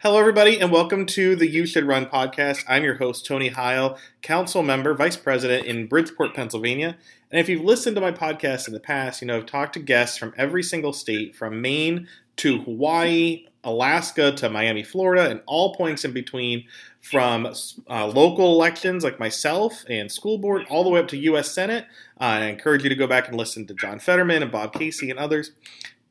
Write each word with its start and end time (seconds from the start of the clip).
Hello, 0.00 0.18
everybody, 0.18 0.60
and 0.60 0.70
welcome 0.70 1.06
to 1.06 1.34
the 1.34 1.48
You 1.48 1.64
Should 1.64 1.86
Run 1.86 2.04
podcast. 2.04 2.64
I'm 2.68 2.84
your 2.84 2.96
host, 2.96 3.24
Tony 3.24 3.48
Heil, 3.48 3.96
council 4.20 4.62
member, 4.62 4.92
vice 4.92 5.16
president 5.16 5.64
in 5.64 5.86
Bridgeport, 5.86 6.34
Pennsylvania. 6.34 6.98
And 7.30 7.40
if 7.40 7.48
you've 7.48 7.64
listened 7.64 7.96
to 7.96 8.02
my 8.02 8.12
podcast 8.12 8.68
in 8.68 8.74
the 8.74 8.78
past, 8.78 9.22
you 9.22 9.26
know 9.26 9.38
I've 9.38 9.46
talked 9.46 9.72
to 9.72 9.80
guests 9.80 10.18
from 10.18 10.34
every 10.36 10.62
single 10.62 10.92
state, 10.92 11.34
from 11.34 11.62
Maine 11.62 12.08
to 12.36 12.58
Hawaii, 12.60 13.46
Alaska 13.64 14.32
to 14.32 14.50
Miami, 14.50 14.82
Florida, 14.82 15.30
and 15.30 15.40
all 15.46 15.74
points 15.74 16.04
in 16.04 16.12
between, 16.12 16.66
from 17.00 17.46
uh, 17.88 18.06
local 18.06 18.52
elections 18.52 19.02
like 19.02 19.18
myself 19.18 19.82
and 19.88 20.12
school 20.12 20.36
board, 20.36 20.66
all 20.68 20.84
the 20.84 20.90
way 20.90 21.00
up 21.00 21.08
to 21.08 21.16
U.S. 21.16 21.50
Senate. 21.50 21.86
Uh, 22.20 22.24
I 22.24 22.44
encourage 22.44 22.82
you 22.82 22.90
to 22.90 22.94
go 22.94 23.06
back 23.06 23.28
and 23.28 23.36
listen 23.38 23.66
to 23.66 23.74
John 23.74 23.98
Fetterman 23.98 24.42
and 24.42 24.52
Bob 24.52 24.74
Casey 24.74 25.08
and 25.08 25.18
others. 25.18 25.52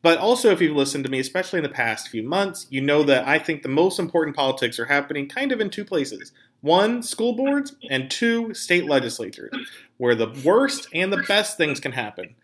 But 0.05 0.19
also, 0.19 0.51
if 0.51 0.61
you've 0.61 0.77
listened 0.77 1.03
to 1.05 1.09
me, 1.09 1.19
especially 1.19 1.57
in 1.57 1.63
the 1.63 1.69
past 1.69 2.09
few 2.09 2.21
months, 2.21 2.67
you 2.69 2.79
know 2.79 3.01
that 3.01 3.27
I 3.27 3.39
think 3.39 3.63
the 3.63 3.69
most 3.69 3.97
important 3.97 4.35
politics 4.35 4.77
are 4.77 4.85
happening 4.85 5.27
kind 5.27 5.52
of 5.52 5.59
in 5.59 5.71
two 5.71 5.84
places 5.84 6.31
one, 6.61 7.02
school 7.02 7.34
boards, 7.34 7.75
and 7.89 8.11
two, 8.11 8.53
state 8.53 8.85
legislatures, 8.85 9.52
where 9.97 10.13
the 10.13 10.30
worst 10.45 10.88
and 10.94 11.11
the 11.11 11.23
best 11.27 11.57
things 11.57 11.80
can 11.80 11.91
happen. 11.91 12.35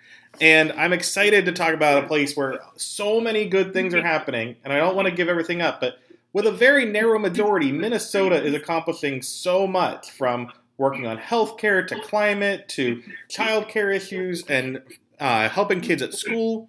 And 0.42 0.72
I'm 0.72 0.92
excited 0.92 1.46
to 1.46 1.52
talk 1.52 1.76
about 1.76 2.04
a 2.04 2.08
place 2.08 2.36
where 2.36 2.62
so 2.78 3.22
many 3.22 3.46
good 3.46 3.74
things 3.74 3.94
are 3.94 4.02
happening, 4.02 4.56
and 4.64 4.74
I 4.74 4.78
don't 4.78 4.96
want 4.96 5.10
to 5.10 5.14
give 5.14 5.30
everything 5.30 5.62
up, 5.62 5.80
but 5.80 6.00
with 6.34 6.48
a 6.48 6.52
very 6.52 6.86
narrow 6.86 7.20
majority, 7.20 7.72
Minnesota 7.72 8.44
is 8.44 8.56
accomplishing 8.56 9.22
so 9.22 9.68
much 9.68 10.10
from 10.10 10.52
working 10.80 11.06
on 11.06 11.20
healthcare 11.20 11.88
to 11.90 12.02
climate 12.02 12.68
to 12.70 13.04
childcare 13.30 13.96
issues 13.96 14.44
and 14.48 14.82
uh, 15.20 15.48
helping 15.48 15.80
kids 15.80 16.02
at 16.02 16.16
school. 16.16 16.68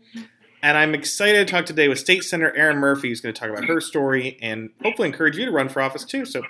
And 0.63 0.79
I'm 0.79 0.95
excited 0.95 1.47
to 1.47 1.53
talk 1.53 1.67
today 1.67 1.89
with 1.89 1.99
State 1.99 2.23
Senator 2.23 2.57
Erin 2.57 2.79
Murphy, 2.79 3.09
who's 3.09 3.21
going 3.21 3.35
to 3.35 3.41
talk 3.41 3.51
about 3.51 3.65
her 3.65 3.81
story 3.81 4.39
and 4.41 4.71
hopefully 4.83 5.09
encourage 5.09 5.37
you 5.37 5.45
to 5.45 5.51
run 5.51 5.69
for 5.69 5.83
office 5.83 6.05
too. 6.05 6.25
So, 6.25 6.43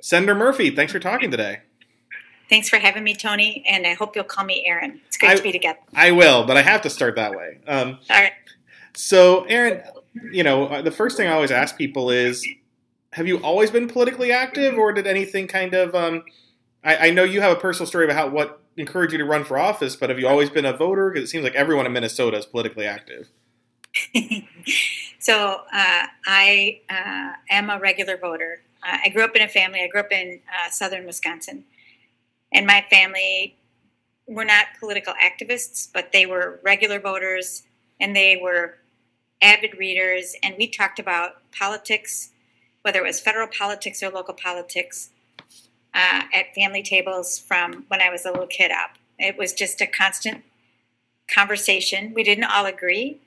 Senator 0.00 0.34
Murphy, 0.34 0.74
thanks 0.74 0.90
for 0.92 0.98
talking 0.98 1.30
today. 1.30 1.60
Thanks 2.48 2.70
for 2.70 2.78
having 2.78 3.04
me, 3.04 3.14
Tony, 3.14 3.62
and 3.68 3.86
I 3.86 3.92
hope 3.92 4.16
you'll 4.16 4.24
call 4.24 4.46
me 4.46 4.64
Erin. 4.66 5.02
It's 5.06 5.18
great 5.18 5.32
I, 5.32 5.36
to 5.36 5.42
be 5.42 5.52
together. 5.52 5.80
I 5.94 6.12
will, 6.12 6.46
but 6.46 6.56
I 6.56 6.62
have 6.62 6.80
to 6.82 6.90
start 6.90 7.14
that 7.16 7.32
way. 7.32 7.58
Um, 7.66 7.98
All 8.08 8.22
right. 8.22 8.32
So, 8.94 9.44
Erin, 9.44 9.82
you 10.32 10.42
know, 10.42 10.66
uh, 10.68 10.80
the 10.80 10.90
first 10.90 11.18
thing 11.18 11.28
I 11.28 11.32
always 11.32 11.50
ask 11.50 11.76
people 11.76 12.10
is 12.10 12.48
have 13.12 13.26
you 13.26 13.36
always 13.38 13.70
been 13.70 13.86
politically 13.86 14.32
active, 14.32 14.78
or 14.78 14.92
did 14.92 15.06
anything 15.06 15.46
kind 15.46 15.74
of. 15.74 15.94
Um, 15.94 16.22
I, 16.82 17.08
I 17.08 17.10
know 17.10 17.24
you 17.24 17.42
have 17.42 17.52
a 17.52 17.60
personal 17.60 17.86
story 17.86 18.04
about 18.04 18.16
how 18.16 18.28
what 18.28 18.62
encouraged 18.76 19.12
you 19.12 19.18
to 19.18 19.24
run 19.24 19.44
for 19.44 19.58
office, 19.58 19.96
but 19.96 20.08
have 20.08 20.18
you 20.18 20.28
always 20.28 20.48
been 20.48 20.64
a 20.64 20.72
voter? 20.72 21.10
Because 21.10 21.28
it 21.28 21.30
seems 21.30 21.44
like 21.44 21.54
everyone 21.54 21.84
in 21.84 21.92
Minnesota 21.92 22.38
is 22.38 22.46
politically 22.46 22.86
active. 22.86 23.28
so 25.18 25.62
uh, 25.72 26.06
I 26.26 26.80
uh, 26.90 27.32
am 27.50 27.70
a 27.70 27.78
regular 27.78 28.16
voter. 28.16 28.62
Uh, 28.82 28.98
I 29.04 29.08
grew 29.08 29.24
up 29.24 29.34
in 29.36 29.42
a 29.42 29.48
family. 29.48 29.80
I 29.82 29.88
grew 29.88 30.00
up 30.00 30.12
in 30.12 30.40
uh, 30.48 30.70
southern 30.70 31.06
Wisconsin, 31.06 31.64
and 32.52 32.66
my 32.66 32.84
family 32.90 33.56
were 34.26 34.44
not 34.44 34.66
political 34.78 35.14
activists, 35.14 35.88
but 35.92 36.12
they 36.12 36.26
were 36.26 36.60
regular 36.62 37.00
voters, 37.00 37.64
and 38.00 38.14
they 38.14 38.38
were 38.40 38.76
avid 39.40 39.78
readers. 39.78 40.36
And 40.42 40.54
we 40.58 40.68
talked 40.68 40.98
about 40.98 41.50
politics, 41.52 42.30
whether 42.82 43.00
it 43.00 43.06
was 43.06 43.20
federal 43.20 43.48
politics 43.48 44.02
or 44.02 44.10
local 44.10 44.34
politics, 44.34 45.10
uh, 45.94 46.22
at 46.32 46.54
family 46.54 46.82
tables 46.82 47.38
from 47.38 47.84
when 47.88 48.00
I 48.00 48.10
was 48.10 48.24
a 48.24 48.30
little 48.30 48.46
kid 48.46 48.70
up. 48.70 48.98
It 49.18 49.36
was 49.36 49.52
just 49.52 49.80
a 49.80 49.86
constant 49.86 50.44
conversation. 51.32 52.12
We 52.14 52.22
didn't 52.22 52.44
all 52.44 52.66
agree, 52.66 53.20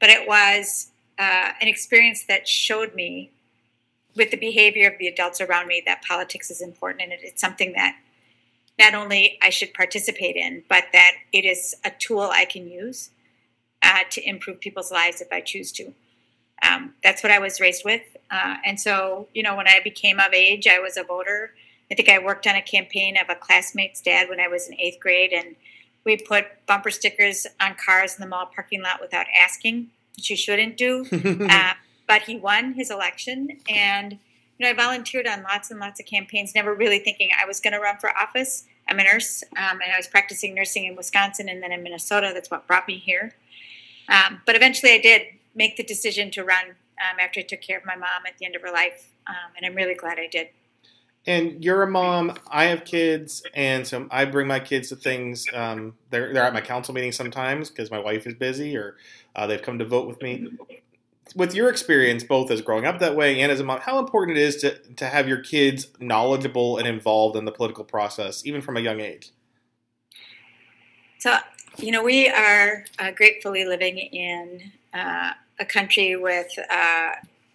but 0.00 0.10
it 0.10 0.28
was 0.28 0.90
uh, 1.18 1.52
an 1.60 1.68
experience 1.68 2.24
that 2.28 2.46
showed 2.46 2.94
me 2.94 3.30
with 4.16 4.30
the 4.30 4.36
behavior 4.36 4.88
of 4.88 4.98
the 4.98 5.06
adults 5.06 5.40
around 5.40 5.66
me 5.66 5.82
that 5.86 6.02
politics 6.02 6.50
is 6.50 6.60
important 6.60 7.02
and 7.02 7.12
it's 7.22 7.40
something 7.40 7.72
that 7.72 7.96
not 8.78 8.94
only 8.94 9.38
I 9.42 9.50
should 9.50 9.74
participate 9.74 10.36
in, 10.36 10.62
but 10.68 10.84
that 10.92 11.12
it 11.32 11.44
is 11.44 11.74
a 11.84 11.90
tool 11.90 12.30
I 12.32 12.44
can 12.44 12.68
use 12.68 13.10
uh, 13.82 14.00
to 14.10 14.28
improve 14.28 14.60
people's 14.60 14.92
lives 14.92 15.20
if 15.20 15.32
I 15.32 15.40
choose 15.40 15.72
to. 15.72 15.92
Um, 16.62 16.94
that's 17.02 17.22
what 17.22 17.32
I 17.32 17.38
was 17.38 17.60
raised 17.60 17.84
with. 17.84 18.02
Uh, 18.30 18.56
and 18.64 18.78
so, 18.80 19.28
you 19.34 19.42
know, 19.42 19.56
when 19.56 19.68
I 19.68 19.80
became 19.82 20.18
of 20.20 20.32
age, 20.32 20.66
I 20.66 20.78
was 20.80 20.96
a 20.96 21.04
voter. 21.04 21.52
I 21.90 21.94
think 21.94 22.08
I 22.08 22.18
worked 22.18 22.46
on 22.46 22.54
a 22.54 22.62
campaign 22.62 23.16
of 23.16 23.28
a 23.28 23.34
classmate's 23.34 24.00
dad 24.00 24.28
when 24.28 24.40
I 24.40 24.48
was 24.48 24.68
in 24.68 24.78
eighth 24.78 25.00
grade, 25.00 25.32
and 25.32 25.56
we 26.08 26.16
put 26.16 26.46
bumper 26.66 26.90
stickers 26.90 27.46
on 27.60 27.74
cars 27.74 28.14
in 28.16 28.22
the 28.22 28.26
mall 28.26 28.46
parking 28.46 28.82
lot 28.82 28.98
without 28.98 29.26
asking, 29.38 29.88
which 30.16 30.30
you 30.30 30.36
shouldn't 30.36 30.78
do. 30.78 31.04
uh, 31.50 31.74
but 32.06 32.22
he 32.22 32.36
won 32.36 32.72
his 32.72 32.90
election, 32.90 33.60
and 33.68 34.12
you 34.12 34.18
know 34.60 34.70
I 34.70 34.72
volunteered 34.72 35.26
on 35.26 35.42
lots 35.42 35.70
and 35.70 35.78
lots 35.78 36.00
of 36.00 36.06
campaigns, 36.06 36.54
never 36.54 36.74
really 36.74 36.98
thinking 36.98 37.28
I 37.38 37.44
was 37.44 37.60
going 37.60 37.74
to 37.74 37.78
run 37.78 37.98
for 37.98 38.10
office. 38.16 38.64
I'm 38.88 38.98
a 38.98 39.04
nurse, 39.04 39.44
um, 39.58 39.80
and 39.82 39.92
I 39.92 39.98
was 39.98 40.06
practicing 40.06 40.54
nursing 40.54 40.86
in 40.86 40.96
Wisconsin 40.96 41.50
and 41.50 41.62
then 41.62 41.72
in 41.72 41.82
Minnesota. 41.82 42.30
That's 42.32 42.50
what 42.50 42.66
brought 42.66 42.88
me 42.88 42.96
here. 42.96 43.34
Um, 44.08 44.40
but 44.46 44.56
eventually, 44.56 44.92
I 44.92 44.98
did 44.98 45.22
make 45.54 45.76
the 45.76 45.84
decision 45.84 46.30
to 46.30 46.42
run 46.42 46.68
um, 46.68 47.20
after 47.20 47.40
I 47.40 47.42
took 47.42 47.60
care 47.60 47.76
of 47.76 47.84
my 47.84 47.96
mom 47.96 48.24
at 48.26 48.38
the 48.38 48.46
end 48.46 48.56
of 48.56 48.62
her 48.62 48.72
life, 48.72 49.10
um, 49.26 49.52
and 49.58 49.66
I'm 49.66 49.74
really 49.74 49.94
glad 49.94 50.18
I 50.18 50.26
did. 50.26 50.48
And 51.28 51.62
you're 51.62 51.82
a 51.82 51.90
mom. 51.90 52.38
I 52.50 52.64
have 52.64 52.86
kids, 52.86 53.42
and 53.52 53.86
so 53.86 54.08
I 54.10 54.24
bring 54.24 54.46
my 54.46 54.60
kids 54.60 54.88
to 54.88 54.96
things. 54.96 55.44
Um, 55.52 55.92
they're 56.08 56.32
they're 56.32 56.42
at 56.42 56.54
my 56.54 56.62
council 56.62 56.94
meetings 56.94 57.16
sometimes 57.16 57.68
because 57.68 57.90
my 57.90 57.98
wife 57.98 58.26
is 58.26 58.32
busy, 58.32 58.74
or 58.78 58.96
uh, 59.36 59.46
they've 59.46 59.60
come 59.60 59.78
to 59.78 59.84
vote 59.84 60.08
with 60.08 60.22
me. 60.22 60.48
With 61.36 61.54
your 61.54 61.68
experience, 61.68 62.24
both 62.24 62.50
as 62.50 62.62
growing 62.62 62.86
up 62.86 62.98
that 63.00 63.14
way 63.14 63.42
and 63.42 63.52
as 63.52 63.60
a 63.60 63.64
mom, 63.64 63.80
how 63.80 63.98
important 63.98 64.38
it 64.38 64.40
is 64.40 64.56
to 64.62 64.78
to 64.94 65.04
have 65.04 65.28
your 65.28 65.40
kids 65.40 65.88
knowledgeable 66.00 66.78
and 66.78 66.88
involved 66.88 67.36
in 67.36 67.44
the 67.44 67.52
political 67.52 67.84
process, 67.84 68.46
even 68.46 68.62
from 68.62 68.78
a 68.78 68.80
young 68.80 68.98
age. 68.98 69.32
So, 71.18 71.36
you 71.76 71.92
know, 71.92 72.02
we 72.02 72.30
are 72.30 72.86
uh, 72.98 73.10
gratefully 73.10 73.66
living 73.66 73.98
in 73.98 74.72
uh, 74.94 75.32
a 75.60 75.66
country 75.66 76.16
with 76.16 76.58
uh, 76.70 77.10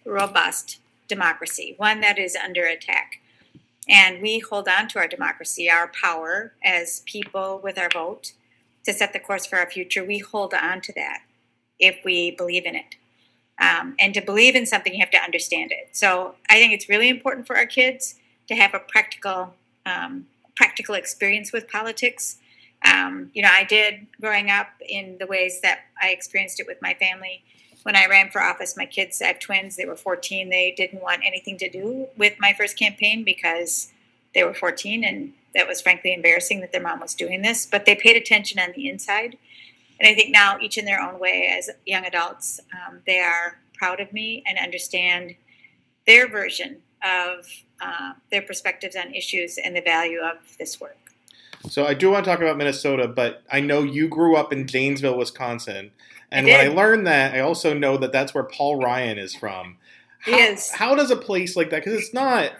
robust 0.06 0.78
democracy, 1.08 1.74
one 1.76 2.00
that 2.02 2.20
is 2.20 2.36
under 2.36 2.64
attack. 2.64 3.20
And 3.88 4.22
we 4.22 4.38
hold 4.38 4.68
on 4.68 4.88
to 4.88 4.98
our 4.98 5.08
democracy, 5.08 5.68
our 5.68 5.88
power 5.88 6.54
as 6.64 7.00
people 7.06 7.60
with 7.62 7.78
our 7.78 7.90
vote 7.92 8.32
to 8.84 8.92
set 8.92 9.12
the 9.12 9.18
course 9.18 9.46
for 9.46 9.58
our 9.58 9.70
future. 9.70 10.04
We 10.04 10.18
hold 10.18 10.54
on 10.54 10.80
to 10.82 10.92
that 10.94 11.22
if 11.78 11.98
we 12.04 12.30
believe 12.30 12.66
in 12.66 12.76
it. 12.76 12.96
Um, 13.60 13.94
and 13.98 14.12
to 14.14 14.20
believe 14.20 14.56
in 14.56 14.66
something, 14.66 14.92
you 14.92 15.00
have 15.00 15.10
to 15.10 15.22
understand 15.22 15.70
it. 15.70 15.90
So 15.92 16.34
I 16.50 16.54
think 16.54 16.72
it's 16.72 16.88
really 16.88 17.08
important 17.08 17.46
for 17.46 17.56
our 17.56 17.66
kids 17.66 18.16
to 18.48 18.54
have 18.54 18.74
a 18.74 18.80
practical, 18.80 19.54
um, 19.86 20.26
practical 20.56 20.94
experience 20.94 21.52
with 21.52 21.68
politics. 21.68 22.38
Um, 22.84 23.30
you 23.32 23.42
know, 23.42 23.50
I 23.52 23.64
did 23.64 24.06
growing 24.20 24.50
up 24.50 24.68
in 24.86 25.16
the 25.18 25.26
ways 25.26 25.60
that 25.62 25.80
I 26.00 26.10
experienced 26.10 26.58
it 26.60 26.66
with 26.66 26.82
my 26.82 26.94
family 26.94 27.44
when 27.84 27.96
I 27.96 28.06
ran 28.06 28.30
for 28.30 28.42
office, 28.42 28.76
my 28.76 28.86
kids, 28.86 29.22
I 29.22 29.26
have 29.26 29.38
twins, 29.38 29.76
they 29.76 29.84
were 29.84 29.94
14. 29.94 30.48
They 30.48 30.74
didn't 30.76 31.02
want 31.02 31.22
anything 31.24 31.58
to 31.58 31.70
do 31.70 32.08
with 32.16 32.34
my 32.40 32.52
first 32.52 32.78
campaign 32.78 33.24
because 33.24 33.92
they 34.34 34.42
were 34.42 34.54
14 34.54 35.04
and 35.04 35.32
that 35.54 35.68
was 35.68 35.80
frankly 35.80 36.12
embarrassing 36.12 36.60
that 36.60 36.72
their 36.72 36.82
mom 36.82 37.00
was 37.00 37.14
doing 37.14 37.42
this. 37.42 37.66
But 37.66 37.84
they 37.84 37.94
paid 37.94 38.16
attention 38.16 38.58
on 38.58 38.72
the 38.74 38.88
inside. 38.88 39.36
And 40.00 40.08
I 40.08 40.14
think 40.14 40.32
now, 40.32 40.58
each 40.60 40.76
in 40.76 40.86
their 40.86 41.00
own 41.00 41.20
way, 41.20 41.54
as 41.56 41.70
young 41.86 42.04
adults, 42.04 42.58
um, 42.72 43.00
they 43.06 43.20
are 43.20 43.60
proud 43.74 44.00
of 44.00 44.12
me 44.12 44.42
and 44.46 44.58
understand 44.58 45.36
their 46.06 46.26
version 46.26 46.78
of 47.04 47.46
uh, 47.80 48.14
their 48.30 48.42
perspectives 48.42 48.96
on 48.96 49.14
issues 49.14 49.58
and 49.58 49.76
the 49.76 49.80
value 49.80 50.20
of 50.20 50.38
this 50.58 50.80
work. 50.80 50.96
So 51.68 51.86
I 51.86 51.94
do 51.94 52.10
want 52.10 52.24
to 52.24 52.30
talk 52.30 52.40
about 52.40 52.56
Minnesota, 52.56 53.06
but 53.06 53.42
I 53.50 53.60
know 53.60 53.82
you 53.82 54.08
grew 54.08 54.36
up 54.36 54.52
in 54.52 54.66
Janesville, 54.66 55.16
Wisconsin. 55.16 55.92
And 56.34 56.46
when 56.46 56.60
I 56.60 56.68
learned 56.68 57.06
that, 57.06 57.34
I 57.34 57.40
also 57.40 57.74
know 57.74 57.96
that 57.96 58.12
that's 58.12 58.34
where 58.34 58.44
Paul 58.44 58.76
Ryan 58.76 59.18
is 59.18 59.34
from. 59.34 59.76
How, 60.20 60.32
yes. 60.32 60.72
How 60.72 60.94
does 60.94 61.10
a 61.10 61.16
place 61.16 61.56
like 61.56 61.70
that? 61.70 61.84
Because 61.84 61.98
it's 61.98 62.14
not 62.14 62.52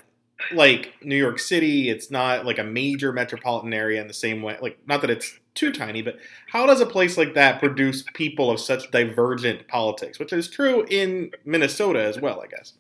like 0.53 0.93
New 1.03 1.17
York 1.17 1.39
City. 1.39 1.89
It's 1.89 2.11
not 2.11 2.45
like 2.45 2.59
a 2.59 2.65
major 2.65 3.13
metropolitan 3.13 3.73
area 3.73 4.01
in 4.01 4.07
the 4.07 4.15
same 4.15 4.43
way. 4.43 4.57
Like, 4.61 4.79
not 4.87 5.01
that 5.01 5.11
it's 5.11 5.39
too 5.55 5.73
tiny, 5.73 6.03
but 6.03 6.19
how 6.49 6.67
does 6.67 6.81
a 6.81 6.87
place 6.87 7.17
like 7.17 7.35
that 7.35 7.61
produce 7.61 8.05
people 8.15 8.51
of 8.51 8.61
such 8.61 8.91
divergent 8.91 9.69
politics, 9.69 10.19
which 10.19 10.33
is 10.33 10.49
true 10.49 10.85
in 10.91 11.31
Minnesota 11.45 12.03
as 12.03 12.21
well, 12.21 12.41
I 12.43 12.47
guess? 12.49 12.75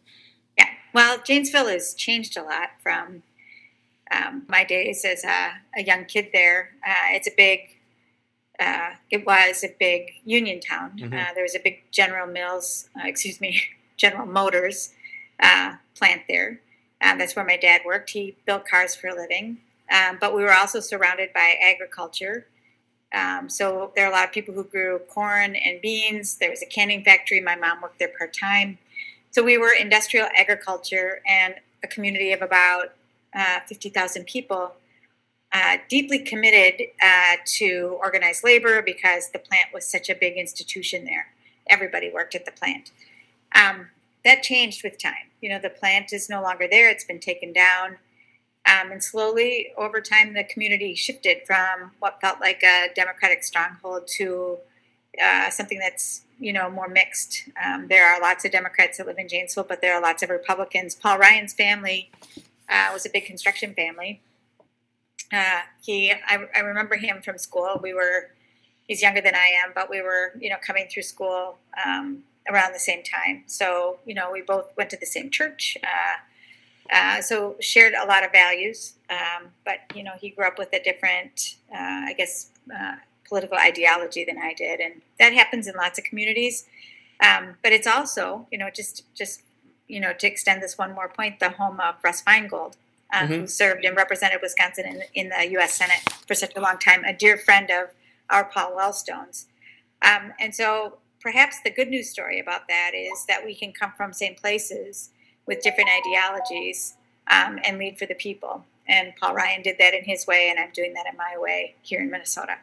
Yeah. 0.58 0.66
Well, 0.92 1.18
Janesville 1.24 1.68
has 1.68 1.94
changed 1.94 2.36
a 2.36 2.42
lot 2.42 2.70
from 2.82 3.22
um, 4.10 4.44
my 4.48 4.64
days 4.64 5.04
as 5.04 5.24
a, 5.24 5.52
a 5.76 5.82
young 5.82 6.04
kid 6.04 6.28
there. 6.32 6.70
Uh, 6.86 7.14
it's 7.14 7.28
a 7.28 7.34
big 7.36 7.73
uh, 8.60 8.90
it 9.10 9.26
was 9.26 9.64
a 9.64 9.74
big 9.78 10.12
union 10.24 10.60
town. 10.60 10.92
Mm-hmm. 10.98 11.12
Uh, 11.12 11.34
there 11.34 11.42
was 11.42 11.54
a 11.54 11.60
big 11.60 11.82
General 11.90 12.26
Mills, 12.26 12.88
uh, 12.96 13.06
excuse 13.06 13.40
me, 13.40 13.60
General 13.96 14.26
Motors 14.26 14.92
uh, 15.40 15.74
plant 15.96 16.22
there. 16.28 16.60
Um, 17.00 17.18
that's 17.18 17.36
where 17.36 17.44
my 17.44 17.56
dad 17.56 17.82
worked. 17.84 18.10
He 18.10 18.36
built 18.46 18.66
cars 18.66 18.94
for 18.94 19.08
a 19.08 19.14
living. 19.14 19.58
Um, 19.90 20.18
but 20.20 20.34
we 20.34 20.42
were 20.42 20.52
also 20.52 20.80
surrounded 20.80 21.32
by 21.32 21.56
agriculture. 21.62 22.46
Um, 23.12 23.48
so 23.48 23.92
there 23.94 24.06
are 24.06 24.10
a 24.10 24.12
lot 24.12 24.24
of 24.24 24.32
people 24.32 24.54
who 24.54 24.64
grew 24.64 25.00
corn 25.08 25.54
and 25.54 25.80
beans. 25.80 26.36
There 26.36 26.50
was 26.50 26.62
a 26.62 26.66
canning 26.66 27.04
factory. 27.04 27.40
My 27.40 27.54
mom 27.54 27.80
worked 27.82 27.98
there 27.98 28.12
part 28.16 28.34
time. 28.34 28.78
So 29.30 29.42
we 29.42 29.58
were 29.58 29.72
industrial 29.72 30.28
agriculture 30.36 31.20
and 31.26 31.54
a 31.82 31.86
community 31.86 32.32
of 32.32 32.40
about 32.40 32.94
uh, 33.34 33.60
50,000 33.66 34.24
people, 34.26 34.72
uh, 35.54 35.76
deeply 35.88 36.18
committed 36.18 36.88
uh, 37.00 37.36
to 37.46 37.96
organized 38.02 38.42
labor 38.42 38.82
because 38.82 39.30
the 39.30 39.38
plant 39.38 39.68
was 39.72 39.86
such 39.86 40.10
a 40.10 40.14
big 40.14 40.36
institution 40.36 41.04
there. 41.04 41.28
Everybody 41.68 42.10
worked 42.12 42.34
at 42.34 42.44
the 42.44 42.50
plant. 42.50 42.90
Um, 43.54 43.86
that 44.24 44.42
changed 44.42 44.82
with 44.82 45.00
time. 45.00 45.30
You 45.40 45.50
know, 45.50 45.60
the 45.60 45.70
plant 45.70 46.12
is 46.12 46.28
no 46.28 46.42
longer 46.42 46.66
there, 46.68 46.90
it's 46.90 47.04
been 47.04 47.20
taken 47.20 47.52
down. 47.52 47.98
Um, 48.66 48.90
and 48.90 49.04
slowly, 49.04 49.68
over 49.76 50.00
time, 50.00 50.34
the 50.34 50.42
community 50.42 50.94
shifted 50.94 51.46
from 51.46 51.92
what 52.00 52.20
felt 52.20 52.40
like 52.40 52.62
a 52.62 52.88
Democratic 52.94 53.44
stronghold 53.44 54.08
to 54.16 54.58
uh, 55.22 55.50
something 55.50 55.78
that's 55.78 56.22
you 56.40 56.52
know 56.52 56.68
more 56.68 56.88
mixed. 56.88 57.48
Um, 57.64 57.86
there 57.88 58.06
are 58.06 58.20
lots 58.20 58.44
of 58.44 58.50
Democrats 58.50 58.98
that 58.98 59.06
live 59.06 59.18
in 59.18 59.28
Janesville, 59.28 59.66
but 59.68 59.80
there 59.82 59.94
are 59.94 60.00
lots 60.00 60.22
of 60.22 60.30
Republicans. 60.30 60.94
Paul 60.94 61.18
Ryan's 61.18 61.52
family 61.52 62.10
uh, 62.68 62.88
was 62.92 63.06
a 63.06 63.10
big 63.10 63.26
construction 63.26 63.74
family. 63.74 64.20
Uh, 65.34 65.60
he, 65.82 66.12
I, 66.12 66.46
I, 66.54 66.60
remember 66.60 66.96
him 66.96 67.22
from 67.22 67.38
school. 67.38 67.80
We 67.82 67.92
were, 67.92 68.30
he's 68.86 69.02
younger 69.02 69.20
than 69.20 69.34
I 69.34 69.46
am, 69.64 69.72
but 69.74 69.90
we 69.90 70.00
were, 70.00 70.32
you 70.38 70.50
know, 70.50 70.56
coming 70.64 70.86
through 70.90 71.02
school 71.02 71.58
um, 71.84 72.22
around 72.50 72.72
the 72.72 72.78
same 72.78 73.02
time. 73.02 73.44
So, 73.46 73.98
you 74.06 74.14
know, 74.14 74.30
we 74.30 74.42
both 74.42 74.66
went 74.76 74.90
to 74.90 74.96
the 74.96 75.06
same 75.06 75.30
church. 75.30 75.76
Uh, 75.82 76.16
uh, 76.92 77.22
so 77.22 77.56
shared 77.60 77.94
a 77.94 78.06
lot 78.06 78.24
of 78.24 78.30
values, 78.30 78.94
um, 79.08 79.48
but 79.64 79.78
you 79.94 80.02
know, 80.02 80.12
he 80.20 80.28
grew 80.28 80.46
up 80.46 80.58
with 80.58 80.68
a 80.74 80.82
different, 80.82 81.56
uh, 81.72 82.04
I 82.08 82.14
guess, 82.16 82.50
uh, 82.74 82.96
political 83.26 83.56
ideology 83.56 84.22
than 84.22 84.36
I 84.36 84.52
did, 84.52 84.80
and 84.80 85.00
that 85.18 85.32
happens 85.32 85.66
in 85.66 85.74
lots 85.76 85.98
of 85.98 86.04
communities. 86.04 86.66
Um, 87.26 87.54
but 87.62 87.72
it's 87.72 87.86
also, 87.86 88.46
you 88.52 88.58
know, 88.58 88.68
just 88.68 89.02
just 89.14 89.40
you 89.88 90.00
know, 90.00 90.12
to 90.12 90.26
extend 90.26 90.62
this 90.62 90.78
one 90.78 90.94
more 90.94 91.08
point, 91.08 91.40
the 91.40 91.50
home 91.50 91.80
of 91.80 91.96
Russ 92.02 92.22
Feingold, 92.22 92.74
uh, 93.14 93.26
mm-hmm. 93.26 93.46
served 93.46 93.84
and 93.84 93.96
represented 93.96 94.40
Wisconsin 94.42 94.86
in, 94.86 95.02
in, 95.14 95.28
the 95.28 95.50
U.S. 95.52 95.74
Senate 95.74 96.00
for 96.26 96.34
such 96.34 96.52
a 96.56 96.60
long 96.60 96.78
time, 96.78 97.04
a 97.04 97.12
dear 97.12 97.38
friend 97.38 97.70
of 97.70 97.90
our 98.28 98.44
Paul 98.44 98.74
Wellstone's. 98.74 99.46
Um, 100.02 100.32
and 100.40 100.54
so 100.54 100.98
perhaps 101.20 101.60
the 101.62 101.70
good 101.70 101.88
news 101.88 102.10
story 102.10 102.40
about 102.40 102.68
that 102.68 102.90
is 102.94 103.24
that 103.26 103.44
we 103.44 103.54
can 103.54 103.72
come 103.72 103.92
from 103.96 104.12
same 104.12 104.34
places 104.34 105.10
with 105.46 105.62
different 105.62 105.90
ideologies 105.90 106.94
um, 107.28 107.58
and 107.64 107.78
lead 107.78 107.98
for 107.98 108.06
the 108.06 108.14
people. 108.14 108.64
And 108.88 109.14
Paul 109.16 109.34
Ryan 109.34 109.62
did 109.62 109.78
that 109.78 109.94
in 109.94 110.04
his 110.04 110.26
way, 110.26 110.50
and 110.50 110.58
I'm 110.58 110.72
doing 110.72 110.92
that 110.94 111.06
in 111.10 111.16
my 111.16 111.36
way 111.38 111.76
here 111.82 112.00
in 112.00 112.10
Minnesota. 112.10 112.56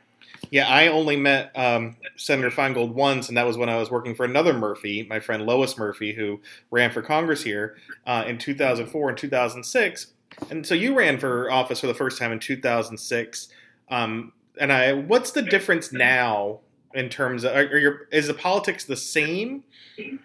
Yeah, 0.51 0.68
I 0.68 0.88
only 0.88 1.15
met 1.15 1.57
um, 1.57 1.95
Senator 2.18 2.51
Feingold 2.51 2.94
once, 2.94 3.30
and 3.30 3.38
that 3.38 3.48
was 3.48 3.57
when 3.57 3.69
I 3.69 3.77
was 3.77 3.89
working 3.89 4.15
for 4.15 4.25
another 4.25 4.53
Murphy, 4.53 5.03
my 5.09 5.19
friend 5.19 5.45
Lois 5.45 5.77
Murphy, 5.77 6.13
who 6.13 6.42
ran 6.69 6.92
for 6.92 7.01
Congress 7.01 7.44
here 7.44 7.77
uh, 8.06 8.25
in 8.27 8.38
2004 8.38 9.09
and 9.09 9.18
2006. 9.18 10.07
And 10.50 10.66
so 10.66 10.74
you 10.74 10.95
ran 10.98 11.18
for 11.18 11.51
office 11.51 11.80
for 11.80 11.88
the 11.88 11.94
first 11.94 12.18
time 12.18 12.31
in 12.31 12.39
2006. 12.39 13.48
Um, 13.89 14.33
and 14.60 14.72
I, 14.72 14.94
what's 14.94 15.31
the 15.31 15.42
difference 15.42 15.92
now 15.92 16.60
in 16.94 17.10
terms 17.10 17.44
of 17.44 17.56
are 17.56 17.78
your, 17.78 18.07
is 18.12 18.28
the 18.28 18.33
politics 18.33 18.86
the 18.86 18.95
same? 18.95 19.63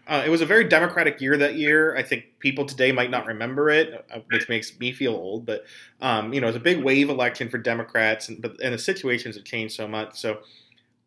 Uh, 0.07 0.23
it 0.25 0.31
was 0.31 0.41
a 0.41 0.47
very 0.47 0.65
democratic 0.65 1.21
year 1.21 1.37
that 1.37 1.57
year. 1.57 1.97
I 1.97 2.03
think 2.03 2.25
people 2.39 2.65
today 2.65 2.93
might 2.93 3.11
not 3.11 3.27
remember 3.27 3.71
it, 3.71 4.07
uh, 4.13 4.21
which 4.31 4.49
makes 4.49 4.79
me 4.79 4.93
feel 4.93 5.13
old. 5.13 5.47
But 5.47 5.65
um, 6.01 6.33
you 6.33 6.41
know, 6.41 6.49
it's 6.49 6.57
a 6.57 6.61
big 6.61 6.83
wave 6.83 7.11
election 7.11 7.49
for 7.49 7.59
Democrats, 7.59 8.29
and 8.29 8.41
but 8.41 8.61
and 8.63 8.75
the 8.75 8.79
situations 8.79 9.37
have 9.37 9.45
changed 9.45 9.75
so 9.75 9.87
much. 9.87 10.19
So, 10.19 10.39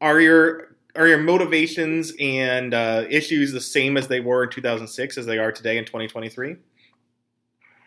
are 0.01 0.19
your 0.19 0.75
are 0.95 1.07
your 1.07 1.17
motivations 1.17 2.13
and 2.19 2.73
uh, 2.73 3.05
issues 3.09 3.51
the 3.51 3.61
same 3.61 3.97
as 3.97 4.07
they 4.07 4.19
were 4.19 4.43
in 4.43 4.49
2006 4.49 5.17
as 5.17 5.25
they 5.25 5.37
are 5.37 5.51
today 5.51 5.77
in 5.77 5.85
2023? 5.85 6.57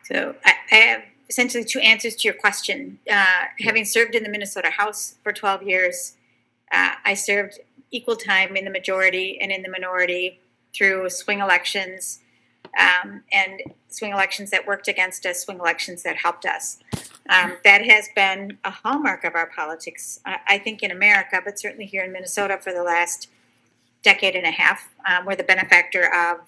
So 0.05 0.37
I, 0.45 0.55
I 0.71 0.75
have 0.77 1.03
essentially 1.29 1.65
two 1.65 1.81
answers 1.81 2.17
to 2.17 2.29
your 2.29 2.35
question. 2.35 2.99
Uh, 3.11 3.45
having 3.61 3.85
served 3.85 4.15
in 4.15 4.23
the 4.23 4.29
Minnesota 4.29 4.71
House 4.71 5.17
for 5.23 5.33
12 5.33 5.63
years 5.63 6.15
uh, 6.73 6.95
I 7.05 7.15
served 7.15 7.61
equal 7.91 8.17
time 8.17 8.57
in 8.57 8.65
the 8.65 8.71
majority 8.71 9.39
and 9.41 9.53
in 9.53 9.63
the 9.63 9.69
minority 9.69 10.41
through 10.75 11.11
swing 11.11 11.41
elections 11.41 12.21
um, 12.81 13.23
and 13.31 13.61
swing 13.89 14.13
elections 14.13 14.51
that 14.51 14.67
worked 14.67 14.89
against 14.89 15.27
us, 15.27 15.45
swing 15.45 15.59
elections 15.59 16.03
that 16.03 16.17
helped 16.17 16.47
us. 16.47 16.79
Um, 17.29 17.57
that 17.65 17.85
has 17.85 18.09
been 18.17 18.59
a 18.65 18.71
hallmark 18.71 19.25
of 19.25 19.35
our 19.35 19.47
politics, 19.55 20.19
uh, 20.25 20.37
I 20.49 20.59
think, 20.59 20.83
in 20.83 20.91
America, 20.91 21.41
but 21.45 21.59
certainly 21.59 21.85
here 21.85 22.03
in 22.03 22.13
Minnesota 22.13 22.59
for 22.59 22.73
the 22.73 22.83
last 22.83 23.29
decade 24.03 24.35
and 24.35 24.47
a 24.47 24.51
half. 24.51 24.89
Um, 25.09 25.27
we're 25.27 25.37
the 25.37 25.45
benefactor 25.45 26.11
of 26.13 26.39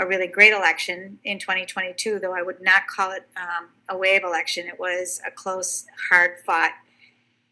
a 0.00 0.06
really 0.06 0.26
great 0.26 0.52
election 0.52 1.18
in 1.24 1.38
2022, 1.38 2.18
though 2.18 2.34
I 2.34 2.42
would 2.42 2.62
not 2.62 2.86
call 2.86 3.12
it 3.12 3.28
um, 3.36 3.68
a 3.88 3.96
wave 3.96 4.24
election. 4.24 4.66
It 4.66 4.80
was 4.80 5.20
a 5.26 5.30
close, 5.30 5.84
hard 6.08 6.38
fought 6.44 6.72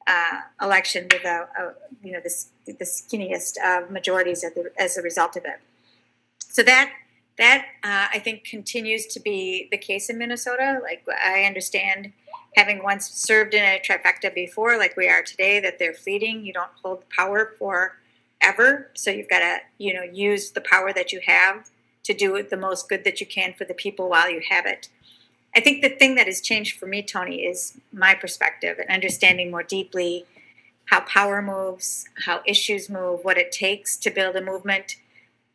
uh, 0.07 0.41
election 0.63 1.07
with 1.13 1.25
a, 1.27 1.47
a, 1.59 1.75
you 2.03 2.13
know 2.13 2.21
the, 2.21 2.73
the 2.73 2.85
skinniest 2.87 3.59
of 3.63 3.91
majorities 3.91 4.41
the, 4.41 4.73
as 4.79 4.97
a 4.97 5.03
result 5.03 5.37
of 5.37 5.45
it. 5.45 5.61
So 6.39 6.63
that 6.63 6.91
that 7.37 7.67
uh, 7.85 8.09
I 8.15 8.19
think 8.19 8.45
continues 8.45 9.07
to 9.09 9.21
be 9.21 9.69
the 9.71 9.77
case 9.77 10.09
in 10.09 10.17
Minnesota. 10.17 10.81
Like 10.83 11.05
I 11.23 11.43
understand, 11.43 12.15
having 12.57 12.83
once 12.83 13.11
served 13.11 13.53
in 13.53 13.63
a 13.63 13.79
trifecta 13.87 14.35
before, 14.35 14.79
like 14.79 14.97
we 14.97 15.07
are 15.07 15.23
today, 15.23 15.61
that 15.61 15.79
they're 15.79 15.93
fleeting. 15.93 16.47
You 16.47 16.55
don't 16.55 16.73
hold 16.83 17.05
power 17.11 17.53
for 17.59 17.99
ever, 18.41 18.91
so 18.95 19.11
you've 19.11 19.29
got 19.29 19.41
to 19.41 19.59
you 19.77 19.93
know 19.93 20.03
use 20.03 20.53
the 20.53 20.63
power 20.63 20.95
that 20.95 21.13
you 21.13 21.21
have 21.27 21.69
to 22.09 22.15
do 22.15 22.43
the 22.43 22.57
most 22.57 22.89
good 22.89 23.05
that 23.05 23.21
you 23.21 23.27
can 23.27 23.53
for 23.53 23.67
the 23.67 23.75
people 23.75 24.09
while 24.09 24.31
you 24.31 24.41
have 24.49 24.65
it. 24.65 24.89
I 25.55 25.61
think 25.61 25.83
the 25.83 25.91
thing 25.91 26.15
that 26.15 26.27
has 26.27 26.41
changed 26.41 26.79
for 26.79 26.87
me, 26.87 27.03
Tony, 27.03 27.45
is 27.45 27.79
my 27.93 28.15
perspective 28.15 28.79
and 28.79 28.89
understanding 28.89 29.51
more 29.51 29.63
deeply 29.63 30.25
how 30.87 31.01
power 31.01 31.43
moves, 31.43 32.07
how 32.25 32.41
issues 32.47 32.89
move, 32.89 33.21
what 33.25 33.37
it 33.37 33.53
takes 33.53 33.95
to 33.99 34.11
build 34.11 34.37
a 34.37 34.41
movement, 34.41 34.97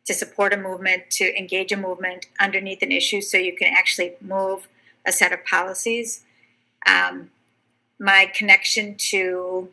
to 0.04 0.14
support 0.14 0.52
a 0.52 0.56
movement, 0.56 1.10
to 1.10 1.36
engage 1.36 1.72
a 1.72 1.76
movement 1.76 2.26
underneath 2.38 2.82
an 2.82 2.92
issue 2.92 3.20
so 3.20 3.36
you 3.36 3.56
can 3.56 3.74
actually 3.76 4.12
move 4.20 4.68
a 5.04 5.10
set 5.10 5.32
of 5.32 5.44
policies. 5.44 6.22
Um, 6.86 7.30
my 7.98 8.30
connection 8.32 8.94
to 9.10 9.70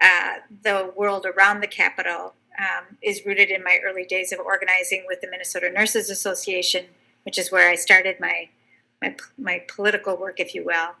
uh, 0.00 0.36
the 0.62 0.90
world 0.96 1.26
around 1.26 1.60
the 1.60 1.66
Capitol 1.66 2.32
um, 2.58 2.96
is 3.02 3.24
rooted 3.24 3.50
in 3.50 3.62
my 3.62 3.78
early 3.84 4.04
days 4.04 4.32
of 4.32 4.40
organizing 4.40 5.04
with 5.06 5.20
the 5.20 5.30
Minnesota 5.30 5.70
Nurses 5.70 6.10
Association, 6.10 6.86
which 7.24 7.38
is 7.38 7.52
where 7.52 7.70
I 7.70 7.76
started 7.76 8.18
my 8.20 8.48
my, 9.00 9.14
my 9.38 9.62
political 9.68 10.16
work, 10.16 10.40
if 10.40 10.56
you 10.56 10.64
will. 10.64 10.96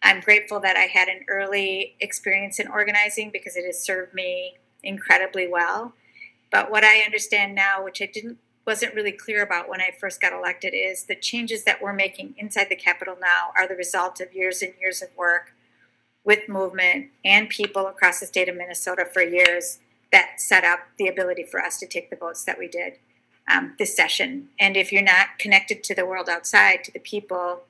I'm 0.00 0.20
grateful 0.20 0.60
that 0.60 0.76
I 0.76 0.82
had 0.82 1.08
an 1.08 1.24
early 1.28 1.96
experience 2.00 2.60
in 2.60 2.68
organizing 2.68 3.30
because 3.32 3.56
it 3.56 3.64
has 3.64 3.82
served 3.82 4.14
me 4.14 4.58
incredibly 4.82 5.48
well. 5.48 5.92
But 6.50 6.70
what 6.70 6.84
I 6.84 7.00
understand 7.00 7.54
now, 7.54 7.82
which 7.82 8.00
I 8.00 8.06
didn't 8.06 8.38
wasn't 8.64 8.94
really 8.94 9.10
clear 9.10 9.42
about 9.42 9.68
when 9.68 9.80
I 9.80 9.90
first 9.98 10.20
got 10.20 10.32
elected, 10.32 10.72
is 10.72 11.04
the 11.04 11.16
changes 11.16 11.64
that 11.64 11.82
we're 11.82 11.92
making 11.92 12.34
inside 12.38 12.68
the 12.68 12.76
Capitol 12.76 13.16
now 13.20 13.50
are 13.56 13.66
the 13.66 13.74
result 13.74 14.20
of 14.20 14.32
years 14.32 14.62
and 14.62 14.72
years 14.80 15.02
of 15.02 15.08
work 15.16 15.52
with 16.24 16.48
movement 16.48 17.08
and 17.24 17.48
people 17.48 17.88
across 17.88 18.20
the 18.20 18.26
state 18.26 18.48
of 18.48 18.56
Minnesota 18.56 19.04
for 19.12 19.22
years 19.22 19.80
that 20.12 20.40
set 20.40 20.64
up 20.64 20.80
the 20.98 21.08
ability 21.08 21.44
for 21.44 21.60
us 21.60 21.78
to 21.78 21.86
take 21.86 22.10
the 22.10 22.16
votes 22.16 22.44
that 22.44 22.58
we 22.58 22.68
did 22.68 22.98
um, 23.50 23.74
this 23.78 23.96
session. 23.96 24.48
And 24.60 24.76
if 24.76 24.92
you're 24.92 25.02
not 25.02 25.38
connected 25.38 25.82
to 25.84 25.94
the 25.94 26.06
world 26.06 26.28
outside, 26.28 26.84
to 26.84 26.92
the 26.92 27.00
people 27.00 27.62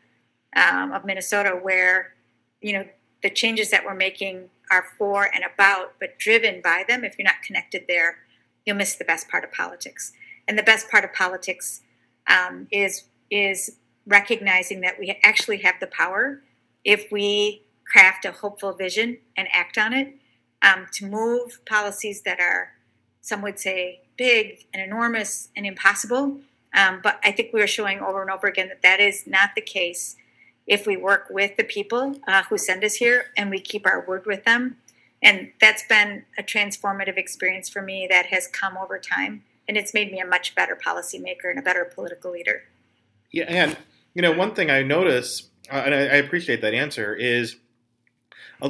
um, 0.54 0.92
of 0.92 1.04
Minnesota, 1.04 1.50
where 1.50 2.14
you 2.60 2.72
know 2.72 2.84
the 3.22 3.30
changes 3.30 3.70
that 3.70 3.84
we're 3.84 3.94
making 3.94 4.50
are 4.70 4.84
for 4.98 5.24
and 5.32 5.44
about, 5.44 5.94
but 6.00 6.18
driven 6.18 6.60
by 6.62 6.84
them, 6.86 7.04
if 7.04 7.16
you're 7.18 7.24
not 7.24 7.42
connected 7.46 7.84
there, 7.86 8.18
you'll 8.64 8.76
miss 8.76 8.96
the 8.96 9.04
best 9.04 9.28
part 9.28 9.44
of 9.44 9.52
politics. 9.52 10.12
And 10.48 10.58
the 10.58 10.62
best 10.62 10.90
part 10.90 11.04
of 11.04 11.12
politics 11.12 11.82
um, 12.26 12.66
is 12.70 13.04
is 13.30 13.76
recognizing 14.06 14.80
that 14.80 14.98
we 14.98 15.18
actually 15.22 15.58
have 15.58 15.76
the 15.80 15.86
power 15.86 16.42
if 16.84 17.10
we 17.12 17.62
craft 17.86 18.24
a 18.24 18.32
hopeful 18.32 18.72
vision 18.72 19.18
and 19.36 19.46
act 19.52 19.78
on 19.78 19.92
it 19.92 20.14
um, 20.62 20.86
to 20.92 21.06
move 21.06 21.64
policies 21.66 22.22
that 22.22 22.40
are, 22.40 22.72
some 23.20 23.42
would 23.42 23.58
say, 23.58 24.00
big 24.16 24.66
and 24.72 24.82
enormous 24.82 25.48
and 25.56 25.66
impossible. 25.66 26.38
Um, 26.74 27.00
but 27.02 27.18
I 27.24 27.32
think 27.32 27.52
we 27.52 27.60
are 27.60 27.66
showing 27.66 28.00
over 28.00 28.22
and 28.22 28.30
over 28.30 28.46
again 28.46 28.68
that 28.68 28.82
that 28.82 29.00
is 29.00 29.26
not 29.26 29.50
the 29.54 29.60
case 29.60 30.16
if 30.66 30.86
we 30.86 30.96
work 30.96 31.26
with 31.28 31.56
the 31.56 31.64
people 31.64 32.20
uh, 32.26 32.44
who 32.44 32.56
send 32.56 32.84
us 32.84 32.94
here 32.94 33.26
and 33.36 33.50
we 33.50 33.60
keep 33.60 33.86
our 33.86 34.04
word 34.06 34.24
with 34.26 34.44
them. 34.44 34.76
And 35.22 35.52
that's 35.60 35.84
been 35.86 36.24
a 36.38 36.42
transformative 36.42 37.16
experience 37.16 37.68
for 37.68 37.82
me 37.82 38.06
that 38.10 38.26
has 38.26 38.46
come 38.46 38.76
over 38.76 38.98
time. 38.98 39.44
And 39.68 39.76
it's 39.76 39.94
made 39.94 40.10
me 40.10 40.20
a 40.20 40.26
much 40.26 40.54
better 40.54 40.76
policymaker 40.76 41.48
and 41.50 41.58
a 41.58 41.62
better 41.62 41.84
political 41.84 42.32
leader. 42.32 42.64
Yeah. 43.30 43.44
And, 43.48 43.76
you 44.14 44.22
know, 44.22 44.32
one 44.32 44.54
thing 44.54 44.70
I 44.70 44.82
notice, 44.82 45.48
uh, 45.70 45.82
and 45.84 45.94
I, 45.94 45.98
I 45.98 46.16
appreciate 46.16 46.60
that 46.62 46.74
answer, 46.74 47.14
is 47.14 47.56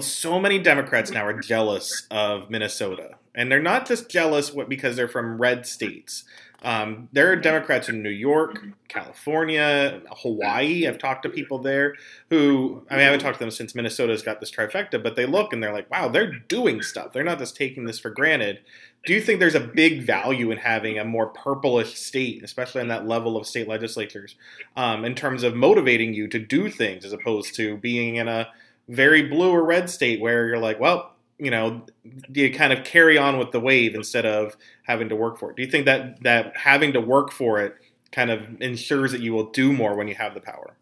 so 0.01 0.41
many 0.41 0.59
Democrats 0.59 1.11
now 1.11 1.27
are 1.27 1.41
jealous 1.41 2.07
of 2.11 2.49
Minnesota 2.49 3.17
and 3.35 3.51
they're 3.51 3.63
not 3.63 3.87
just 3.87 4.09
jealous 4.09 4.51
because 4.69 4.97
they're 4.97 5.09
from 5.09 5.41
red 5.41 5.67
states. 5.67 6.25
Um, 6.65 7.09
there 7.13 7.33
are 7.33 7.37
Democrats 7.37 7.89
in 7.89 8.05
New 8.05 8.11
York, 8.11 8.63
California, 8.87 10.01
Hawaii. 10.19 10.87
I've 10.87 10.99
talked 10.99 11.25
to 11.25 11.29
people 11.29 11.59
there 11.59 11.97
who, 12.31 12.85
I 12.89 12.95
mean, 12.95 13.01
I 13.01 13.05
haven't 13.07 13.21
talked 13.21 13.39
to 13.39 13.45
them 13.45 13.51
since 13.51 13.75
Minnesota's 13.75 14.23
got 14.23 14.39
this 14.39 14.51
trifecta, 14.51 15.03
but 15.03 15.17
they 15.17 15.27
look 15.27 15.53
and 15.53 15.61
they're 15.61 15.73
like, 15.73 15.91
wow, 15.91 16.07
they're 16.07 16.33
doing 16.33 16.81
stuff. 16.81 17.13
They're 17.13 17.25
not 17.25 17.41
just 17.41 17.57
taking 17.57 17.85
this 17.85 17.99
for 17.99 18.11
granted. 18.11 18.61
Do 19.05 19.13
you 19.13 19.21
think 19.21 19.41
there's 19.41 19.57
a 19.57 19.61
big 19.61 20.03
value 20.03 20.53
in 20.53 20.59
having 20.59 21.01
a 21.01 21.05
more 21.05 21.27
purplish 21.27 21.99
state, 21.99 22.45
especially 22.45 22.81
on 22.81 22.89
that 22.89 23.09
level 23.09 23.37
of 23.37 23.45
state 23.45 23.67
legislatures, 23.67 24.37
um, 24.77 25.05
in 25.05 25.17
terms 25.17 25.43
of 25.43 25.57
motivating 25.57 26.15
you 26.15 26.29
to 26.29 26.39
do 26.39 26.71
things 26.71 27.05
as 27.05 27.13
opposed 27.13 27.57
to 27.57 27.77
being 27.79 28.15
in 28.15 28.29
a 28.29 28.47
very 28.93 29.23
blue 29.23 29.51
or 29.51 29.65
red 29.65 29.89
state 29.89 30.21
where 30.21 30.47
you're 30.47 30.59
like, 30.59 30.79
well, 30.79 31.15
you 31.39 31.51
know, 31.51 31.85
you 32.33 32.53
kind 32.53 32.73
of 32.73 32.85
carry 32.85 33.19
on 33.19 33.39
with 33.39 33.51
the 33.51 33.61
wave 33.61 33.95
instead 33.95 34.27
of 34.27 34.57
having 34.85 35.09
to 35.09 35.17
work 35.17 35.39
for 35.39 35.51
it. 35.51 35.57
Do 35.57 35.63
you 35.63 35.71
think 35.71 35.87
that 35.87 36.23
that 36.23 36.57
having 36.57 36.93
to 36.93 37.01
work 37.01 37.33
for 37.33 37.61
it 37.61 37.75
kind 38.13 38.31
of 38.31 38.61
ensures 38.61 39.13
that 39.13 39.21
you 39.21 39.33
will 39.33 39.51
do 39.51 39.73
more 39.73 39.97
when 39.97 40.07
you 40.07 40.15
have 40.15 40.35
the 40.35 40.41
power? 40.41 40.77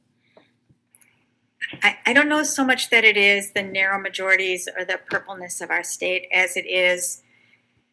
I, 1.82 1.96
I 2.04 2.12
don't 2.12 2.28
know 2.28 2.42
so 2.42 2.64
much 2.64 2.90
that 2.90 3.04
it 3.04 3.16
is 3.16 3.52
the 3.52 3.62
narrow 3.62 4.00
majorities 4.00 4.68
or 4.76 4.84
the 4.84 4.98
purpleness 4.98 5.60
of 5.60 5.70
our 5.70 5.84
state 5.84 6.26
as 6.32 6.56
it 6.56 6.66
is 6.66 7.22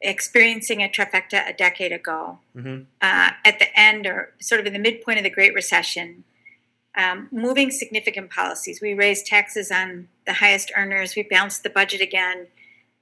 experiencing 0.01 0.81
a 0.81 0.89
trifecta 0.89 1.47
a 1.47 1.53
decade 1.53 1.91
ago. 1.91 2.39
Mm-hmm. 2.55 2.83
Uh, 3.01 3.29
at 3.45 3.59
the 3.59 3.79
end, 3.79 4.07
or 4.07 4.33
sort 4.39 4.59
of 4.59 4.67
in 4.67 4.74
the 4.74 4.79
midpoint 4.79 5.19
of 5.19 5.24
the 5.24 5.29
Great 5.29 5.53
Recession, 5.53 6.24
um, 6.98 7.30
moving 7.32 7.70
significant 7.70 8.32
policies. 8.32 8.82
We 8.82 8.94
raised 8.94 9.27
taxes 9.27 9.72
on 9.72 10.08
the 10.25 10.34
highest 10.34 10.72
earners. 10.75 11.16
We 11.16 11.24
balanced 11.24 11.63
the 11.63 11.70
budget 11.70 12.01
again 12.01 12.48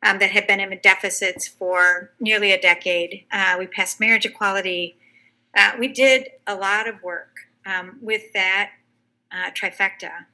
um, 0.03 0.19
that 0.19 0.31
had 0.31 0.45
been 0.45 0.59
in 0.59 0.77
deficits 0.83 1.47
for 1.47 2.11
nearly 2.19 2.51
a 2.51 2.59
decade. 2.59 3.25
Uh, 3.31 3.55
we 3.57 3.67
passed 3.67 3.99
marriage 3.99 4.25
equality. 4.25 4.97
Uh, 5.57 5.71
we 5.79 5.87
did 5.87 6.27
a 6.45 6.55
lot 6.55 6.87
of 6.87 7.01
work 7.01 7.47
um, 7.65 7.97
with 8.01 8.33
that 8.33 8.71
uh, 9.31 9.49
trifecta, 9.51 10.25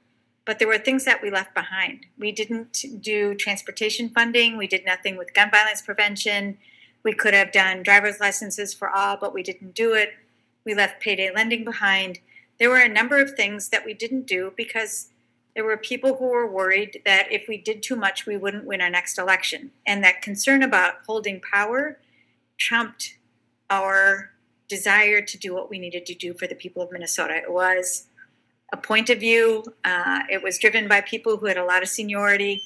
but 0.44 0.58
there 0.58 0.68
were 0.68 0.78
things 0.78 1.04
that 1.04 1.22
we 1.22 1.30
left 1.30 1.54
behind. 1.54 2.06
We 2.18 2.32
didn't 2.32 2.84
do 3.00 3.34
transportation 3.34 4.08
funding. 4.08 4.56
We 4.56 4.66
did 4.66 4.84
nothing 4.84 5.16
with 5.16 5.32
gun 5.32 5.50
violence 5.52 5.80
prevention. 5.80 6.58
We 7.04 7.14
could 7.14 7.32
have 7.32 7.52
done 7.52 7.84
driver's 7.84 8.18
licenses 8.18 8.74
for 8.74 8.90
all, 8.90 9.16
but 9.16 9.32
we 9.32 9.44
didn't 9.44 9.74
do 9.74 9.94
it. 9.94 10.10
We 10.64 10.74
left 10.74 11.00
payday 11.00 11.32
lending 11.32 11.64
behind. 11.64 12.18
There 12.62 12.70
were 12.70 12.78
a 12.78 12.88
number 12.88 13.20
of 13.20 13.32
things 13.32 13.70
that 13.70 13.84
we 13.84 13.92
didn't 13.92 14.28
do 14.28 14.52
because 14.56 15.08
there 15.56 15.64
were 15.64 15.76
people 15.76 16.14
who 16.14 16.26
were 16.26 16.48
worried 16.48 17.02
that 17.04 17.26
if 17.32 17.48
we 17.48 17.56
did 17.56 17.82
too 17.82 17.96
much, 17.96 18.24
we 18.24 18.36
wouldn't 18.36 18.66
win 18.66 18.80
our 18.80 18.88
next 18.88 19.18
election. 19.18 19.72
And 19.84 20.04
that 20.04 20.22
concern 20.22 20.62
about 20.62 20.98
holding 21.04 21.40
power 21.40 21.98
trumped 22.58 23.18
our 23.68 24.30
desire 24.68 25.20
to 25.22 25.36
do 25.36 25.52
what 25.52 25.70
we 25.70 25.80
needed 25.80 26.06
to 26.06 26.14
do 26.14 26.34
for 26.34 26.46
the 26.46 26.54
people 26.54 26.80
of 26.82 26.92
Minnesota. 26.92 27.34
It 27.34 27.52
was 27.52 28.06
a 28.72 28.76
point 28.76 29.10
of 29.10 29.18
view, 29.18 29.64
uh, 29.84 30.20
it 30.30 30.40
was 30.40 30.56
driven 30.56 30.86
by 30.86 31.00
people 31.00 31.38
who 31.38 31.46
had 31.46 31.56
a 31.56 31.64
lot 31.64 31.82
of 31.82 31.88
seniority, 31.88 32.62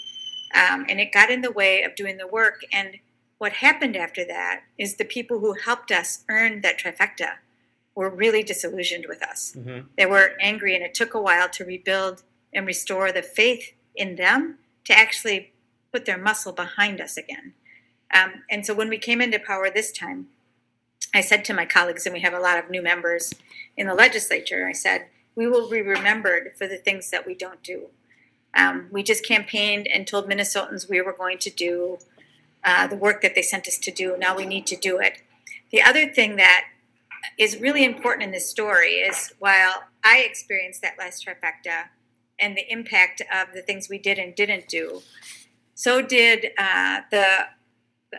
um, 0.55 0.85
and 0.91 1.01
it 1.01 1.11
got 1.11 1.31
in 1.31 1.41
the 1.41 1.51
way 1.51 1.85
of 1.85 1.95
doing 1.95 2.19
the 2.19 2.29
work. 2.29 2.67
And 2.71 2.99
what 3.39 3.53
happened 3.55 3.97
after 3.97 4.27
that 4.27 4.61
is 4.77 4.97
the 4.97 5.07
people 5.07 5.39
who 5.39 5.55
helped 5.55 5.91
us 5.91 6.23
earn 6.29 6.61
that 6.61 6.79
trifecta 6.79 7.37
were 7.97 8.11
really 8.11 8.45
disillusioned 8.45 9.07
with 9.09 9.23
us. 9.23 9.55
Mm-hmm. 9.57 9.89
They 9.99 10.07
were 10.07 10.35
angry, 10.41 10.77
and 10.77 10.85
it 10.85 10.95
took 10.95 11.15
a 11.15 11.21
while 11.21 11.49
to 11.49 11.65
rebuild 11.65 12.23
and 12.55 12.67
restore 12.67 13.11
the 13.11 13.23
faith 13.23 13.73
in 13.97 14.15
them 14.15 14.59
to 14.85 14.97
actually 14.97 15.53
put 15.93 16.05
their 16.05 16.19
muscle 16.19 16.53
behind 16.53 17.01
us 17.01 17.17
again. 17.17 17.55
Um, 18.15 18.45
and 18.49 18.65
so 18.65 18.75
when 18.75 18.89
we 18.89 18.99
came 18.99 19.21
into 19.21 19.41
power 19.41 19.69
this 19.71 19.91
time, 19.91 20.29
I 21.15 21.23
said 21.23 21.45
to 21.47 21.55
my 21.55 21.65
colleagues, 21.65 22.07
and 22.07 22.15
we 22.15 22.21
have 22.21 22.35
a 22.35 22.39
lot 22.39 22.59
of 22.59 22.71
new 22.71 22.83
members 22.83 23.35
in 23.77 23.87
the 23.87 23.95
legislature, 23.95 24.67
I 24.69 24.73
said, 24.73 25.07
we 25.35 25.47
will 25.47 25.69
be 25.69 25.83
remembered 25.83 26.53
for 26.57 26.67
the 26.67 26.77
things 26.77 27.11
that 27.11 27.27
we 27.27 27.35
don't 27.35 27.63
do. 27.63 27.89
Um, 28.55 28.89
we 28.91 29.03
just 29.03 29.27
campaigned 29.27 29.87
and 29.87 30.07
told 30.07 30.29
Minnesotans 30.29 30.89
we 30.89 31.01
were 31.01 31.13
going 31.13 31.39
to 31.39 31.51
do 31.51 31.99
uh, 32.65 32.87
the 32.87 32.97
work 32.97 33.21
that 33.23 33.35
they 33.35 33.43
sent 33.43 33.69
us 33.69 33.79
to 33.79 33.91
do. 33.91 34.17
Now 34.19 34.37
we 34.37 34.47
need 34.47 34.67
to 34.69 34.77
do 34.77 34.99
it. 34.99 35.23
The 35.71 35.83
other 35.83 36.09
thing 36.09 36.37
that 36.37 36.65
is 37.39 37.59
really 37.59 37.85
important 37.85 38.25
in 38.25 38.31
this 38.31 38.49
story 38.49 38.95
is 38.95 39.33
while 39.39 39.85
I 40.05 40.21
experienced 40.21 40.83
that 40.83 40.95
last 40.99 41.27
trifecta, 41.27 41.89
and 42.39 42.57
the 42.57 42.71
impact 42.71 43.23
of 43.33 43.55
the 43.55 43.63
things 43.63 43.89
we 43.89 43.99
did 43.99 44.19
and 44.19 44.35
didn't 44.35 44.69
do. 44.69 45.03
So 45.75 46.03
did 46.03 46.49
uh, 46.59 47.01
the 47.11 47.27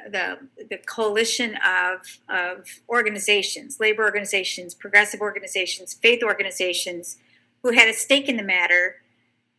the 0.10 0.38
the 0.70 0.78
coalition 0.78 1.58
of 1.66 2.20
of 2.30 2.82
organizations, 2.90 3.80
labor 3.80 4.04
organizations, 4.04 4.74
progressive 4.74 5.22
organizations, 5.22 5.94
faith 5.94 6.22
organizations, 6.24 7.18
who 7.64 7.72
had 7.72 7.88
a 7.88 7.94
stake 7.94 8.30
in 8.30 8.38
the 8.38 8.44
matter, 8.44 8.98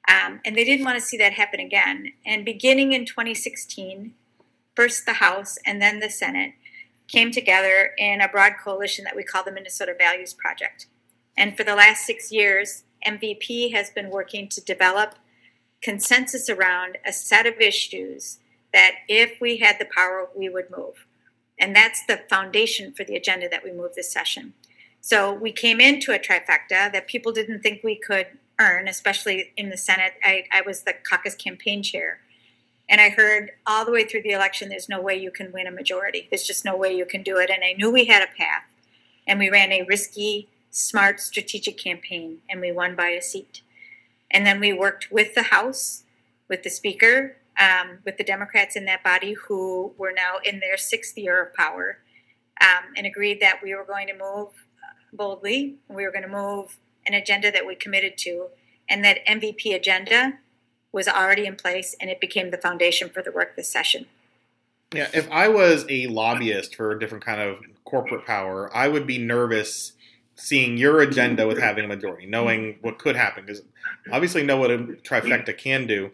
um, 0.08 0.40
and 0.44 0.56
they 0.56 0.64
didn't 0.64 0.84
want 0.84 0.98
to 0.98 1.04
see 1.04 1.16
that 1.16 1.32
happen 1.32 1.60
again. 1.60 2.12
And 2.24 2.44
beginning 2.44 2.92
in 2.92 3.04
2016, 3.04 4.14
first 4.76 5.06
the 5.06 5.14
House 5.14 5.58
and 5.66 5.82
then 5.82 5.98
the 5.98 6.10
Senate 6.10 6.52
came 7.08 7.30
together 7.30 7.92
in 7.98 8.20
a 8.20 8.28
broad 8.28 8.54
coalition 8.62 9.04
that 9.04 9.16
we 9.16 9.24
call 9.24 9.42
the 9.42 9.52
Minnesota 9.52 9.94
Values 9.98 10.34
Project. 10.34 10.86
And 11.36 11.56
for 11.56 11.64
the 11.64 11.74
last 11.74 12.04
six 12.04 12.30
years, 12.30 12.84
MVP 13.06 13.72
has 13.72 13.90
been 13.90 14.10
working 14.10 14.48
to 14.48 14.60
develop 14.60 15.14
consensus 15.80 16.48
around 16.50 16.98
a 17.06 17.12
set 17.12 17.46
of 17.46 17.60
issues 17.60 18.38
that 18.72 18.92
if 19.08 19.40
we 19.40 19.58
had 19.58 19.76
the 19.78 19.88
power, 19.94 20.28
we 20.36 20.48
would 20.48 20.70
move. 20.76 21.06
And 21.58 21.74
that's 21.74 22.04
the 22.06 22.20
foundation 22.28 22.92
for 22.92 23.04
the 23.04 23.16
agenda 23.16 23.48
that 23.48 23.64
we 23.64 23.72
move 23.72 23.94
this 23.94 24.12
session. 24.12 24.54
So 25.00 25.32
we 25.32 25.52
came 25.52 25.80
into 25.80 26.12
a 26.12 26.18
trifecta 26.18 26.92
that 26.92 27.06
people 27.06 27.32
didn't 27.32 27.62
think 27.62 27.82
we 27.82 27.96
could 27.96 28.26
earn, 28.60 28.88
especially 28.88 29.52
in 29.56 29.70
the 29.70 29.76
Senate. 29.76 30.14
I, 30.22 30.44
I 30.52 30.62
was 30.62 30.82
the 30.82 30.94
caucus 31.08 31.34
campaign 31.34 31.82
chair. 31.82 32.20
And 32.88 33.00
I 33.00 33.10
heard 33.10 33.50
all 33.66 33.84
the 33.84 33.92
way 33.92 34.04
through 34.04 34.22
the 34.22 34.30
election, 34.30 34.68
there's 34.68 34.88
no 34.88 35.00
way 35.00 35.16
you 35.16 35.30
can 35.30 35.52
win 35.52 35.66
a 35.66 35.70
majority. 35.70 36.26
There's 36.30 36.46
just 36.46 36.64
no 36.64 36.76
way 36.76 36.96
you 36.96 37.04
can 37.04 37.22
do 37.22 37.36
it. 37.36 37.50
And 37.50 37.62
I 37.62 37.74
knew 37.74 37.90
we 37.90 38.06
had 38.06 38.22
a 38.22 38.36
path. 38.36 38.64
And 39.26 39.38
we 39.38 39.50
ran 39.50 39.72
a 39.72 39.82
risky 39.82 40.48
smart 40.70 41.20
strategic 41.20 41.76
campaign 41.76 42.38
and 42.48 42.60
we 42.60 42.72
won 42.72 42.96
by 42.96 43.08
a 43.08 43.20
seat. 43.20 43.60
And 44.30 44.46
then 44.46 44.60
we 44.60 44.72
worked 44.72 45.10
with 45.10 45.34
the 45.34 45.44
House, 45.44 46.04
with 46.48 46.62
the 46.62 46.70
Speaker, 46.70 47.36
um, 47.58 47.98
with 48.04 48.16
the 48.16 48.24
Democrats 48.24 48.76
in 48.76 48.84
that 48.86 49.02
body 49.02 49.34
who 49.34 49.92
were 49.98 50.12
now 50.12 50.36
in 50.44 50.60
their 50.60 50.76
sixth 50.76 51.16
year 51.18 51.42
of 51.42 51.54
power 51.54 51.98
um, 52.60 52.92
and 52.96 53.06
agreed 53.06 53.40
that 53.40 53.60
we 53.62 53.74
were 53.74 53.84
going 53.84 54.06
to 54.08 54.14
move 54.14 54.48
boldly. 55.12 55.76
We 55.88 56.04
were 56.04 56.12
going 56.12 56.22
to 56.22 56.28
move 56.28 56.76
an 57.06 57.14
agenda 57.14 57.50
that 57.50 57.66
we 57.66 57.74
committed 57.74 58.18
to, 58.18 58.48
and 58.88 59.04
that 59.04 59.24
MVP 59.26 59.74
agenda 59.74 60.38
was 60.92 61.08
already 61.08 61.46
in 61.46 61.56
place 61.56 61.94
and 62.00 62.10
it 62.10 62.20
became 62.20 62.50
the 62.50 62.56
foundation 62.56 63.08
for 63.08 63.22
the 63.22 63.30
work 63.30 63.56
this 63.56 63.68
session. 63.68 64.06
Yeah, 64.92 65.08
if 65.12 65.30
I 65.30 65.48
was 65.48 65.84
a 65.88 66.06
lobbyist 66.06 66.74
for 66.74 66.92
a 66.92 66.98
different 66.98 67.24
kind 67.24 67.40
of 67.40 67.60
corporate 67.84 68.24
power, 68.24 68.74
I 68.74 68.88
would 68.88 69.06
be 69.06 69.18
nervous 69.18 69.92
seeing 70.34 70.78
your 70.78 71.00
agenda 71.00 71.46
with 71.46 71.58
having 71.58 71.84
a 71.84 71.88
majority, 71.88 72.24
knowing 72.24 72.78
what 72.80 72.98
could 72.98 73.16
happen, 73.16 73.44
because 73.44 73.62
obviously 74.10 74.42
know 74.42 74.56
what 74.56 74.70
a 74.70 74.78
trifecta 74.78 75.56
can 75.56 75.86
do. 75.86 76.10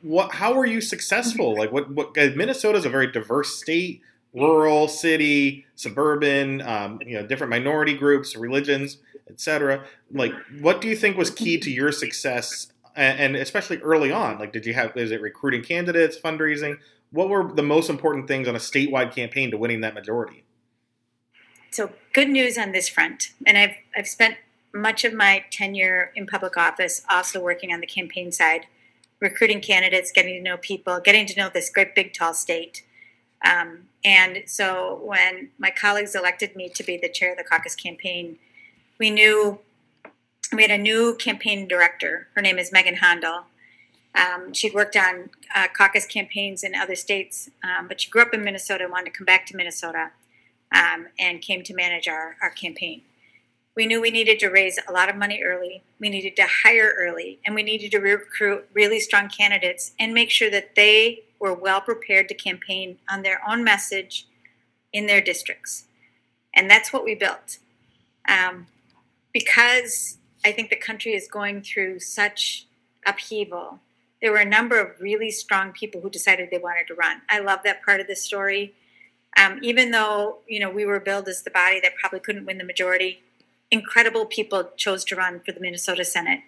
What? 0.00 0.32
How 0.32 0.54
were 0.54 0.66
you 0.66 0.80
successful? 0.80 1.56
Like, 1.56 1.72
what? 1.72 1.90
What? 1.90 2.16
Minnesota 2.16 2.78
is 2.78 2.84
a 2.84 2.90
very 2.90 3.10
diverse 3.10 3.56
state, 3.56 4.00
rural, 4.32 4.88
city, 4.88 5.66
suburban, 5.74 6.62
um, 6.62 7.00
you 7.04 7.14
know, 7.14 7.26
different 7.26 7.50
minority 7.50 7.94
groups, 7.94 8.36
religions, 8.36 8.98
etc. 9.28 9.84
Like, 10.12 10.32
what 10.60 10.80
do 10.80 10.88
you 10.88 10.96
think 10.96 11.16
was 11.16 11.30
key 11.30 11.58
to 11.58 11.70
your 11.70 11.92
success, 11.92 12.68
and, 12.96 13.36
especially 13.36 13.78
early 13.78 14.12
on? 14.12 14.38
Like, 14.38 14.52
did 14.52 14.66
you 14.66 14.74
have? 14.74 14.96
Is 14.96 15.10
it 15.10 15.20
recruiting 15.20 15.62
candidates, 15.62 16.18
fundraising? 16.18 16.78
What 17.10 17.28
were 17.28 17.52
the 17.52 17.62
most 17.62 17.90
important 17.90 18.28
things 18.28 18.48
on 18.48 18.54
a 18.54 18.58
statewide 18.58 19.14
campaign 19.14 19.50
to 19.50 19.56
winning 19.56 19.80
that 19.82 19.94
majority? 19.94 20.44
So 21.70 21.90
good 22.12 22.28
news 22.28 22.56
on 22.56 22.72
this 22.72 22.88
front, 22.88 23.32
and 23.46 23.58
I've 23.58 23.74
I've 23.96 24.08
spent 24.08 24.36
much 24.72 25.04
of 25.04 25.14
my 25.14 25.44
tenure 25.50 26.12
in 26.16 26.26
public 26.26 26.56
office 26.56 27.02
also 27.08 27.40
working 27.40 27.72
on 27.72 27.80
the 27.80 27.86
campaign 27.86 28.32
side, 28.32 28.66
recruiting 29.20 29.60
candidates, 29.60 30.10
getting 30.12 30.34
to 30.34 30.40
know 30.40 30.56
people, 30.56 31.00
getting 31.00 31.26
to 31.26 31.36
know 31.36 31.48
this 31.48 31.70
great 31.70 31.94
big 31.94 32.12
tall 32.12 32.34
state. 32.34 32.84
Um, 33.44 33.88
and 34.04 34.42
so 34.46 35.00
when 35.04 35.50
my 35.58 35.70
colleagues 35.70 36.14
elected 36.14 36.56
me 36.56 36.68
to 36.70 36.82
be 36.82 36.96
the 36.96 37.08
chair 37.08 37.32
of 37.32 37.38
the 37.38 37.44
caucus 37.44 37.74
campaign, 37.74 38.38
we 38.98 39.10
knew 39.10 39.60
we 40.52 40.62
had 40.62 40.70
a 40.70 40.78
new 40.78 41.14
campaign 41.14 41.66
director. 41.66 42.28
Her 42.34 42.42
name 42.42 42.58
is 42.58 42.72
Megan 42.72 42.96
Handel. 42.96 43.44
Um, 44.14 44.52
she'd 44.52 44.74
worked 44.74 44.96
on 44.96 45.30
uh, 45.54 45.66
caucus 45.76 46.06
campaigns 46.06 46.62
in 46.62 46.74
other 46.74 46.94
states, 46.94 47.50
um, 47.64 47.88
but 47.88 48.00
she 48.00 48.10
grew 48.10 48.22
up 48.22 48.32
in 48.32 48.44
Minnesota 48.44 48.84
and 48.84 48.92
wanted 48.92 49.12
to 49.12 49.18
come 49.18 49.24
back 49.24 49.46
to 49.46 49.56
Minnesota 49.56 50.10
um, 50.72 51.08
and 51.18 51.40
came 51.40 51.62
to 51.64 51.74
manage 51.74 52.06
our, 52.06 52.36
our 52.40 52.50
campaign. 52.50 53.02
We 53.76 53.86
knew 53.86 54.00
we 54.00 54.12
needed 54.12 54.38
to 54.40 54.48
raise 54.48 54.78
a 54.88 54.92
lot 54.92 55.08
of 55.08 55.16
money 55.16 55.42
early, 55.42 55.82
we 55.98 56.08
needed 56.08 56.36
to 56.36 56.46
hire 56.62 56.92
early, 56.96 57.40
and 57.44 57.56
we 57.56 57.64
needed 57.64 57.90
to 57.90 57.98
recruit 57.98 58.68
really 58.72 59.00
strong 59.00 59.28
candidates 59.28 59.92
and 59.98 60.14
make 60.14 60.30
sure 60.30 60.50
that 60.50 60.76
they 60.76 61.24
were 61.40 61.54
well 61.54 61.80
prepared 61.80 62.28
to 62.28 62.34
campaign 62.34 62.98
on 63.10 63.22
their 63.22 63.40
own 63.48 63.64
message 63.64 64.28
in 64.92 65.06
their 65.06 65.20
districts. 65.20 65.86
And 66.54 66.70
that's 66.70 66.92
what 66.92 67.04
we 67.04 67.16
built. 67.16 67.58
Um, 68.28 68.68
because 69.32 70.18
I 70.44 70.52
think 70.52 70.70
the 70.70 70.76
country 70.76 71.14
is 71.14 71.26
going 71.26 71.62
through 71.62 72.00
such 72.00 72.66
upheaval, 73.06 73.80
there 74.24 74.32
were 74.32 74.38
a 74.38 74.46
number 74.46 74.80
of 74.80 75.00
really 75.00 75.30
strong 75.30 75.72
people 75.72 76.00
who 76.00 76.08
decided 76.08 76.48
they 76.50 76.56
wanted 76.56 76.86
to 76.86 76.94
run. 76.94 77.20
I 77.28 77.40
love 77.40 77.60
that 77.64 77.84
part 77.84 78.00
of 78.00 78.06
the 78.06 78.16
story. 78.16 78.74
Um, 79.36 79.58
even 79.62 79.90
though 79.90 80.38
you 80.48 80.60
know 80.60 80.70
we 80.70 80.86
were 80.86 80.98
billed 80.98 81.28
as 81.28 81.42
the 81.42 81.50
body 81.50 81.78
that 81.80 81.96
probably 82.00 82.20
couldn't 82.20 82.46
win 82.46 82.56
the 82.56 82.64
majority, 82.64 83.22
incredible 83.70 84.24
people 84.24 84.70
chose 84.76 85.04
to 85.04 85.16
run 85.16 85.40
for 85.44 85.52
the 85.52 85.60
Minnesota 85.60 86.06
Senate, 86.06 86.40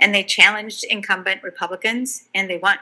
and 0.00 0.12
they 0.12 0.24
challenged 0.24 0.82
incumbent 0.82 1.44
Republicans, 1.44 2.24
and 2.34 2.50
they 2.50 2.58
won. 2.58 2.78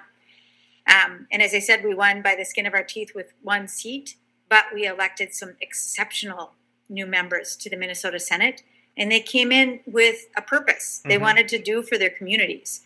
Um, 0.86 1.26
and 1.30 1.42
as 1.42 1.52
I 1.52 1.58
said, 1.58 1.84
we 1.84 1.94
won 1.94 2.22
by 2.22 2.34
the 2.34 2.46
skin 2.46 2.64
of 2.64 2.72
our 2.72 2.84
teeth 2.84 3.12
with 3.14 3.34
one 3.42 3.68
seat, 3.68 4.16
but 4.48 4.66
we 4.72 4.86
elected 4.86 5.34
some 5.34 5.56
exceptional 5.60 6.52
new 6.88 7.06
members 7.06 7.54
to 7.56 7.68
the 7.68 7.76
Minnesota 7.76 8.18
Senate, 8.18 8.62
and 8.98 9.10
they 9.10 9.20
came 9.20 9.52
in 9.52 9.80
with 9.86 10.26
a 10.36 10.42
purpose. 10.42 11.00
They 11.04 11.14
mm-hmm. 11.14 11.22
wanted 11.22 11.48
to 11.48 11.62
do 11.62 11.82
for 11.82 11.96
their 11.96 12.10
communities. 12.10 12.82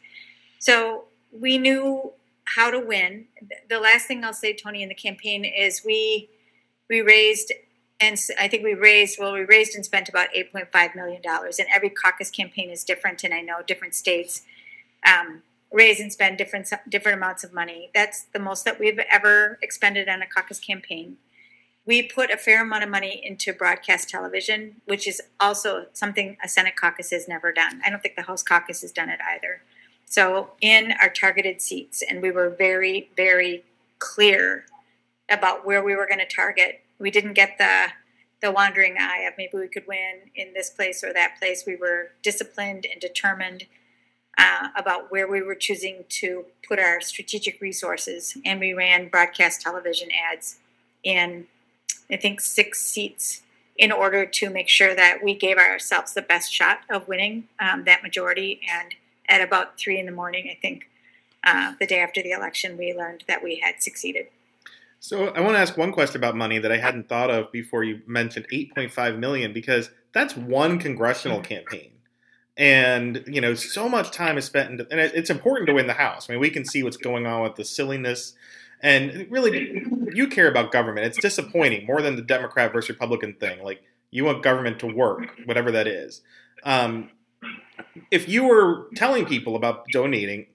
So 0.59 1.05
we 1.33 1.59
knew 1.59 2.13
how 2.45 2.71
to 2.71 2.79
win. 2.79 3.27
The 3.69 3.81
last 3.81 4.07
thing 4.07 4.25
I'll 4.25 4.33
say, 4.33 4.55
Tony, 4.55 4.83
in 4.83 4.89
the 4.89 4.95
campaign 4.95 5.45
is 5.45 5.83
we 5.85 6.29
we 6.89 7.01
raised 7.01 7.53
and 7.99 8.19
I 8.39 8.49
think 8.49 8.63
we 8.63 8.75
raised 8.75 9.19
well 9.19 9.33
we 9.33 9.41
raised 9.41 9.75
and 9.75 9.85
spent 9.85 10.09
about 10.09 10.29
8.5 10.37 10.95
million 10.95 11.23
dollars. 11.23 11.59
And 11.59 11.69
every 11.75 11.91
caucus 11.91 12.31
campaign 12.31 12.71
is 12.71 12.85
different, 12.85 13.25
and 13.25 13.33
I 13.33 13.41
know 13.41 13.63
different 13.67 13.95
states 13.95 14.43
um, 15.07 15.43
raise 15.73 15.99
and 16.01 16.13
spend 16.13 16.37
different 16.37 16.71
different 16.89 17.17
amounts 17.17 17.43
of 17.45 17.53
money. 17.53 17.91
That's 17.95 18.25
the 18.25 18.39
most 18.39 18.65
that 18.65 18.79
we've 18.79 19.01
ever 19.11 19.59
expended 19.63 20.09
on 20.09 20.21
a 20.21 20.27
caucus 20.27 20.61
campaign. 20.61 21.17
We 21.85 22.03
put 22.03 22.31
a 22.31 22.37
fair 22.37 22.63
amount 22.63 22.85
of 22.85 22.91
money 22.91 23.21
into 23.25 23.53
broadcast 23.53 24.09
television, 24.09 24.77
which 24.85 25.09
is 25.09 25.21
also 25.41 25.87
something 25.93 26.37
a 26.43 26.49
Senate 26.49 26.77
caucus 26.77 27.11
has 27.11 27.27
never 27.27 27.53
done. 27.53 27.81
I 27.85 27.91
don't 27.91 28.01
think 28.01 28.15
the 28.15 28.23
House 28.23 28.43
caucus 28.43 28.83
has 28.83 28.93
done 28.93 29.09
it 29.09 29.19
either. 29.29 29.63
So, 30.05 30.51
in 30.61 30.93
our 31.01 31.09
targeted 31.09 31.61
seats, 31.61 32.03
and 32.03 32.23
we 32.23 32.31
were 32.31 32.51
very, 32.51 33.11
very 33.17 33.65
clear 33.99 34.67
about 35.31 35.65
where 35.65 35.83
we 35.83 35.97
were 35.97 36.07
going 36.07 36.19
to 36.21 36.27
target. 36.27 36.83
We 36.99 37.11
didn't 37.11 37.33
get 37.33 37.59
the 37.59 37.89
the 38.43 38.53
wandering 38.53 38.97
eye 38.99 39.21
of 39.21 39.35
maybe 39.39 39.57
we 39.57 39.69
could 39.69 39.87
win 39.87 40.31
in 40.35 40.53
this 40.53 40.69
place 40.69 41.05
or 41.05 41.13
that 41.13 41.39
place. 41.39 41.63
We 41.65 41.77
were 41.77 42.11
disciplined 42.23 42.87
and 42.91 43.01
determined 43.01 43.67
uh, 44.37 44.69
about 44.77 45.13
where 45.13 45.29
we 45.29 45.43
were 45.43 45.55
choosing 45.55 46.05
to 46.09 46.47
put 46.67 46.81
our 46.81 47.01
strategic 47.01 47.61
resources, 47.61 48.37
and 48.45 48.61
we 48.61 48.73
ran 48.73 49.09
broadcast 49.09 49.63
television 49.63 50.09
ads 50.11 50.59
in 51.05 51.47
I 52.11 52.17
think 52.17 52.41
six 52.41 52.81
seats 52.81 53.43
in 53.77 53.91
order 53.91 54.27
to 54.27 54.51
make 54.51 54.69
sure 54.69 54.95
that 54.95 55.19
we 55.23 55.35
gave 55.35 55.57
ourselves 55.57 56.13
the 56.13 56.23
best 56.23 56.53
shot 56.53 56.81
of 56.91 57.09
winning 57.09 57.49
um, 57.59 57.85
that 57.85 58.03
majority. 58.03 58.61
And 58.71 58.95
at 59.29 59.41
about 59.41 59.79
three 59.79 59.99
in 59.99 60.07
the 60.07 60.13
morning, 60.13 60.49
I 60.51 60.59
think 60.61 60.89
uh, 61.45 61.75
the 61.81 61.87
day 61.87 62.01
after 62.01 62.23
the 62.23 62.33
election, 62.33 62.77
we 62.77 62.95
learned 62.95 63.25
that 63.29 63.43
we 63.43 63.61
had 63.65 63.83
succeeded. 63.83 64.27
So 65.01 65.29
I 65.29 65.41
want 65.41 65.55
to 65.55 65.59
ask 65.59 65.77
one 65.77 65.91
question 65.91 66.19
about 66.19 66.37
money 66.37 66.59
that 66.59 66.71
I 66.71 66.77
hadn't 66.77 67.09
thought 67.09 67.31
of 67.31 67.51
before 67.51 67.83
you 67.83 68.03
mentioned 68.07 68.47
8.5 68.53 69.19
million 69.19 69.53
because 69.53 69.91
that's 70.13 70.37
one 70.37 70.79
congressional 70.79 71.39
mm-hmm. 71.39 71.55
campaign. 71.55 71.91
And 72.57 73.25
you 73.27 73.41
know, 73.41 73.55
so 73.55 73.89
much 73.89 74.13
time 74.13 74.39
is 74.39 74.45
spent, 74.45 74.71
in, 74.71 74.87
and 74.91 75.01
it's 75.01 75.31
important 75.31 75.67
to 75.69 75.73
win 75.73 75.89
the 75.89 75.95
House. 75.95 76.29
I 76.29 76.35
mean, 76.35 76.41
we 76.41 76.51
can 76.51 76.65
see 76.65 76.83
what's 76.85 76.99
going 76.99 77.27
on 77.27 77.43
with 77.43 77.57
the 77.57 77.65
silliness 77.65 78.35
and 78.83 79.27
really, 79.31 79.85
you 80.13 80.27
care 80.27 80.49
about 80.49 80.73
government. 80.73 81.07
It's 81.07 81.19
disappointing 81.19 81.87
more 81.87 82.03
than 82.03 82.17
the 82.17 82.23
Democrat 82.23 82.73
versus 82.73 82.91
Republican 82.91 83.35
thing. 83.35 83.63
Like 83.63 83.83
you 84.11 84.25
want 84.25 84.43
government 84.43 84.79
to 84.81 84.87
work, 84.87 85.35
whatever 85.45 85.71
that 85.71 85.87
is. 85.87 86.21
Um, 86.65 87.11
if 88.11 88.29
you 88.29 88.45
were 88.45 88.89
telling 88.97 89.25
people 89.25 89.57
about 89.57 89.87
donating, 89.93 90.47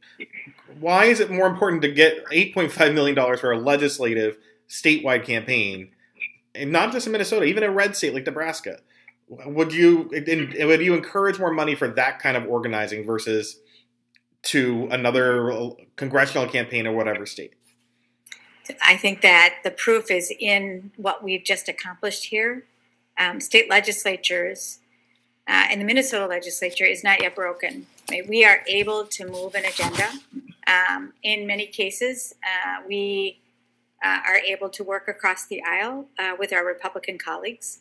why 0.79 1.05
is 1.05 1.20
it 1.20 1.31
more 1.31 1.48
important 1.48 1.81
to 1.83 1.92
get 1.92 2.25
$8.5 2.27 2.94
million 2.94 3.16
for 3.37 3.51
a 3.51 3.57
legislative 3.57 4.37
statewide 4.70 5.25
campaign, 5.25 5.90
and 6.53 6.72
not 6.72 6.92
just 6.92 7.05
in 7.05 7.11
Minnesota, 7.11 7.46
even 7.46 7.63
a 7.63 7.72
red 7.72 7.96
state 7.96 8.13
like 8.13 8.25
Nebraska? 8.25 8.79
Would 9.29 9.74
you 9.74 10.09
would 10.11 10.81
you 10.81 10.94
encourage 10.94 11.40
more 11.40 11.51
money 11.51 11.75
for 11.75 11.90
that 11.90 12.20
kind 12.20 12.37
of 12.37 12.46
organizing 12.46 13.05
versus 13.05 13.59
to 14.44 14.87
another 14.90 15.72
congressional 15.98 16.48
campaign 16.48 16.87
or 16.87 16.94
whatever 16.94 17.25
state? 17.25 17.53
I 18.82 18.98
think 18.98 19.22
that 19.22 19.56
the 19.64 19.72
proof 19.72 20.10
is 20.12 20.34
in 20.40 20.92
what 20.98 21.24
we've 21.24 21.44
just 21.44 21.68
accomplished 21.68 22.25
here. 22.25 22.66
Um, 23.18 23.40
state 23.40 23.70
legislatures 23.70 24.80
uh, 25.48 25.68
and 25.72 25.80
the 25.80 25.86
Minnesota 25.86 26.27
legislature 26.27 26.86
is 26.86 27.03
not 27.03 27.22
yet 27.22 27.36
broken. 27.36 27.88
We 28.27 28.44
are 28.46 28.64
able 28.68 29.06
to 29.06 29.25
move 29.25 29.56
an 29.56 29.66
agenda. 29.66 30.10
Um, 30.68 31.14
in 31.24 31.48
many 31.48 31.68
cases, 31.68 32.34
uh, 32.44 32.84
we 32.88 33.40
uh, 34.03 34.20
are 34.27 34.38
able 34.38 34.70
to 34.70 34.84
work 34.84 35.08
across 35.08 35.48
the 35.48 35.64
aisle 35.64 36.08
uh, 36.20 36.34
with 36.38 36.51
our 36.51 36.66
Republican 36.66 37.18
colleagues. 37.18 37.80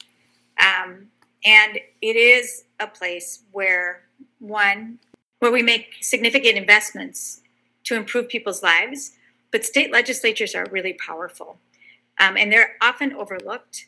Um, 0.61 1.09
and 1.44 1.79
it 2.01 2.16
is 2.16 2.64
a 2.79 2.87
place 2.87 3.42
where, 3.53 4.03
one, 4.38 4.99
where 5.40 5.51
we 5.51 5.62
make 5.62 5.94
significant 6.01 6.57
investments 6.57 7.40
to 7.85 7.96
improve 7.96 8.29
people's 8.29 8.62
lives 8.62 9.12
but 9.52 9.64
state 9.64 9.92
legislatures 9.92 10.54
are 10.54 10.66
really 10.70 10.94
powerful, 10.94 11.59
um, 12.18 12.37
and 12.37 12.52
they're 12.52 12.76
often 12.80 13.12
overlooked. 13.12 13.87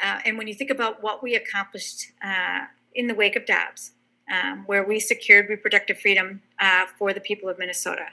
Uh, 0.00 0.20
and 0.24 0.36
when 0.36 0.48
you 0.48 0.54
think 0.54 0.70
about 0.70 1.02
what 1.02 1.22
we 1.22 1.34
accomplished 1.34 2.12
uh, 2.22 2.60
in 2.94 3.06
the 3.06 3.14
wake 3.14 3.36
of 3.36 3.46
Dobbs, 3.46 3.92
um, 4.32 4.64
where 4.66 4.84
we 4.84 4.98
secured 5.00 5.48
reproductive 5.48 5.98
freedom 5.98 6.42
uh, 6.60 6.86
for 6.98 7.12
the 7.12 7.20
people 7.20 7.48
of 7.48 7.58
Minnesota, 7.58 8.06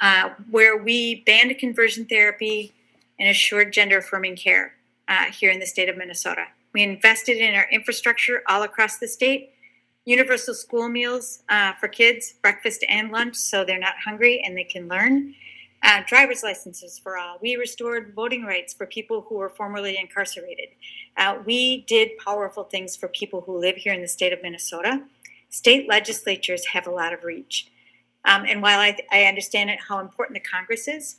uh, 0.00 0.30
where 0.50 0.76
we 0.76 1.22
banned 1.26 1.56
conversion 1.58 2.04
therapy 2.04 2.72
and 3.18 3.28
assured 3.28 3.72
gender 3.72 3.98
affirming 3.98 4.36
care 4.36 4.74
uh, 5.08 5.24
here 5.26 5.50
in 5.50 5.60
the 5.60 5.66
state 5.66 5.88
of 5.88 5.96
Minnesota. 5.96 6.46
We 6.72 6.82
invested 6.82 7.36
in 7.36 7.54
our 7.54 7.68
infrastructure 7.70 8.42
all 8.48 8.62
across 8.62 8.98
the 8.98 9.06
state, 9.06 9.50
universal 10.04 10.54
school 10.54 10.88
meals 10.88 11.42
uh, 11.48 11.72
for 11.74 11.88
kids, 11.88 12.34
breakfast 12.42 12.84
and 12.88 13.12
lunch, 13.12 13.36
so 13.36 13.64
they're 13.64 13.78
not 13.78 13.94
hungry 14.04 14.42
and 14.44 14.56
they 14.56 14.64
can 14.64 14.88
learn 14.88 15.34
uh, 15.82 16.02
driver's 16.06 16.42
licenses 16.42 16.98
for 16.98 17.18
all. 17.18 17.38
We 17.42 17.56
restored 17.56 18.12
voting 18.14 18.44
rights 18.44 18.72
for 18.72 18.86
people 18.86 19.26
who 19.28 19.36
were 19.36 19.48
formerly 19.48 19.98
incarcerated. 19.98 20.68
Uh, 21.16 21.38
we 21.44 21.84
did 21.88 22.16
powerful 22.24 22.64
things 22.64 22.96
for 22.96 23.08
people 23.08 23.42
who 23.42 23.58
live 23.58 23.76
here 23.76 23.92
in 23.92 24.00
the 24.00 24.08
state 24.08 24.32
of 24.32 24.42
Minnesota. 24.42 25.02
State 25.50 25.88
legislatures 25.88 26.66
have 26.66 26.86
a 26.86 26.90
lot 26.90 27.12
of 27.12 27.24
reach. 27.24 27.68
Um, 28.24 28.44
and 28.46 28.62
while 28.62 28.78
I, 28.78 28.96
I 29.10 29.24
understand 29.24 29.70
it, 29.70 29.80
how 29.88 29.98
important 29.98 30.34
the 30.34 30.48
Congress 30.48 30.86
is, 30.86 31.16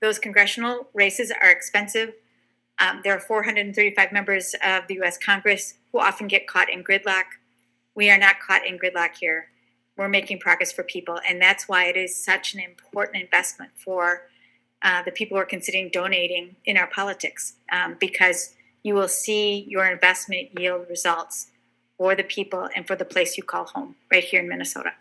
those 0.00 0.18
congressional 0.18 0.88
races 0.94 1.30
are 1.30 1.50
expensive. 1.50 2.14
Um, 2.78 3.02
there 3.04 3.14
are 3.14 3.20
435 3.20 4.12
members 4.12 4.54
of 4.64 4.86
the 4.88 4.94
U.S. 4.94 5.18
Congress 5.18 5.74
who 5.92 6.00
often 6.00 6.26
get 6.26 6.46
caught 6.46 6.70
in 6.70 6.82
gridlock. 6.82 7.24
We 7.94 8.10
are 8.10 8.18
not 8.18 8.40
caught 8.40 8.66
in 8.66 8.78
gridlock 8.78 9.16
here 9.20 9.48
we're 10.00 10.08
making 10.08 10.38
progress 10.38 10.72
for 10.72 10.82
people. 10.82 11.20
And 11.28 11.42
that's 11.42 11.68
why 11.68 11.84
it 11.84 11.96
is 11.96 12.16
such 12.16 12.54
an 12.54 12.60
important 12.60 13.22
investment 13.22 13.72
for 13.76 14.22
uh, 14.82 15.02
the 15.02 15.10
people 15.10 15.36
who 15.36 15.42
are 15.42 15.46
considering 15.46 15.90
donating 15.92 16.56
in 16.64 16.78
our 16.78 16.86
politics, 16.86 17.56
um, 17.70 17.98
because 18.00 18.54
you 18.82 18.94
will 18.94 19.08
see 19.08 19.66
your 19.68 19.84
investment 19.84 20.58
yield 20.58 20.86
results 20.88 21.48
for 21.98 22.14
the 22.14 22.22
people 22.22 22.70
and 22.74 22.86
for 22.86 22.96
the 22.96 23.04
place 23.04 23.36
you 23.36 23.42
call 23.42 23.66
home 23.66 23.94
right 24.10 24.24
here 24.24 24.40
in 24.40 24.48
Minnesota. 24.48 24.92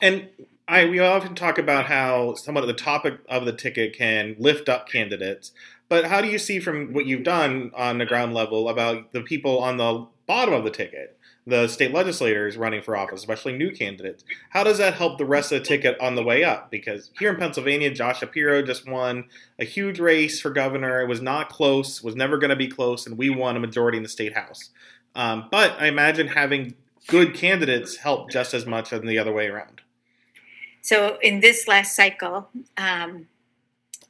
And 0.00 0.28
I, 0.66 0.86
we 0.86 0.98
often 0.98 1.34
talk 1.34 1.58
about 1.58 1.84
how 1.84 2.32
somewhat 2.34 2.64
of 2.64 2.68
the 2.68 2.72
topic 2.72 3.18
of 3.28 3.44
the 3.44 3.52
ticket 3.52 3.94
can 3.94 4.34
lift 4.38 4.66
up 4.66 4.88
candidates, 4.88 5.52
but 5.90 6.06
how 6.06 6.22
do 6.22 6.28
you 6.28 6.38
see 6.38 6.58
from 6.58 6.94
what 6.94 7.04
you've 7.04 7.22
done 7.22 7.70
on 7.74 7.98
the 7.98 8.06
ground 8.06 8.32
level 8.32 8.70
about 8.70 9.12
the 9.12 9.20
people 9.20 9.58
on 9.58 9.76
the 9.76 10.06
bottom 10.26 10.54
of 10.54 10.64
the 10.64 10.70
ticket? 10.70 11.18
The 11.46 11.66
state 11.66 11.92
legislators 11.92 12.56
running 12.56 12.82
for 12.82 12.96
office, 12.96 13.20
especially 13.20 13.52
new 13.52 13.72
candidates. 13.72 14.24
How 14.50 14.62
does 14.62 14.78
that 14.78 14.94
help 14.94 15.18
the 15.18 15.24
rest 15.24 15.50
of 15.50 15.60
the 15.60 15.64
ticket 15.64 15.98
on 16.00 16.14
the 16.14 16.22
way 16.22 16.44
up? 16.44 16.70
Because 16.70 17.10
here 17.18 17.30
in 17.30 17.36
Pennsylvania, 17.36 17.92
Josh 17.92 18.20
Shapiro 18.20 18.62
just 18.62 18.88
won 18.88 19.24
a 19.58 19.64
huge 19.64 19.98
race 19.98 20.40
for 20.40 20.50
governor. 20.50 21.00
It 21.00 21.08
was 21.08 21.20
not 21.20 21.48
close, 21.48 22.02
was 22.02 22.14
never 22.14 22.38
going 22.38 22.50
to 22.50 22.56
be 22.56 22.68
close, 22.68 23.06
and 23.06 23.18
we 23.18 23.28
won 23.28 23.56
a 23.56 23.60
majority 23.60 23.96
in 23.96 24.04
the 24.04 24.08
state 24.08 24.34
house. 24.34 24.70
Um, 25.16 25.48
but 25.50 25.72
I 25.80 25.86
imagine 25.86 26.28
having 26.28 26.74
good 27.08 27.34
candidates 27.34 27.96
help 27.96 28.30
just 28.30 28.54
as 28.54 28.64
much 28.64 28.92
as 28.92 29.02
the 29.02 29.18
other 29.18 29.32
way 29.32 29.48
around. 29.48 29.82
So 30.80 31.18
in 31.22 31.40
this 31.40 31.66
last 31.66 31.96
cycle, 31.96 32.48
um, 32.76 33.26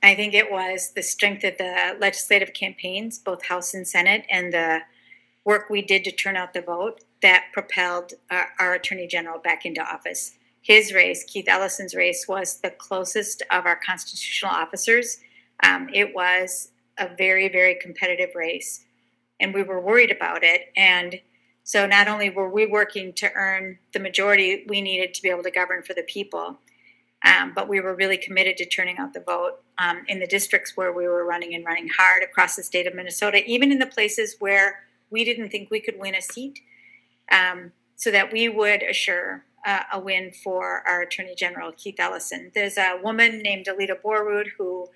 I 0.02 0.14
think 0.14 0.34
it 0.34 0.50
was 0.50 0.92
the 0.94 1.02
strength 1.02 1.44
of 1.44 1.56
the 1.56 1.96
legislative 1.98 2.52
campaigns, 2.52 3.18
both 3.18 3.46
House 3.46 3.72
and 3.72 3.88
Senate, 3.88 4.24
and 4.28 4.52
the 4.52 4.80
work 5.44 5.70
we 5.70 5.80
did 5.80 6.04
to 6.04 6.12
turn 6.12 6.36
out 6.36 6.52
the 6.52 6.60
vote 6.60 7.00
that 7.22 7.46
propelled 7.52 8.14
our, 8.30 8.48
our, 8.58 8.74
Attorney 8.74 9.06
General 9.06 9.38
back 9.38 9.64
into 9.64 9.80
office. 9.80 10.32
His 10.60 10.92
race, 10.92 11.24
Keith 11.24 11.48
Ellison's 11.48 11.94
race, 11.94 12.26
was 12.28 12.58
the 12.58 12.70
closest 12.70 13.42
of 13.50 13.66
our 13.66 13.78
constitutional 13.84 14.52
officers 14.52 15.18
Um, 15.64 15.88
it 15.92 16.14
was 16.14 16.70
a 16.98 17.08
very, 17.16 17.48
very 17.48 17.76
competitive 17.80 18.34
race, 18.34 18.84
and 19.40 19.54
we 19.54 19.62
were 19.62 19.80
worried 19.80 20.10
about 20.10 20.42
it. 20.42 20.72
And 20.76 21.20
so, 21.64 21.86
not 21.86 22.08
only 22.08 22.30
were 22.30 22.50
we 22.50 22.66
working 22.66 23.12
to 23.14 23.32
earn 23.34 23.78
the 23.92 24.00
majority 24.00 24.64
we 24.68 24.80
needed 24.80 25.14
to 25.14 25.22
be 25.22 25.30
able 25.30 25.44
to 25.44 25.50
govern 25.50 25.82
for 25.82 25.94
the 25.94 26.02
people, 26.02 26.58
um, 27.24 27.52
but 27.54 27.68
we 27.68 27.80
were 27.80 27.94
really 27.94 28.16
committed 28.16 28.56
to 28.56 28.66
turning 28.66 28.98
out 28.98 29.12
the 29.12 29.20
vote 29.20 29.60
um, 29.78 30.02
in 30.08 30.18
the 30.18 30.26
districts 30.26 30.76
where 30.76 30.92
we 30.92 31.06
were 31.06 31.24
running 31.24 31.54
and 31.54 31.64
running 31.64 31.88
hard 31.96 32.22
across 32.22 32.56
the 32.56 32.62
state 32.62 32.86
of 32.86 32.94
Minnesota, 32.94 33.44
even 33.46 33.70
in 33.70 33.78
the 33.78 33.86
places 33.86 34.36
where 34.40 34.80
we 35.10 35.24
didn't 35.24 35.50
think 35.50 35.70
we 35.70 35.80
could 35.80 35.98
win 35.98 36.14
a 36.14 36.22
seat, 36.22 36.60
um, 37.32 37.72
so 37.96 38.10
that 38.10 38.32
we 38.32 38.48
would 38.48 38.82
assure 38.82 39.44
uh, 39.66 39.82
a 39.92 39.98
win 39.98 40.32
for 40.32 40.82
our 40.86 41.02
Attorney 41.02 41.34
General, 41.36 41.72
Keith 41.72 41.96
Ellison. 41.98 42.50
There's 42.54 42.76
a 42.76 42.98
woman 43.02 43.42
named 43.42 43.68
Aleta 43.68 43.96
Borrud 44.04 44.48
who 44.58 44.88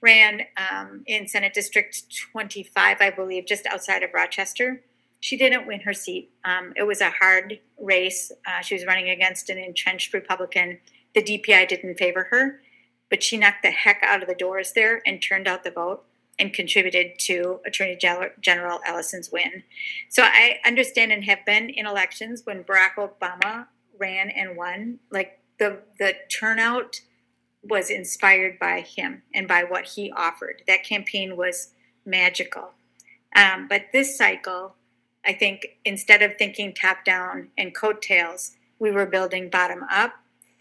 ran 0.00 0.42
um, 0.56 1.02
in 1.06 1.26
Senate 1.26 1.54
District 1.54 2.04
25, 2.32 2.98
I 3.00 3.10
believe, 3.10 3.46
just 3.46 3.66
outside 3.66 4.02
of 4.02 4.10
Rochester. 4.14 4.82
She 5.20 5.36
didn't 5.36 5.66
win 5.66 5.80
her 5.80 5.94
seat. 5.94 6.30
Um, 6.44 6.74
it 6.76 6.82
was 6.82 7.00
a 7.00 7.10
hard 7.10 7.60
race. 7.80 8.30
Uh, 8.46 8.60
she 8.60 8.74
was 8.74 8.84
running 8.84 9.08
against 9.08 9.48
an 9.48 9.58
entrenched 9.58 10.12
Republican. 10.12 10.78
The 11.14 11.22
DPI 11.22 11.68
didn't 11.68 11.98
favor 11.98 12.28
her, 12.30 12.60
but 13.08 13.22
she 13.22 13.38
knocked 13.38 13.62
the 13.62 13.70
heck 13.70 14.02
out 14.02 14.22
of 14.22 14.28
the 14.28 14.34
doors 14.34 14.72
there 14.72 15.00
and 15.06 15.22
turned 15.22 15.48
out 15.48 15.64
the 15.64 15.70
vote 15.70 16.04
and 16.38 16.52
contributed 16.52 17.18
to 17.18 17.60
Attorney 17.64 17.96
General 17.96 18.80
Ellison's 18.86 19.30
win. 19.30 19.62
So 20.08 20.22
I 20.22 20.58
understand 20.66 21.12
and 21.12 21.24
have 21.24 21.44
been 21.46 21.70
in 21.70 21.86
elections 21.86 22.42
when 22.44 22.64
Barack 22.64 22.94
Obama 22.96 23.66
ran 23.98 24.30
and 24.30 24.56
won. 24.56 24.98
Like 25.10 25.40
the 25.58 25.78
the 25.98 26.14
turnout 26.28 27.00
was 27.62 27.90
inspired 27.90 28.58
by 28.58 28.80
him 28.80 29.22
and 29.32 29.48
by 29.48 29.64
what 29.64 29.86
he 29.86 30.12
offered. 30.12 30.62
That 30.66 30.84
campaign 30.84 31.36
was 31.36 31.70
magical. 32.04 32.72
Um, 33.34 33.66
but 33.68 33.86
this 33.92 34.16
cycle, 34.16 34.74
I 35.24 35.32
think, 35.32 35.78
instead 35.84 36.22
of 36.22 36.36
thinking 36.36 36.74
top 36.74 37.04
down 37.04 37.48
and 37.56 37.74
coattails, 37.74 38.52
we 38.78 38.90
were 38.90 39.06
building 39.06 39.48
bottom 39.48 39.84
up 39.90 40.12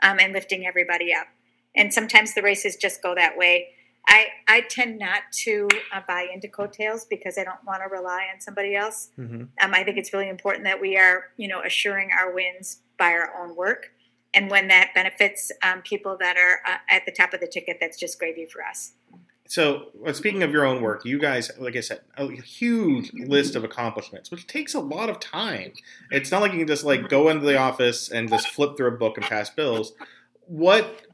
um, 0.02 0.20
and 0.20 0.34
lifting 0.34 0.66
everybody 0.66 1.14
up. 1.14 1.28
And 1.76 1.94
sometimes 1.94 2.34
the 2.34 2.42
races 2.42 2.76
just 2.76 3.02
go 3.02 3.16
that 3.16 3.38
way. 3.38 3.70
I, 4.08 4.28
I 4.48 4.62
tend 4.62 5.00
not 5.00 5.22
to 5.44 5.70
uh, 5.94 6.02
buy 6.08 6.28
into 6.34 6.48
coattails 6.48 7.06
because 7.06 7.38
I 7.38 7.44
don't 7.44 7.64
want 7.66 7.82
to 7.84 7.90
rely 7.90 8.28
on 8.34 8.42
somebody 8.42 8.76
else. 8.76 9.10
Mm-hmm. 9.18 9.44
Um, 9.62 9.74
I 9.74 9.84
think 9.84 9.98
it's 9.98 10.12
really 10.12 10.30
important 10.30 10.66
that 10.66 10.82
we 10.82 10.98
are, 10.98 11.26
you 11.38 11.48
know, 11.48 11.62
assuring 11.62 12.10
our 12.12 12.34
wins 12.34 12.82
by 12.98 13.12
our 13.12 13.34
own 13.42 13.56
work 13.56 13.92
and 14.34 14.50
when 14.50 14.68
that 14.70 14.92
benefits 14.96 15.52
um, 15.62 15.82
people 15.82 16.18
that 16.20 16.38
are 16.38 16.60
uh, 16.66 16.78
at 16.90 17.06
the 17.06 17.12
top 17.12 17.34
of 17.34 17.40
the 17.40 17.48
ticket, 17.48 17.78
that's 17.80 18.00
just 18.00 18.18
gravy 18.18 18.46
for 18.46 18.64
us. 18.64 18.94
So, 19.46 19.90
speaking 20.14 20.42
of 20.42 20.52
your 20.52 20.66
own 20.66 20.82
work, 20.82 21.06
you 21.06 21.20
guys, 21.20 21.52
like 21.60 21.76
I 21.76 21.82
said, 21.82 22.02
a 22.18 22.28
huge 22.32 23.12
list 23.14 23.56
of 23.56 23.64
accomplishments, 23.64 24.32
which 24.32 24.48
takes 24.48 24.74
a 24.74 24.80
lot 24.80 25.10
of 25.10 25.20
time. 25.20 25.74
It's 26.10 26.32
not 26.32 26.42
like 26.42 26.54
you 26.54 26.60
can 26.60 26.68
just 26.68 26.84
like 26.84 27.10
go 27.10 27.30
into 27.30 27.46
the 27.46 27.58
office 27.58 28.10
and 28.10 28.30
just 28.30 28.48
flip 28.48 28.76
through 28.78 28.88
a 28.88 28.98
book 28.98 29.18
and 29.18 29.26
pass 29.26 29.50
bills. 29.50 29.94
What, 30.48 31.06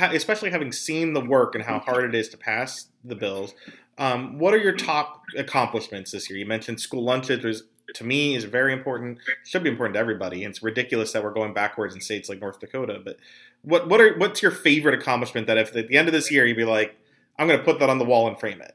especially 0.00 0.50
having 0.50 0.72
seen 0.72 1.12
the 1.12 1.20
work 1.20 1.54
and 1.54 1.64
how 1.64 1.78
hard 1.78 2.04
it 2.04 2.14
is 2.14 2.28
to 2.30 2.36
pass 2.36 2.86
the 3.04 3.14
bills, 3.14 3.54
um, 3.98 4.38
what 4.38 4.54
are 4.54 4.58
your 4.58 4.72
top 4.72 5.22
accomplishments 5.36 6.12
this 6.12 6.30
year? 6.30 6.38
You 6.38 6.46
mentioned 6.46 6.80
school 6.80 7.02
lunches. 7.02 7.42
There's 7.42 7.62
to 7.94 8.04
me 8.04 8.34
is 8.34 8.44
very 8.44 8.72
important. 8.72 9.18
Should 9.44 9.62
be 9.62 9.70
important 9.70 9.94
to 9.94 10.00
everybody. 10.00 10.44
And 10.44 10.50
it's 10.52 10.62
ridiculous 10.62 11.12
that 11.12 11.24
we're 11.24 11.32
going 11.32 11.54
backwards 11.54 11.94
in 11.94 12.00
states 12.00 12.28
like 12.28 12.40
North 12.40 12.60
Dakota. 12.60 13.00
But 13.04 13.16
what 13.62 13.88
what 13.88 14.00
are 14.00 14.16
what's 14.18 14.42
your 14.42 14.50
favorite 14.50 14.94
accomplishment 14.94 15.46
that 15.46 15.58
if 15.58 15.74
at 15.74 15.88
the 15.88 15.96
end 15.96 16.08
of 16.08 16.14
this 16.14 16.30
year 16.30 16.46
you'd 16.46 16.56
be 16.56 16.64
like, 16.64 16.96
I'm 17.38 17.46
going 17.46 17.58
to 17.58 17.64
put 17.64 17.78
that 17.80 17.90
on 17.90 17.98
the 17.98 18.04
wall 18.04 18.28
and 18.28 18.38
frame 18.38 18.60
it? 18.60 18.74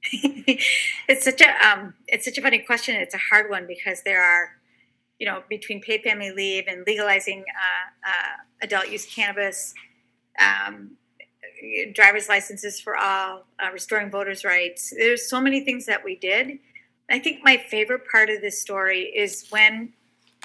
it's 1.08 1.24
such 1.24 1.40
a 1.40 1.66
um, 1.66 1.94
it's 2.06 2.24
such 2.24 2.38
a 2.38 2.42
funny 2.42 2.58
question. 2.58 2.96
It's 2.96 3.14
a 3.14 3.20
hard 3.30 3.50
one 3.50 3.66
because 3.66 4.02
there 4.02 4.22
are, 4.22 4.50
you 5.18 5.26
know, 5.26 5.42
between 5.48 5.80
paid 5.80 6.02
family 6.02 6.30
leave 6.30 6.64
and 6.68 6.84
legalizing 6.86 7.44
uh, 7.48 8.08
uh, 8.08 8.36
adult 8.62 8.90
use 8.90 9.06
cannabis, 9.06 9.74
um, 10.40 10.92
driver's 11.94 12.28
licenses 12.28 12.80
for 12.80 12.96
all, 12.96 13.44
uh, 13.58 13.70
restoring 13.72 14.10
voters' 14.10 14.44
rights. 14.44 14.92
There's 14.96 15.28
so 15.28 15.40
many 15.40 15.64
things 15.64 15.86
that 15.86 16.04
we 16.04 16.16
did 16.16 16.58
I 17.10 17.18
think 17.18 17.42
my 17.42 17.56
favorite 17.56 18.02
part 18.10 18.28
of 18.30 18.40
this 18.40 18.60
story 18.60 19.12
is 19.14 19.46
when 19.50 19.92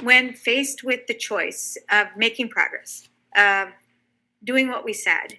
when 0.02 0.34
faced 0.34 0.84
with 0.84 1.06
the 1.08 1.14
choice 1.14 1.78
of 1.92 2.08
making 2.18 2.50
progress, 2.50 3.08
of 3.36 3.68
doing 4.44 4.68
what 4.68 4.84
we 4.84 4.92
said, 4.92 5.38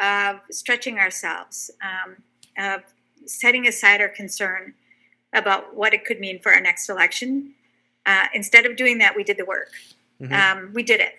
of 0.00 0.40
stretching 0.50 0.98
ourselves, 0.98 1.70
um, 1.80 2.16
of 2.58 2.82
setting 3.24 3.68
aside 3.68 4.00
our 4.00 4.08
concern 4.08 4.74
about 5.32 5.76
what 5.76 5.94
it 5.94 6.04
could 6.04 6.18
mean 6.18 6.40
for 6.40 6.52
our 6.52 6.60
next 6.60 6.88
election. 6.88 7.54
Uh, 8.04 8.26
instead 8.34 8.66
of 8.66 8.74
doing 8.74 8.98
that, 8.98 9.14
we 9.14 9.22
did 9.22 9.36
the 9.36 9.44
work. 9.44 9.70
Mm-hmm. 10.20 10.32
Um, 10.32 10.72
we 10.74 10.82
did 10.82 11.00
it. 11.00 11.12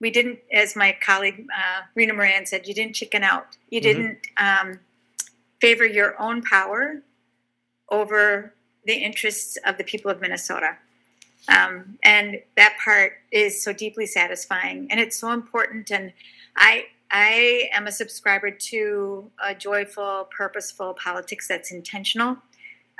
We 0.00 0.10
didn't, 0.10 0.40
as 0.52 0.76
my 0.76 0.96
colleague 1.00 1.46
uh, 1.54 1.82
Rena 1.94 2.12
Moran 2.12 2.46
said, 2.46 2.66
you 2.66 2.74
didn't 2.74 2.94
chicken 2.94 3.22
out. 3.22 3.56
You 3.70 3.80
mm-hmm. 3.80 4.00
didn't 4.00 4.18
um, 4.36 4.80
favor 5.60 5.86
your 5.86 6.20
own 6.20 6.42
power 6.42 7.02
over 7.88 8.52
the 8.84 8.94
interests 8.94 9.58
of 9.64 9.78
the 9.78 9.84
people 9.84 10.10
of 10.10 10.20
Minnesota. 10.20 10.76
Um, 11.48 11.98
and 12.02 12.40
that 12.56 12.76
part 12.82 13.12
is 13.30 13.62
so 13.62 13.72
deeply 13.72 14.06
satisfying 14.06 14.88
and 14.90 14.98
it's 14.98 15.16
so 15.16 15.32
important. 15.32 15.90
And 15.90 16.12
I, 16.56 16.86
I 17.10 17.68
am 17.72 17.86
a 17.86 17.92
subscriber 17.92 18.50
to 18.50 19.30
a 19.42 19.54
joyful, 19.54 20.28
purposeful 20.36 20.94
politics 20.94 21.46
that's 21.46 21.70
intentional. 21.70 22.38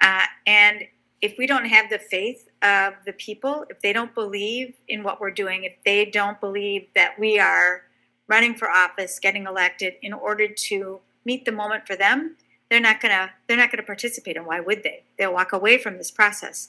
Uh, 0.00 0.24
and 0.46 0.85
if 1.20 1.37
we 1.38 1.46
don't 1.46 1.64
have 1.66 1.90
the 1.90 1.98
faith 1.98 2.45
of 2.66 2.94
the 3.05 3.12
people, 3.12 3.64
if 3.70 3.81
they 3.81 3.92
don't 3.92 4.14
believe 4.14 4.74
in 4.88 5.02
what 5.02 5.20
we're 5.20 5.31
doing, 5.31 5.64
if 5.64 5.74
they 5.85 6.05
don't 6.05 6.40
believe 6.40 6.88
that 6.94 7.18
we 7.18 7.38
are 7.38 7.83
running 8.26 8.55
for 8.55 8.68
office, 8.68 9.18
getting 9.20 9.46
elected 9.46 9.94
in 10.02 10.12
order 10.12 10.48
to 10.48 11.00
meet 11.24 11.44
the 11.44 11.52
moment 11.52 11.87
for 11.87 11.94
them, 11.94 12.37
they're 12.68 12.81
not 12.81 13.00
gonna 13.00 13.31
they're 13.46 13.57
not 13.57 13.70
gonna 13.70 13.85
participate 13.85 14.37
and 14.37 14.46
why 14.46 14.59
would 14.61 14.83
they? 14.83 15.05
They'll 15.18 15.33
walk 15.33 15.52
away 15.52 15.79
from 15.79 15.98
this 15.98 16.11
process. 16.11 16.68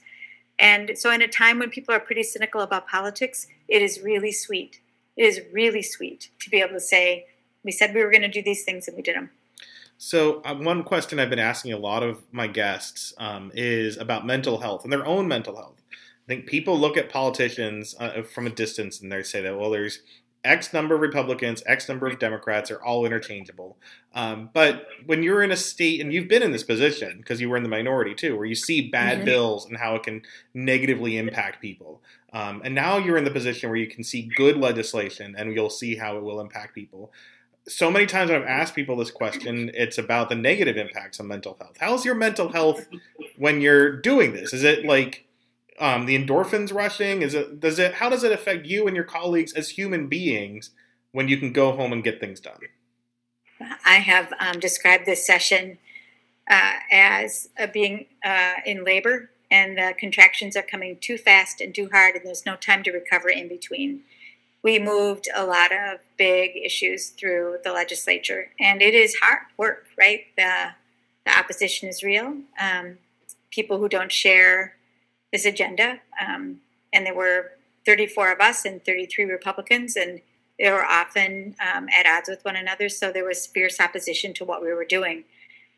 And 0.60 0.92
so 0.96 1.12
in 1.12 1.22
a 1.22 1.28
time 1.28 1.60
when 1.60 1.70
people 1.70 1.94
are 1.94 2.00
pretty 2.00 2.24
cynical 2.24 2.62
about 2.62 2.88
politics 2.88 3.48
it 3.68 3.82
is 3.82 4.02
really 4.02 4.32
sweet. 4.32 4.80
It 5.16 5.26
is 5.26 5.42
really 5.52 5.82
sweet 5.82 6.30
to 6.40 6.50
be 6.50 6.62
able 6.62 6.74
to 6.74 6.80
say 6.80 7.26
we 7.64 7.72
said 7.72 7.94
we 7.94 8.04
were 8.04 8.12
going 8.12 8.22
to 8.22 8.28
do 8.28 8.44
these 8.44 8.64
things 8.64 8.88
and 8.88 8.96
we 8.96 9.04
did 9.04 9.16
them 9.16 9.32
so 9.98 10.42
uh, 10.44 10.56
one 10.56 10.84
question 10.84 11.20
i've 11.20 11.30
been 11.30 11.40
asking 11.40 11.74
a 11.74 11.78
lot 11.78 12.04
of 12.04 12.24
my 12.32 12.48
guests 12.48 13.14
um, 13.18 13.52
is 13.54 13.98
about 13.98 14.26
mental 14.26 14.60
health 14.60 14.84
and 14.84 14.92
their 14.92 15.06
own 15.06 15.28
mental 15.28 15.56
health 15.56 15.82
i 15.92 16.28
think 16.28 16.46
people 16.46 16.78
look 16.78 16.98
at 16.98 17.10
politicians 17.10 17.96
uh, 18.00 18.22
from 18.22 18.48
a 18.48 18.52
distance 18.52 19.02
and 19.02 19.12
they 19.12 19.24
say 19.24 19.42
that 19.42 19.58
well 19.58 19.72
there's 19.72 20.00
X 20.48 20.72
number 20.74 20.96
of 20.96 21.02
Republicans, 21.02 21.62
X 21.66 21.90
number 21.90 22.08
of 22.08 22.20
Democrats 22.20 22.72
are 22.72 22.82
all 22.82 23.06
interchangeable. 23.06 23.78
Um, 24.14 24.50
but 24.54 24.88
when 25.06 25.22
you're 25.22 25.44
in 25.44 25.52
a 25.52 25.58
state, 25.58 26.00
and 26.00 26.14
you've 26.14 26.28
been 26.28 26.42
in 26.42 26.52
this 26.52 26.64
position 26.64 27.18
because 27.18 27.42
you 27.42 27.50
were 27.50 27.58
in 27.58 27.64
the 27.64 27.70
minority 27.70 28.16
too, 28.16 28.36
where 28.36 28.46
you 28.46 28.56
see 28.56 28.90
bad 28.90 29.18
mm-hmm. 29.18 29.26
bills 29.26 29.66
and 29.66 29.78
how 29.78 29.96
it 29.96 30.04
can 30.04 30.22
negatively 30.54 31.18
impact 31.18 31.62
people. 31.62 32.02
Um, 32.34 32.62
and 32.64 32.74
now 32.74 32.98
you're 32.98 33.18
in 33.18 33.24
the 33.24 33.32
position 33.32 33.70
where 33.70 33.78
you 33.78 33.88
can 33.88 34.04
see 34.04 34.30
good 34.36 34.58
legislation 34.58 35.36
and 35.38 35.54
you'll 35.54 35.70
see 35.70 35.96
how 35.96 36.18
it 36.18 36.24
will 36.24 36.40
impact 36.40 36.74
people. 36.74 37.12
So 37.68 37.92
many 37.92 38.06
times 38.06 38.32
I've 38.32 38.44
asked 38.44 38.76
people 38.76 38.96
this 38.96 39.12
question, 39.12 39.72
it's 39.74 39.98
about 39.98 40.30
the 40.30 40.36
negative 40.36 40.78
impacts 40.78 41.20
on 41.20 41.28
mental 41.28 41.58
health. 41.60 41.78
How's 41.80 42.06
your 42.06 42.16
mental 42.16 42.52
health 42.52 42.88
when 43.38 43.60
you're 43.60 43.98
doing 43.98 44.34
this? 44.34 44.54
Is 44.54 44.64
it 44.64 44.86
like 44.86 45.26
um, 45.80 46.06
the 46.06 46.18
endorphins 46.18 46.74
rushing? 46.74 47.22
Is 47.22 47.34
it 47.34 47.60
does 47.60 47.80
it 47.80 47.96
how 47.96 48.10
does 48.10 48.24
it 48.24 48.32
affect 48.32 48.66
you 48.66 48.88
and 48.88 48.96
your 48.96 49.06
colleagues 49.06 49.54
as 49.54 49.70
human 49.70 50.08
beings 50.08 50.72
when 51.12 51.28
you 51.28 51.38
can 51.38 51.52
go 51.52 51.72
home 51.74 51.92
and 51.92 52.04
get 52.04 52.20
things 52.20 52.40
done? 52.40 52.60
I 53.86 53.96
have 53.96 54.34
um, 54.40 54.60
described 54.60 55.06
this 55.06 55.26
session 55.26 55.78
uh, 56.50 56.74
as 56.92 57.50
uh, 57.60 57.68
being 57.68 58.06
uh, 58.24 58.54
in 58.66 58.84
labor, 58.84 59.30
and 59.50 59.78
the 59.78 59.94
contractions 59.98 60.56
are 60.56 60.64
coming 60.64 60.98
too 61.00 61.18
fast 61.18 61.60
and 61.60 61.74
too 61.74 61.90
hard, 61.92 62.16
and 62.16 62.26
there's 62.26 62.46
no 62.46 62.56
time 62.56 62.84
to 62.84 62.92
recover 62.92 63.30
in 63.30 63.48
between. 63.48 64.04
We 64.64 64.80
moved 64.80 65.28
a 65.34 65.46
lot 65.46 65.72
of 65.72 66.00
big 66.18 66.52
issues 66.58 67.10
through 67.10 67.58
the 67.64 67.72
legislature, 67.72 68.52
and 68.60 68.82
it 68.82 68.94
is 68.94 69.16
hard 69.22 69.40
work, 69.58 69.86
right? 69.98 70.26
The, 70.36 70.72
the 71.26 71.38
opposition 71.38 71.90
is 71.90 72.04
real. 72.04 72.38
Um, 72.60 72.98
people 73.52 73.80
who 73.80 73.90
don't 73.90 74.12
share 74.12 74.76
this 75.32 75.46
agenda. 75.46 76.00
Um, 76.26 76.62
and 76.94 77.06
there 77.06 77.16
were 77.16 77.52
34 77.86 78.34
of 78.34 78.42
us 78.42 78.66
and 78.66 78.84
33 78.84 79.26
Republicans, 79.26 79.96
and 79.96 80.22
they 80.60 80.70
were 80.72 80.86
often 80.86 81.56
um, 81.62 81.88
at 81.90 82.06
odds 82.06 82.30
with 82.30 82.44
one 82.44 82.56
another. 82.56 82.90
So 82.90 83.12
there 83.12 83.26
was 83.26 83.46
fierce 83.48 83.80
opposition 83.80 84.34
to 84.36 84.46
what 84.46 84.62
we 84.62 84.74
were 84.74 84.86
doing. 84.86 85.24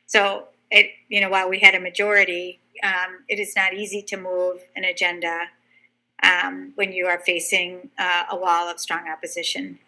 So 0.06 0.48
it, 0.72 0.92
you 1.08 1.22
know, 1.22 1.30
while 1.30 1.50
we 1.50 1.60
had 1.60 1.76
a 1.76 1.80
majority, 1.80 2.60
um, 2.84 3.24
it 3.28 3.40
is 3.40 3.56
not 3.56 3.74
easy 3.74 4.02
to 4.04 4.18
move 4.18 4.62
an 4.76 4.84
agenda 4.84 5.48
um, 6.24 6.74
when 6.76 6.92
you 6.92 7.08
are 7.08 7.20
facing 7.20 7.90
uh, 7.98 8.24
a 8.32 8.36
wall 8.36 8.70
of 8.70 8.80
strong 8.80 9.08
opposition. 9.10 9.80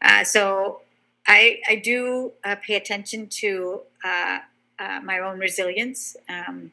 Uh, 0.00 0.24
so 0.24 0.80
I, 1.26 1.60
I 1.68 1.76
do 1.76 2.32
uh, 2.44 2.56
pay 2.56 2.74
attention 2.74 3.28
to 3.28 3.82
uh, 4.04 4.38
uh, 4.78 5.00
my 5.02 5.18
own 5.20 5.38
resilience. 5.38 6.16
Um, 6.28 6.72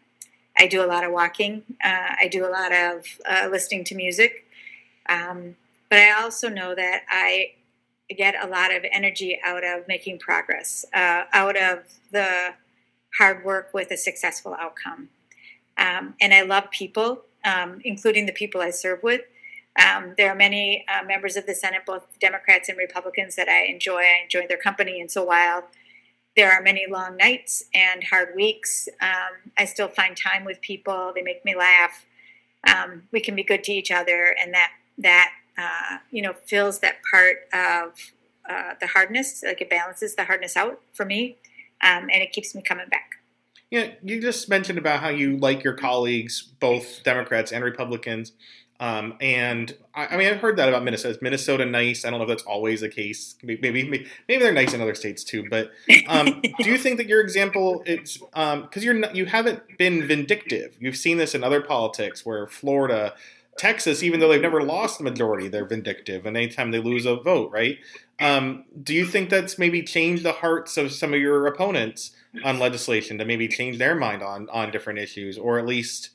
I 0.58 0.68
do 0.68 0.84
a 0.84 0.88
lot 0.88 1.04
of 1.04 1.12
walking. 1.12 1.64
Uh, 1.84 2.16
I 2.20 2.28
do 2.30 2.46
a 2.46 2.50
lot 2.50 2.72
of 2.74 3.06
listening 3.52 3.84
to 3.86 3.96
music. 3.96 4.46
Um, 5.08 5.56
but 5.90 6.00
I 6.00 6.22
also 6.22 6.50
know 6.50 6.76
that 6.76 7.04
I 7.10 7.54
get 8.10 8.36
a 8.44 8.48
lot 8.48 8.74
of 8.74 8.84
energy 8.92 9.40
out 9.44 9.64
of 9.64 9.88
making 9.88 10.20
progress, 10.20 10.86
out 10.94 11.56
of 11.56 11.84
the 12.12 12.56
hard 13.18 13.46
work 13.46 13.74
with 13.74 13.92
a 13.92 13.98
successful 13.98 14.56
outcome. 14.60 15.10
Um, 15.78 16.16
and 16.20 16.34
I 16.34 16.42
love 16.42 16.70
people, 16.72 17.22
um, 17.46 17.82
including 17.84 18.26
the 18.26 18.32
people 18.32 18.62
I 18.62 18.72
serve 18.72 19.04
with. 19.04 19.22
Um, 19.80 20.14
there 20.18 20.30
are 20.30 20.36
many 20.36 20.86
uh, 20.88 21.06
members 21.06 21.36
of 21.36 21.46
the 21.46 21.56
Senate, 21.56 21.82
both 21.86 22.04
Democrats 22.20 22.70
and 22.70 22.78
Republicans, 22.78 23.36
that 23.36 23.48
I 23.48 23.66
enjoy. 23.66 24.00
I 24.02 24.24
enjoy 24.24 24.48
their 24.48 24.58
company. 24.58 25.00
And 25.00 25.10
so 25.10 25.24
while 25.24 25.68
there 26.36 26.52
are 26.52 26.62
many 26.62 26.86
long 26.90 27.18
nights 27.18 27.66
and 27.74 28.04
hard 28.04 28.30
weeks, 28.36 28.90
um, 29.02 29.52
I 29.58 29.66
still 29.66 29.88
find 29.88 30.18
time 30.18 30.46
with 30.46 30.62
people. 30.62 31.12
They 31.16 31.22
make 31.22 31.46
me 31.46 31.56
laugh. 31.56 32.06
Um, 32.68 33.04
we 33.12 33.20
can 33.20 33.36
be 33.36 33.44
good 33.44 33.64
to 33.66 33.72
each 33.72 33.92
other, 33.92 34.36
and 34.40 34.54
that 34.54 34.72
that 34.98 35.32
uh, 35.58 35.98
you 36.12 36.22
know 36.22 36.34
fills 36.46 36.80
that 36.80 36.98
part 37.10 37.48
of 37.54 37.94
uh, 38.50 38.74
the 38.82 38.88
hardness. 38.88 39.44
Like 39.46 39.62
it 39.62 39.70
balances 39.70 40.16
the 40.16 40.26
hardness 40.26 40.58
out 40.58 40.82
for 40.94 41.06
me, 41.06 41.38
um, 41.82 42.10
and 42.12 42.22
it 42.22 42.32
keeps 42.32 42.54
me 42.54 42.62
coming 42.62 42.90
back. 42.90 43.09
Yeah, 43.72 43.92
you 44.02 44.20
just 44.20 44.50
mentioned 44.50 44.80
about 44.80 45.00
how 45.02 45.10
you 45.10 45.38
like 45.38 45.64
your 45.64 45.74
colleagues, 45.74 46.42
both 46.60 47.04
Democrats 47.04 47.52
and 47.52 47.64
Republicans. 47.64 48.32
Um, 48.80 49.16
and 49.20 49.76
I, 49.94 50.08
I, 50.08 50.18
mean, 50.18 50.28
I've 50.28 50.40
heard 50.40 50.56
that 50.58 50.70
about 50.70 50.84
Minnesota. 50.84 51.16
Is 51.16 51.22
Minnesota 51.22 51.66
nice? 51.66 52.06
I 52.06 52.10
don't 52.10 52.20
know 52.20 52.24
if 52.24 52.30
that's 52.30 52.44
always 52.44 52.82
the 52.82 52.90
case. 52.90 53.36
Maybe 53.44 53.72
maybe, 53.72 54.08
maybe 54.28 54.44
they're 54.44 54.54
nice 54.54 54.74
in 54.74 54.82
other 54.82 54.96
states 54.96 55.24
too. 55.24 55.46
But 55.50 55.72
um, 56.08 56.42
do 56.42 56.70
you 56.70 56.78
think 56.78 56.98
that 56.98 57.08
your 57.08 57.22
example 57.22 57.84
it's 57.86 58.18
because 58.18 58.34
um, 58.34 58.70
you're 58.76 58.94
not, 58.94 59.16
you 59.16 59.26
haven't 59.26 59.62
been 59.78 60.08
vindictive? 60.08 60.76
You've 60.80 60.96
seen 60.96 61.18
this 61.18 61.36
in 61.36 61.44
other 61.44 61.62
politics 61.62 62.26
where 62.26 62.48
Florida, 62.48 63.14
Texas, 63.60 64.02
even 64.02 64.22
though 64.22 64.30
they've 64.30 64.42
never 64.42 64.64
lost 64.64 64.98
the 64.98 65.04
majority, 65.04 65.50
they're 65.50 65.66
vindictive, 65.66 66.26
and 66.26 66.38
anytime 66.38 66.72
they 66.72 66.80
lose 66.80 67.06
a 67.06 67.18
vote, 67.18 67.52
right? 67.52 67.78
Um, 68.18 68.64
do 68.82 68.94
you 68.94 69.06
think 69.06 69.30
that's 69.30 69.60
maybe 69.60 69.84
changed 69.84 70.24
the 70.24 70.32
hearts 70.32 70.78
of 70.78 70.94
some 70.94 71.14
of 71.14 71.20
your 71.20 71.46
opponents 71.46 72.12
on 72.46 72.58
legislation 72.58 73.18
to 73.18 73.26
maybe 73.26 73.50
change 73.50 73.78
their 73.78 73.96
mind 73.96 74.24
on 74.24 74.48
on 74.50 74.72
different 74.72 75.00
issues, 75.00 75.38
or 75.38 75.60
at 75.60 75.66
least 75.66 76.12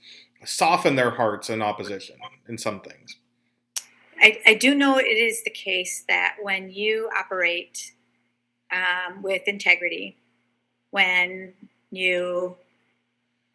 soften 0.46 0.96
their 0.96 1.11
hearts 1.11 1.50
in 1.50 1.61
opposition 1.61 2.16
in 2.48 2.57
some 2.57 2.80
things. 2.80 3.16
I, 4.18 4.40
I 4.46 4.54
do 4.54 4.74
know 4.74 4.96
it 4.96 5.04
is 5.04 5.44
the 5.44 5.50
case 5.50 6.02
that 6.09 6.37
when 6.40 6.70
you 6.70 7.11
operate 7.14 7.92
um, 8.72 9.22
with 9.22 9.42
integrity, 9.46 10.16
when 10.92 11.52
you, 11.90 12.57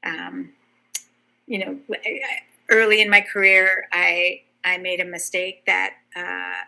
um, 0.04 0.54
you 1.48 1.58
know, 1.58 1.80
early 2.70 3.02
in 3.02 3.10
my 3.10 3.22
career, 3.22 3.88
I 3.92 4.42
I 4.64 4.78
made 4.78 5.00
a 5.00 5.06
mistake 5.06 5.66
that 5.66 5.94
uh, 6.16 6.66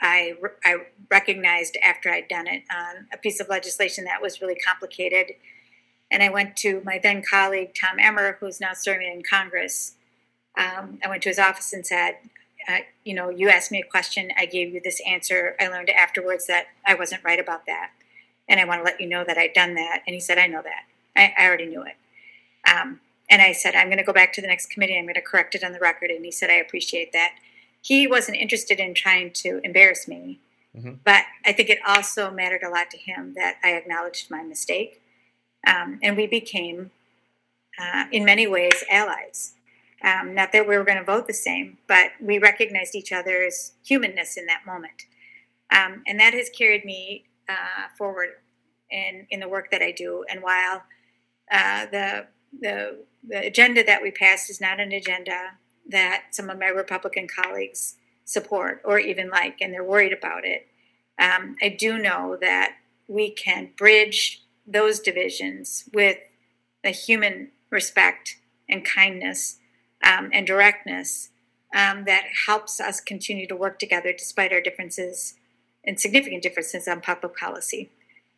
I 0.00 0.34
I 0.64 0.76
recognized 1.10 1.76
after 1.84 2.10
I'd 2.10 2.28
done 2.28 2.46
it 2.46 2.62
on 2.72 3.06
a 3.12 3.18
piece 3.18 3.40
of 3.40 3.48
legislation 3.48 4.04
that 4.04 4.22
was 4.22 4.40
really 4.40 4.56
complicated 4.56 5.34
and 6.10 6.22
I 6.22 6.28
went 6.28 6.56
to 6.56 6.82
my 6.84 6.98
then 6.98 7.22
colleague, 7.22 7.72
Tom 7.80 7.98
Emmer, 7.98 8.36
who's 8.40 8.60
now 8.60 8.72
serving 8.74 9.12
in 9.12 9.22
Congress. 9.22 9.94
Um, 10.58 10.98
I 11.04 11.08
went 11.08 11.22
to 11.22 11.28
his 11.28 11.38
office 11.38 11.72
and 11.72 11.86
said, 11.86 12.16
uh, 12.68 12.78
You 13.04 13.14
know, 13.14 13.30
you 13.30 13.48
asked 13.48 13.70
me 13.70 13.80
a 13.80 13.88
question, 13.88 14.32
I 14.36 14.46
gave 14.46 14.74
you 14.74 14.80
this 14.82 15.00
answer. 15.06 15.54
I 15.60 15.68
learned 15.68 15.90
afterwards 15.90 16.46
that 16.48 16.66
I 16.84 16.94
wasn't 16.94 17.22
right 17.22 17.38
about 17.38 17.66
that. 17.66 17.92
And 18.48 18.58
I 18.58 18.64
want 18.64 18.80
to 18.80 18.84
let 18.84 19.00
you 19.00 19.08
know 19.08 19.24
that 19.24 19.38
I'd 19.38 19.52
done 19.52 19.74
that. 19.74 20.02
And 20.06 20.14
he 20.14 20.20
said, 20.20 20.36
I 20.36 20.48
know 20.48 20.62
that. 20.62 20.82
I, 21.14 21.32
I 21.38 21.46
already 21.46 21.66
knew 21.66 21.84
it. 21.84 21.96
Um, 22.68 23.00
and 23.30 23.40
I 23.40 23.52
said, 23.52 23.74
I'm 23.74 23.86
going 23.86 23.98
to 23.98 24.04
go 24.04 24.12
back 24.12 24.32
to 24.34 24.42
the 24.42 24.48
next 24.48 24.70
committee. 24.70 24.98
I'm 24.98 25.04
going 25.04 25.14
to 25.14 25.22
correct 25.22 25.54
it 25.54 25.64
on 25.64 25.72
the 25.72 25.78
record. 25.78 26.10
And 26.10 26.24
he 26.24 26.32
said, 26.32 26.50
I 26.50 26.54
appreciate 26.54 27.12
that. 27.12 27.36
He 27.80 28.06
wasn't 28.06 28.36
interested 28.36 28.80
in 28.80 28.92
trying 28.92 29.32
to 29.34 29.60
embarrass 29.64 30.08
me. 30.08 30.40
Mm-hmm. 30.76 30.94
But 31.04 31.24
I 31.44 31.52
think 31.52 31.70
it 31.70 31.78
also 31.86 32.30
mattered 32.30 32.62
a 32.62 32.68
lot 32.68 32.90
to 32.90 32.98
him 32.98 33.34
that 33.34 33.56
I 33.62 33.70
acknowledged 33.70 34.30
my 34.30 34.42
mistake 34.42 35.00
um, 35.66 35.98
and 36.02 36.16
we 36.16 36.26
became, 36.26 36.90
uh, 37.80 38.04
in 38.12 38.24
many 38.24 38.46
ways, 38.46 38.84
allies. 38.90 39.52
Um, 40.02 40.34
not 40.34 40.52
that 40.52 40.66
we 40.66 40.76
were 40.76 40.84
going 40.84 40.98
to 40.98 41.04
vote 41.04 41.26
the 41.26 41.34
same, 41.34 41.78
but 41.86 42.12
we 42.20 42.38
recognized 42.38 42.94
each 42.94 43.12
other's 43.12 43.72
humanness 43.84 44.36
in 44.36 44.46
that 44.46 44.64
moment. 44.64 45.04
Um, 45.70 46.02
and 46.06 46.18
that 46.18 46.32
has 46.32 46.48
carried 46.48 46.84
me 46.84 47.24
uh, 47.48 47.88
forward 47.98 48.30
in, 48.90 49.26
in 49.30 49.40
the 49.40 49.48
work 49.48 49.70
that 49.70 49.82
I 49.82 49.92
do. 49.92 50.24
And 50.30 50.42
while 50.42 50.84
uh, 51.52 51.86
the, 51.86 52.26
the, 52.58 53.04
the 53.26 53.46
agenda 53.46 53.84
that 53.84 54.02
we 54.02 54.10
passed 54.10 54.50
is 54.50 54.60
not 54.60 54.80
an 54.80 54.92
agenda 54.92 55.52
that 55.88 56.24
some 56.30 56.50
of 56.50 56.58
my 56.58 56.68
Republican 56.68 57.26
colleagues 57.28 57.96
support 58.24 58.80
or 58.84 58.98
even 58.98 59.28
like, 59.28 59.56
and 59.60 59.72
they're 59.72 59.84
worried 59.84 60.12
about 60.12 60.44
it, 60.44 60.66
um, 61.18 61.56
I 61.62 61.68
do 61.68 61.98
know 61.98 62.36
that 62.40 62.76
we 63.08 63.30
can 63.30 63.70
bridge 63.76 64.42
those 64.66 65.00
divisions 65.00 65.84
with 65.92 66.18
a 66.84 66.90
human 66.90 67.50
respect 67.70 68.36
and 68.68 68.84
kindness 68.84 69.58
um, 70.04 70.30
and 70.32 70.46
directness 70.46 71.30
um, 71.74 72.04
that 72.04 72.24
helps 72.46 72.80
us 72.80 73.00
continue 73.00 73.46
to 73.46 73.56
work 73.56 73.78
together 73.78 74.12
despite 74.12 74.52
our 74.52 74.60
differences 74.60 75.34
and 75.84 76.00
significant 76.00 76.42
differences 76.42 76.88
on 76.88 77.00
public 77.00 77.36
policy. 77.36 77.90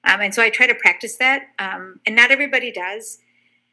Um, 0.05 0.21
and 0.21 0.35
so 0.35 0.43
I 0.43 0.51
try 0.51 0.67
to 0.67 0.75
practice 0.75 1.17
that, 1.17 1.49
um, 1.59 2.01
and 2.07 2.17
not 2.17 2.31
everybody 2.31 2.73
does. 2.73 3.19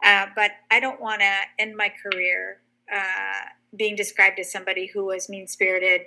Uh, 0.03 0.27
but 0.35 0.51
I 0.71 0.79
don't 0.79 1.01
want 1.01 1.21
to 1.21 1.33
end 1.57 1.75
my 1.75 1.91
career 2.01 2.59
uh, 2.93 3.49
being 3.75 3.95
described 3.95 4.39
as 4.39 4.51
somebody 4.51 4.87
who 4.87 5.05
was 5.05 5.29
mean 5.29 5.47
spirited, 5.47 6.01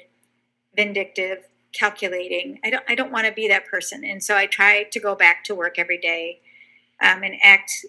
vindictive, 0.74 1.44
calculating. 1.72 2.58
I 2.64 2.70
don't 2.70 2.84
I 2.88 2.94
don't 2.94 3.12
want 3.12 3.26
to 3.26 3.32
be 3.32 3.48
that 3.48 3.66
person, 3.66 4.04
and 4.04 4.22
so 4.22 4.36
I 4.36 4.46
try 4.46 4.84
to 4.84 5.00
go 5.00 5.14
back 5.14 5.44
to 5.44 5.54
work 5.54 5.78
every 5.78 5.98
day 5.98 6.40
um, 7.00 7.22
and 7.22 7.34
act 7.42 7.84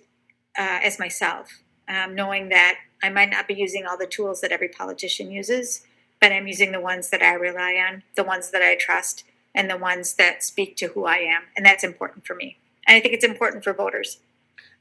uh, 0.58 0.80
as 0.84 1.00
myself, 1.00 1.64
um, 1.88 2.16
knowing 2.16 2.50
that 2.50 2.76
I 3.02 3.10
might 3.10 3.30
not 3.30 3.48
be 3.48 3.54
using 3.54 3.86
all 3.86 3.98
the 3.98 4.08
tools 4.08 4.42
that 4.42 4.52
every 4.52 4.70
politician 4.70 5.32
uses, 5.32 5.86
but 6.22 6.32
I'm 6.32 6.48
using 6.48 6.72
the 6.72 6.80
ones 6.80 7.10
that 7.10 7.22
I 7.22 7.34
rely 7.34 7.74
on, 7.74 8.04
the 8.16 8.24
ones 8.24 8.52
that 8.52 8.62
I 8.62 8.76
trust, 8.76 9.24
and 9.54 9.70
the 9.70 9.78
ones 9.78 10.14
that 10.16 10.44
speak 10.44 10.78
to 10.78 10.88
who 10.88 11.06
I 11.06 11.18
am, 11.18 11.44
and 11.56 11.66
that's 11.66 11.84
important 11.84 12.26
for 12.26 12.36
me. 12.36 12.58
And 12.88 12.96
I 12.96 13.00
think 13.00 13.14
it's 13.14 13.26
important 13.26 13.64
for 13.64 13.74
voters. 13.74 14.20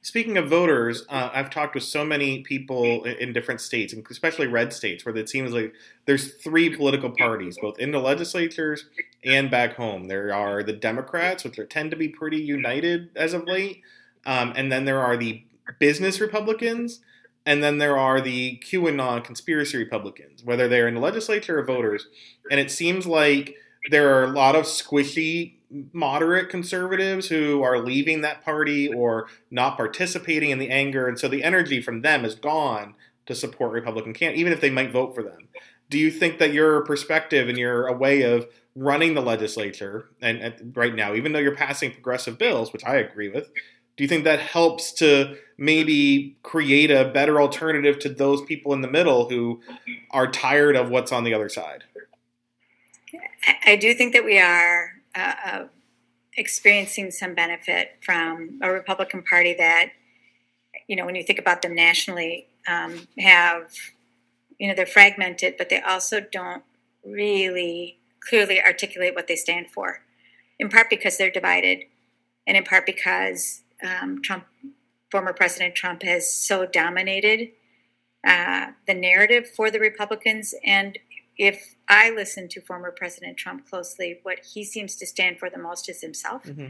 Speaking 0.04 0.36
of 0.36 0.48
voters, 0.48 1.04
uh, 1.08 1.30
I've 1.32 1.48
talked 1.48 1.76
with 1.76 1.84
so 1.84 2.04
many 2.04 2.40
people 2.42 3.04
in 3.04 3.32
different 3.32 3.60
states, 3.60 3.94
especially 4.10 4.48
red 4.48 4.72
states, 4.72 5.04
where 5.04 5.16
it 5.16 5.28
seems 5.28 5.52
like 5.52 5.72
there's 6.06 6.34
three 6.34 6.74
political 6.74 7.10
parties, 7.10 7.56
both 7.62 7.78
in 7.78 7.92
the 7.92 8.00
legislatures 8.00 8.86
and 9.24 9.48
back 9.48 9.76
home. 9.76 10.08
There 10.08 10.34
are 10.34 10.64
the 10.64 10.72
Democrats, 10.72 11.44
which 11.44 11.56
are, 11.60 11.64
tend 11.64 11.92
to 11.92 11.96
be 11.96 12.08
pretty 12.08 12.38
united 12.38 13.10
as 13.14 13.32
of 13.32 13.46
late, 13.46 13.82
um, 14.26 14.52
and 14.56 14.72
then 14.72 14.86
there 14.86 15.00
are 15.00 15.16
the 15.16 15.44
business 15.78 16.20
Republicans, 16.20 16.98
and 17.46 17.62
then 17.62 17.78
there 17.78 17.96
are 17.96 18.20
the 18.20 18.60
QAnon 18.64 19.22
conspiracy 19.22 19.78
Republicans, 19.78 20.42
whether 20.42 20.66
they're 20.66 20.88
in 20.88 20.94
the 20.94 21.00
legislature 21.00 21.60
or 21.60 21.64
voters. 21.64 22.08
And 22.50 22.58
it 22.58 22.72
seems 22.72 23.06
like 23.06 23.54
there 23.90 24.16
are 24.16 24.24
a 24.24 24.32
lot 24.32 24.56
of 24.56 24.64
squishy 24.64 25.54
moderate 25.92 26.48
conservatives 26.48 27.28
who 27.28 27.62
are 27.62 27.78
leaving 27.78 28.20
that 28.20 28.44
party 28.44 28.92
or 28.92 29.28
not 29.50 29.76
participating 29.76 30.50
in 30.50 30.58
the 30.58 30.70
anger, 30.70 31.08
and 31.08 31.18
so 31.18 31.28
the 31.28 31.42
energy 31.42 31.80
from 31.80 32.02
them 32.02 32.24
is 32.24 32.34
gone 32.34 32.94
to 33.26 33.34
support 33.34 33.72
Republican 33.72 34.12
candidates, 34.12 34.40
even 34.40 34.52
if 34.52 34.60
they 34.60 34.70
might 34.70 34.92
vote 34.92 35.14
for 35.14 35.22
them. 35.22 35.48
Do 35.90 35.98
you 35.98 36.10
think 36.10 36.38
that 36.38 36.52
your 36.52 36.84
perspective 36.84 37.48
and 37.48 37.58
your 37.58 37.86
a 37.86 37.92
way 37.92 38.22
of 38.22 38.46
running 38.74 39.14
the 39.14 39.20
legislature, 39.20 40.08
and, 40.20 40.38
and 40.38 40.76
right 40.76 40.94
now, 40.94 41.14
even 41.14 41.32
though 41.32 41.38
you're 41.38 41.54
passing 41.54 41.92
progressive 41.92 42.38
bills, 42.38 42.72
which 42.72 42.84
I 42.84 42.96
agree 42.96 43.28
with, 43.28 43.50
do 43.96 44.04
you 44.04 44.08
think 44.08 44.24
that 44.24 44.40
helps 44.40 44.92
to 44.94 45.36
maybe 45.58 46.36
create 46.42 46.90
a 46.90 47.10
better 47.12 47.40
alternative 47.40 47.98
to 48.00 48.08
those 48.08 48.42
people 48.42 48.72
in 48.72 48.80
the 48.80 48.88
middle 48.88 49.28
who 49.28 49.60
are 50.10 50.30
tired 50.30 50.76
of 50.76 50.88
what's 50.88 51.12
on 51.12 51.24
the 51.24 51.34
other 51.34 51.50
side? 51.50 51.84
I 53.66 53.76
do 53.76 53.92
think 53.92 54.14
that 54.14 54.24
we 54.24 54.38
are 54.38 54.91
uh, 55.14 55.64
experiencing 56.36 57.10
some 57.10 57.34
benefit 57.34 57.98
from 58.02 58.58
a 58.62 58.70
Republican 58.70 59.22
Party 59.22 59.54
that, 59.54 59.90
you 60.88 60.96
know, 60.96 61.04
when 61.04 61.14
you 61.14 61.22
think 61.22 61.38
about 61.38 61.62
them 61.62 61.74
nationally, 61.74 62.46
um, 62.66 63.06
have, 63.18 63.72
you 64.58 64.68
know, 64.68 64.74
they're 64.74 64.86
fragmented, 64.86 65.54
but 65.58 65.68
they 65.68 65.80
also 65.80 66.20
don't 66.20 66.62
really 67.04 67.98
clearly 68.20 68.62
articulate 68.62 69.14
what 69.14 69.26
they 69.26 69.36
stand 69.36 69.68
for, 69.68 70.00
in 70.58 70.68
part 70.68 70.88
because 70.88 71.18
they're 71.18 71.30
divided, 71.30 71.80
and 72.46 72.56
in 72.56 72.64
part 72.64 72.86
because 72.86 73.62
um, 73.82 74.22
Trump, 74.22 74.44
former 75.10 75.32
President 75.32 75.74
Trump, 75.74 76.02
has 76.02 76.32
so 76.32 76.64
dominated 76.64 77.50
uh, 78.26 78.66
the 78.86 78.94
narrative 78.94 79.48
for 79.48 79.70
the 79.70 79.80
Republicans. 79.80 80.54
And 80.64 80.98
if 81.36 81.74
I 81.92 82.10
listen 82.10 82.48
to 82.48 82.60
former 82.62 82.90
President 82.90 83.36
Trump 83.36 83.68
closely, 83.68 84.18
what 84.22 84.38
he 84.54 84.64
seems 84.64 84.96
to 84.96 85.06
stand 85.06 85.38
for 85.38 85.50
the 85.50 85.58
most 85.58 85.90
is 85.90 86.00
himself. 86.00 86.44
Mm-hmm. 86.44 86.68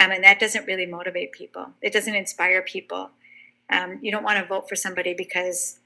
Um, 0.00 0.10
and 0.12 0.22
that 0.22 0.38
doesn't 0.38 0.66
really 0.66 0.84
motivate 0.84 1.32
people. 1.32 1.70
It 1.80 1.92
doesn't 1.92 2.14
inspire 2.14 2.60
people. 2.60 3.10
Um, 3.70 3.98
you 4.02 4.12
don't 4.12 4.22
want 4.22 4.38
to 4.38 4.44
vote 4.44 4.68
for 4.68 4.76
somebody 4.76 5.14
because 5.14 5.78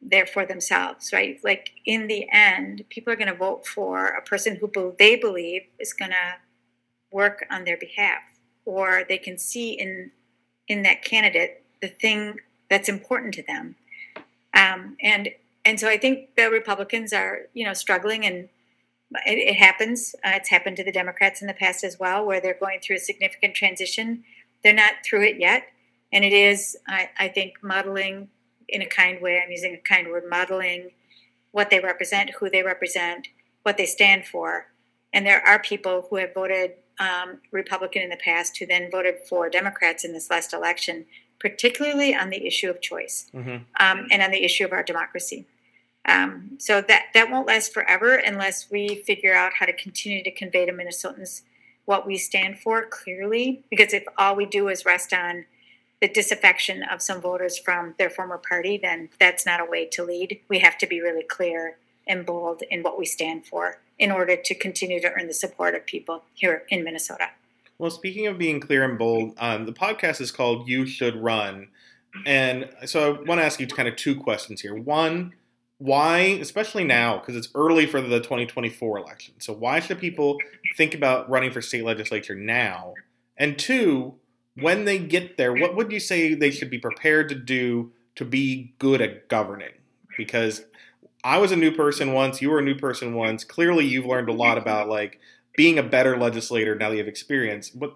they're 0.00 0.26
for 0.26 0.46
themselves, 0.46 1.12
right? 1.12 1.38
Like 1.44 1.72
in 1.84 2.06
the 2.06 2.26
end, 2.32 2.84
people 2.88 3.12
are 3.12 3.16
going 3.16 3.28
to 3.28 3.34
vote 3.34 3.66
for 3.66 4.06
a 4.06 4.22
person 4.22 4.56
who 4.56 4.94
they 4.98 5.14
believe 5.16 5.62
is 5.78 5.92
going 5.92 6.12
to 6.12 6.36
work 7.12 7.46
on 7.50 7.64
their 7.64 7.76
behalf, 7.76 8.22
or 8.64 9.04
they 9.06 9.18
can 9.18 9.36
see 9.38 9.72
in 9.72 10.12
in 10.66 10.82
that 10.82 11.02
candidate 11.02 11.62
the 11.80 11.88
thing 11.88 12.40
that's 12.70 12.88
important 12.88 13.34
to 13.34 13.42
them. 13.42 13.76
Um, 14.54 14.96
and 15.02 15.30
and 15.64 15.78
so 15.78 15.88
I 15.88 15.98
think 15.98 16.36
the 16.36 16.50
Republicans 16.50 17.12
are 17.12 17.48
you 17.54 17.64
know 17.64 17.74
struggling, 17.74 18.24
and 18.24 18.48
it, 19.26 19.38
it 19.38 19.56
happens. 19.56 20.14
Uh, 20.24 20.32
it's 20.34 20.50
happened 20.50 20.76
to 20.78 20.84
the 20.84 20.92
Democrats 20.92 21.40
in 21.40 21.48
the 21.48 21.54
past 21.54 21.84
as 21.84 21.98
well, 21.98 22.24
where 22.24 22.40
they're 22.40 22.58
going 22.58 22.80
through 22.80 22.96
a 22.96 23.00
significant 23.00 23.54
transition. 23.54 24.24
They're 24.62 24.72
not 24.72 24.94
through 25.04 25.24
it 25.24 25.38
yet, 25.38 25.64
and 26.12 26.24
it 26.24 26.32
is 26.32 26.76
I, 26.86 27.10
I 27.18 27.28
think 27.28 27.54
modeling 27.62 28.28
in 28.68 28.82
a 28.82 28.86
kind 28.86 29.20
way. 29.20 29.40
I'm 29.42 29.50
using 29.50 29.74
a 29.74 29.88
kind 29.88 30.08
word, 30.08 30.24
modeling 30.28 30.90
what 31.50 31.70
they 31.70 31.80
represent, 31.80 32.30
who 32.38 32.50
they 32.50 32.62
represent, 32.62 33.28
what 33.62 33.76
they 33.76 33.86
stand 33.86 34.26
for. 34.26 34.66
And 35.12 35.26
there 35.26 35.42
are 35.46 35.58
people 35.58 36.06
who 36.08 36.16
have 36.16 36.34
voted 36.34 36.72
um, 37.00 37.40
Republican 37.52 38.02
in 38.02 38.10
the 38.10 38.16
past 38.16 38.56
who 38.58 38.66
then 38.66 38.90
voted 38.90 39.16
for 39.28 39.48
Democrats 39.48 40.04
in 40.04 40.12
this 40.12 40.30
last 40.30 40.52
election, 40.52 41.06
particularly 41.40 42.14
on 42.14 42.30
the 42.30 42.46
issue 42.46 42.68
of 42.68 42.80
choice 42.80 43.30
mm-hmm. 43.34 43.56
um, 43.80 44.06
and 44.10 44.22
on 44.22 44.30
the 44.30 44.44
issue 44.44 44.64
of 44.64 44.72
our 44.72 44.82
democracy. 44.82 45.46
Um, 46.04 46.56
so 46.58 46.80
that 46.80 47.06
that 47.14 47.30
won't 47.30 47.46
last 47.46 47.74
forever 47.74 48.14
unless 48.14 48.70
we 48.70 49.02
figure 49.06 49.34
out 49.34 49.54
how 49.54 49.66
to 49.66 49.72
continue 49.72 50.22
to 50.24 50.30
convey 50.30 50.64
to 50.64 50.72
Minnesotans 50.72 51.42
what 51.84 52.06
we 52.06 52.16
stand 52.16 52.58
for 52.58 52.84
clearly. 52.84 53.62
Because 53.70 53.92
if 53.92 54.04
all 54.16 54.34
we 54.34 54.46
do 54.46 54.68
is 54.68 54.84
rest 54.84 55.12
on 55.12 55.44
the 56.00 56.08
disaffection 56.08 56.82
of 56.82 57.02
some 57.02 57.20
voters 57.20 57.58
from 57.58 57.94
their 57.98 58.10
former 58.10 58.38
party, 58.38 58.78
then 58.78 59.08
that's 59.18 59.44
not 59.44 59.60
a 59.60 59.64
way 59.64 59.84
to 59.86 60.04
lead. 60.04 60.40
We 60.48 60.60
have 60.60 60.78
to 60.78 60.86
be 60.86 61.00
really 61.00 61.24
clear 61.24 61.76
and 62.06 62.24
bold 62.24 62.62
in 62.70 62.82
what 62.82 62.98
we 62.98 63.04
stand 63.04 63.46
for 63.46 63.78
in 63.98 64.10
order 64.10 64.36
to 64.36 64.54
continue 64.54 65.00
to 65.00 65.12
earn 65.12 65.26
the 65.26 65.34
support 65.34 65.74
of 65.74 65.84
people 65.84 66.22
here 66.34 66.62
in 66.68 66.84
Minnesota. 66.84 67.30
Well, 67.78 67.90
speaking 67.92 68.26
of 68.26 68.38
being 68.38 68.58
clear 68.58 68.84
and 68.84 68.98
bold, 68.98 69.34
um, 69.38 69.64
the 69.64 69.72
podcast 69.72 70.20
is 70.20 70.32
called 70.32 70.68
You 70.68 70.84
Should 70.84 71.14
Run. 71.14 71.68
And 72.26 72.68
so 72.86 73.14
I 73.14 73.22
want 73.22 73.40
to 73.40 73.44
ask 73.44 73.60
you 73.60 73.68
kind 73.68 73.88
of 73.88 73.94
two 73.94 74.16
questions 74.16 74.60
here. 74.60 74.74
One, 74.74 75.34
why, 75.78 76.18
especially 76.40 76.82
now, 76.82 77.18
because 77.18 77.36
it's 77.36 77.48
early 77.54 77.86
for 77.86 78.00
the 78.00 78.18
2024 78.18 78.98
election, 78.98 79.34
so 79.38 79.52
why 79.52 79.78
should 79.78 80.00
people 80.00 80.38
think 80.76 80.92
about 80.92 81.30
running 81.30 81.52
for 81.52 81.62
state 81.62 81.84
legislature 81.84 82.34
now? 82.34 82.94
And 83.36 83.56
two, 83.56 84.16
when 84.56 84.84
they 84.84 84.98
get 84.98 85.36
there, 85.36 85.52
what 85.52 85.76
would 85.76 85.92
you 85.92 86.00
say 86.00 86.34
they 86.34 86.50
should 86.50 86.70
be 86.70 86.80
prepared 86.80 87.28
to 87.28 87.36
do 87.36 87.92
to 88.16 88.24
be 88.24 88.74
good 88.80 89.00
at 89.00 89.28
governing? 89.28 89.74
Because 90.16 90.64
I 91.22 91.38
was 91.38 91.52
a 91.52 91.56
new 91.56 91.70
person 91.70 92.12
once, 92.12 92.42
you 92.42 92.50
were 92.50 92.58
a 92.58 92.64
new 92.64 92.74
person 92.74 93.14
once. 93.14 93.44
Clearly, 93.44 93.84
you've 93.84 94.06
learned 94.06 94.28
a 94.28 94.32
lot 94.32 94.58
about 94.58 94.88
like 94.88 95.20
being 95.58 95.76
a 95.76 95.82
better 95.82 96.16
legislator 96.16 96.76
now 96.76 96.88
that 96.88 96.94
you 96.94 97.00
have 97.00 97.08
experience. 97.08 97.74
What, 97.74 97.92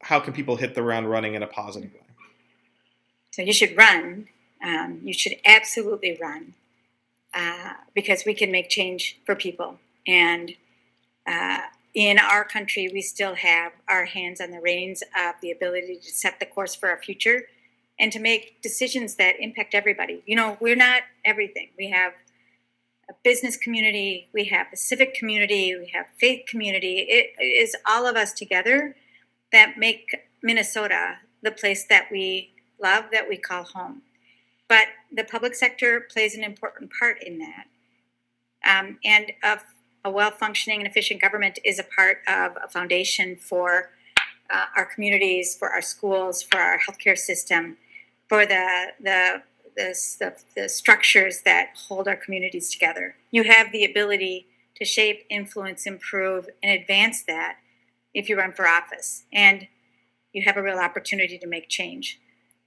how 0.00 0.20
can 0.20 0.32
people 0.32 0.56
hit 0.56 0.74
the 0.74 0.80
ground 0.80 1.10
running 1.10 1.34
in 1.34 1.42
a 1.42 1.46
positive 1.46 1.92
way? 1.92 2.00
So 3.30 3.42
you 3.42 3.52
should 3.52 3.76
run. 3.76 4.28
Um, 4.64 5.00
you 5.04 5.12
should 5.12 5.34
absolutely 5.44 6.16
run 6.18 6.54
uh, 7.34 7.74
because 7.94 8.24
we 8.24 8.32
can 8.32 8.50
make 8.50 8.70
change 8.70 9.18
for 9.26 9.36
people. 9.36 9.78
And 10.06 10.54
uh, 11.26 11.58
in 11.92 12.18
our 12.18 12.42
country, 12.42 12.88
we 12.90 13.02
still 13.02 13.34
have 13.34 13.72
our 13.86 14.06
hands 14.06 14.40
on 14.40 14.50
the 14.50 14.60
reins 14.60 15.02
of 15.02 15.34
the 15.42 15.50
ability 15.50 15.96
to 15.96 16.10
set 16.10 16.40
the 16.40 16.46
course 16.46 16.74
for 16.74 16.88
our 16.88 17.02
future 17.02 17.42
and 18.00 18.10
to 18.12 18.18
make 18.18 18.62
decisions 18.62 19.16
that 19.16 19.34
impact 19.38 19.74
everybody. 19.74 20.22
You 20.24 20.36
know, 20.36 20.56
we're 20.58 20.74
not 20.74 21.02
everything. 21.22 21.68
We 21.76 21.90
have 21.90 22.14
a 23.08 23.14
business 23.22 23.56
community, 23.56 24.28
we 24.32 24.44
have 24.46 24.66
a 24.72 24.76
civic 24.76 25.14
community, 25.14 25.76
we 25.76 25.90
have 25.94 26.06
faith 26.18 26.46
community. 26.46 27.06
It 27.08 27.42
is 27.42 27.76
all 27.86 28.06
of 28.06 28.16
us 28.16 28.32
together 28.32 28.96
that 29.52 29.78
make 29.78 30.16
Minnesota 30.42 31.16
the 31.42 31.50
place 31.50 31.84
that 31.84 32.06
we 32.10 32.52
love, 32.82 33.04
that 33.12 33.28
we 33.28 33.36
call 33.36 33.64
home. 33.64 34.02
But 34.68 34.86
the 35.12 35.24
public 35.24 35.54
sector 35.54 36.06
plays 36.10 36.34
an 36.34 36.42
important 36.42 36.90
part 36.98 37.22
in 37.22 37.38
that. 37.38 37.66
Um, 38.66 38.98
and 39.04 39.32
of 39.42 39.58
a 40.04 40.10
well 40.10 40.30
functioning 40.30 40.80
and 40.80 40.86
efficient 40.86 41.20
government 41.20 41.58
is 41.64 41.78
a 41.78 41.84
part 41.84 42.18
of 42.26 42.56
a 42.62 42.68
foundation 42.68 43.36
for 43.36 43.90
uh, 44.50 44.66
our 44.76 44.86
communities, 44.86 45.56
for 45.56 45.70
our 45.70 45.82
schools, 45.82 46.42
for 46.42 46.58
our 46.58 46.78
healthcare 46.78 47.16
system, 47.16 47.76
for 48.28 48.46
the, 48.46 48.92
the, 49.00 49.42
the, 49.76 49.94
the, 50.18 50.34
the 50.56 50.68
structures 50.68 51.42
that 51.44 51.70
hold 51.88 52.08
our 52.08 52.16
communities 52.16 52.70
together. 52.70 53.16
You 53.30 53.44
have 53.44 53.72
the 53.72 53.84
ability 53.84 54.46
to 54.76 54.84
shape, 54.84 55.24
influence, 55.30 55.86
improve, 55.86 56.48
and 56.62 56.72
advance 56.72 57.22
that 57.24 57.56
if 58.12 58.28
you 58.28 58.36
run 58.36 58.52
for 58.52 58.66
office. 58.66 59.24
And 59.32 59.68
you 60.32 60.42
have 60.42 60.56
a 60.56 60.62
real 60.62 60.78
opportunity 60.78 61.38
to 61.38 61.46
make 61.46 61.68
change. 61.68 62.20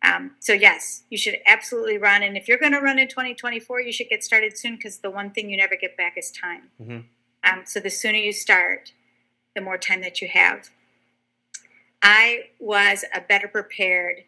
Um, 0.04 0.32
so, 0.40 0.54
yes, 0.54 1.04
you 1.10 1.18
should 1.18 1.38
absolutely 1.46 1.98
run. 1.98 2.24
And 2.24 2.38
if 2.38 2.48
you're 2.48 2.58
going 2.58 2.72
to 2.72 2.80
run 2.80 3.00
in 3.00 3.08
2024, 3.08 3.82
you 3.82 3.92
should 3.92 4.10
get 4.10 4.24
started 4.24 4.58
soon 4.58 4.76
because 4.76 5.00
the 5.00 5.10
one 5.10 5.32
thing 5.32 5.50
you 5.50 5.58
never 5.58 5.76
get 5.76 5.98
back 5.98 6.18
is 6.18 6.32
time. 6.32 6.70
Mm-hmm. 6.82 7.00
Um, 7.44 7.64
so 7.66 7.80
the 7.80 7.90
sooner 7.90 8.18
you 8.18 8.32
start, 8.32 8.94
the 9.56 9.62
more 9.62 9.78
time 9.78 10.02
that 10.02 10.22
you 10.22 10.28
have. 10.28 10.70
I 12.02 12.50
was 12.60 13.04
a 13.14 13.22
better 13.22 13.48
prepared 13.48 14.24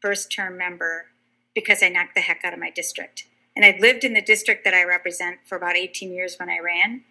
first 0.00 0.32
term 0.32 0.58
member 0.58 1.06
because 1.54 1.82
I 1.82 1.88
knocked 1.88 2.14
the 2.14 2.20
heck 2.20 2.44
out 2.44 2.52
of 2.52 2.60
my 2.60 2.70
district. 2.70 3.26
And 3.54 3.64
I'd 3.64 3.80
lived 3.80 4.04
in 4.04 4.14
the 4.14 4.22
district 4.22 4.64
that 4.64 4.74
I 4.74 4.84
represent 4.84 5.38
for 5.44 5.56
about 5.56 5.76
18 5.76 6.12
years 6.12 6.36
when 6.38 6.48
I 6.48 6.58
ran. 6.58 7.02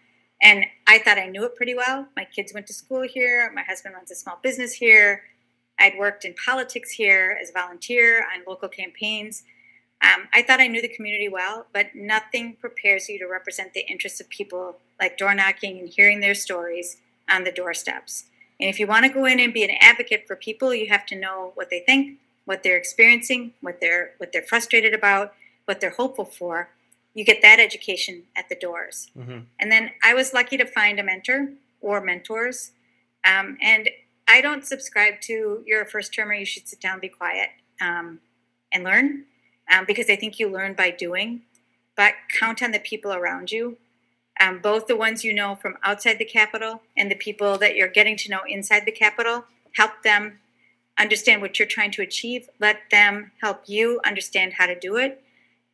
And 0.42 0.66
I 0.88 0.98
thought 0.98 1.20
I 1.20 1.28
knew 1.28 1.44
it 1.44 1.56
pretty 1.56 1.76
well. 1.76 2.08
My 2.16 2.26
kids 2.26 2.54
went 2.54 2.66
to 2.68 2.74
school 2.74 3.04
here. 3.04 3.52
My 3.54 3.62
husband 3.62 3.94
runs 3.94 4.10
a 4.10 4.16
small 4.16 4.40
business 4.42 4.74
here. 4.74 5.24
I'd 5.80 5.98
worked 5.98 6.26
in 6.26 6.34
politics 6.46 6.92
here 6.92 7.38
as 7.42 7.50
a 7.50 7.54
volunteer 7.54 8.22
on 8.22 8.44
local 8.48 8.70
campaigns. 8.70 9.44
Um, 10.04 10.28
I 10.34 10.42
thought 10.42 10.60
I 10.60 10.68
knew 10.68 10.82
the 10.82 10.88
community 10.88 11.30
well, 11.30 11.68
but 11.74 11.96
nothing 11.96 12.56
prepares 12.60 13.08
you 13.08 13.20
to 13.20 13.28
represent 13.28 13.74
the 13.74 13.86
interests 13.88 14.20
of 14.20 14.30
people 14.30 14.78
like 15.00 15.18
door 15.18 15.36
knocking 15.36 15.80
and 15.80 15.90
hearing 15.90 16.20
their 16.20 16.34
stories 16.34 16.98
on 17.30 17.44
the 17.44 17.52
doorsteps. 17.52 18.26
And 18.60 18.70
if 18.70 18.80
you 18.80 18.88
want 18.88 19.06
to 19.06 19.12
go 19.12 19.26
in 19.26 19.40
and 19.40 19.54
be 19.54 19.64
an 19.64 19.76
advocate 19.80 20.26
for 20.28 20.36
people, 20.36 20.74
you 20.74 20.88
have 20.90 21.06
to 21.08 21.16
know 21.16 21.52
what 21.56 21.70
they 21.70 21.80
think, 21.80 22.20
what 22.46 22.64
they're 22.64 22.78
experiencing, 22.78 23.54
what 23.62 23.80
they're 23.82 24.14
what 24.18 24.32
they're 24.32 24.42
frustrated 24.42 24.94
about, 24.94 25.34
what 25.66 25.82
they're 25.82 25.92
hopeful 25.92 26.26
for. 26.26 26.70
You 27.14 27.26
get 27.26 27.42
that 27.42 27.60
education 27.60 28.24
at 28.36 28.48
the 28.50 28.56
doors. 28.56 29.10
Mm-hmm. 29.18 29.40
And 29.60 29.72
then 29.72 29.92
I 30.04 30.14
was 30.14 30.34
lucky 30.34 30.58
to 30.58 30.66
find 30.66 31.00
a 31.00 31.04
mentor 31.04 31.50
or 31.82 32.00
mentors. 32.00 32.72
Um, 33.26 33.58
and 33.62 33.90
I 34.28 34.40
don't 34.40 34.66
subscribe 34.66 35.20
to 35.22 35.64
you're 35.66 35.82
a 35.82 35.86
first 35.86 36.14
termer, 36.14 36.34
you 36.34 36.46
should 36.46 36.68
sit 36.68 36.80
down, 36.80 37.00
be 37.00 37.10
quiet, 37.10 37.50
um, 37.82 38.20
and 38.72 38.84
learn 38.84 39.26
um, 39.70 39.86
because 39.86 40.10
I 40.10 40.16
think 40.16 40.40
you 40.40 40.50
learn 40.50 40.74
by 40.74 40.92
doing. 40.92 41.42
But 41.96 42.14
count 42.40 42.64
on 42.64 42.72
the 42.72 42.80
people 42.80 43.14
around 43.14 43.52
you, 43.52 43.78
um, 44.40 44.60
both 44.60 44.88
the 44.88 44.96
ones 44.96 45.24
you 45.24 45.34
know 45.34 45.56
from 45.56 45.78
outside 45.84 46.18
the 46.18 46.26
capital 46.26 46.82
and 46.96 47.12
the 47.12 47.16
people 47.16 47.58
that 47.58 47.76
you're 47.76 47.88
getting 47.88 48.16
to 48.18 48.30
know 48.30 48.42
inside 48.48 48.86
the 48.86 48.92
capital. 48.92 49.46
Help 49.74 50.04
them 50.04 50.40
understand 50.98 51.42
what 51.42 51.58
you're 51.58 51.68
trying 51.68 51.92
to 51.92 52.02
achieve. 52.02 52.50
Let 52.60 52.78
them 52.92 53.32
help 53.42 53.64
you 53.68 54.00
understand 54.06 54.54
how 54.54 54.68
to 54.68 54.78
do 54.78 54.98
it 54.98 55.24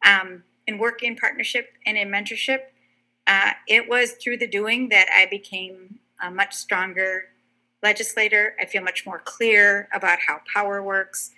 um, 0.06 0.44
and 0.68 0.80
work 0.80 1.04
in 1.04 1.16
partnership 1.16 1.70
and 1.86 1.98
in 1.98 2.10
mentorship. 2.10 2.60
Uh, 3.26 3.52
it 3.68 3.90
was 3.90 4.14
through 4.14 4.38
the 4.38 4.48
doing 4.48 4.90
that 4.90 5.08
I 5.14 5.26
became 5.26 6.00
a 6.24 6.32
much 6.32 6.54
stronger 6.54 7.26
legislator. 7.84 8.56
I 8.60 8.66
feel 8.66 8.82
much 8.82 9.06
more 9.06 9.20
clear 9.20 9.90
about 9.94 10.20
how 10.28 10.42
power 10.54 10.82
works 10.82 11.32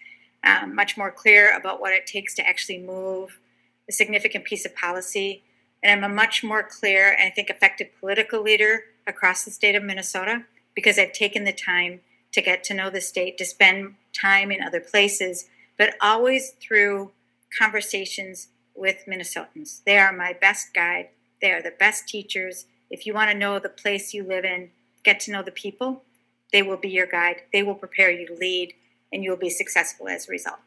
um, 0.44 0.76
much 0.76 0.98
more 0.98 1.12
clear 1.12 1.56
about 1.56 1.82
what 1.82 1.94
it 1.94 2.08
takes 2.08 2.34
to 2.36 2.48
actually 2.48 2.80
move 2.80 3.40
a 3.88 3.92
significant 3.92 4.46
piece 4.46 4.66
of 4.66 4.76
policy. 4.76 5.44
And 5.84 6.06
I'm 6.06 6.12
a 6.12 6.14
much 6.14 6.44
more 6.44 6.64
clear 6.64 7.12
and 7.12 7.28
I 7.28 7.30
think 7.30 7.50
effective 7.50 7.88
political 8.00 8.42
leader 8.42 8.84
across 9.08 9.44
the 9.44 9.52
state 9.52 9.76
of 9.76 9.84
Minnesota 9.84 10.46
because 10.76 11.00
I've 11.00 11.14
taken 11.14 11.44
the 11.44 11.54
time 11.54 12.02
to 12.32 12.42
get 12.42 12.64
to 12.66 12.74
know 12.74 12.90
the 12.90 13.02
state, 13.02 13.38
to 13.38 13.46
spend 13.46 13.96
time 14.20 14.52
in 14.52 14.62
other 14.62 14.80
places, 14.80 15.48
but 15.78 15.96
always 16.02 16.52
through 16.62 17.12
conversations 17.58 18.50
with 18.76 19.04
Minnesotans. 19.08 19.82
They 19.86 19.98
are 19.98 20.14
my 20.14 20.34
best 20.34 20.74
guide, 20.74 21.10
they 21.42 21.52
are 21.52 21.62
the 21.62 21.74
best 21.78 22.08
teachers. 22.08 22.66
If 22.90 23.06
you 23.06 23.14
want 23.14 23.32
to 23.32 23.38
know 23.38 23.60
the 23.60 23.70
place 23.70 24.14
you 24.14 24.24
live 24.24 24.46
in, 24.46 24.72
get 25.04 25.20
to 25.22 25.32
know 25.32 25.44
the 25.44 25.52
people, 25.52 26.04
they 26.52 26.62
will 26.62 26.78
be 26.78 26.90
your 26.90 27.06
guide. 27.06 27.44
They 27.54 27.64
will 27.64 27.76
prepare 27.76 28.12
you 28.12 28.28
to 28.28 28.34
lead 28.34 28.74
and 29.12 29.24
you'll 29.24 29.38
be 29.38 29.50
successful 29.50 30.08
as 30.08 30.28
a 30.28 30.32
result. 30.32 30.60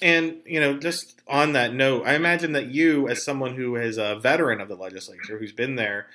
And 0.00 0.38
you 0.44 0.60
know, 0.60 0.78
just 0.78 1.20
on 1.26 1.52
that 1.52 1.74
note, 1.74 2.06
I 2.06 2.14
imagine 2.14 2.52
that 2.52 2.66
you, 2.66 3.08
as 3.08 3.22
someone 3.22 3.54
who 3.54 3.76
is 3.76 3.98
a 3.98 4.16
veteran 4.16 4.60
of 4.60 4.68
the 4.68 4.76
legislature, 4.76 5.38
who's 5.38 5.52
been 5.52 5.76
there, 5.76 6.06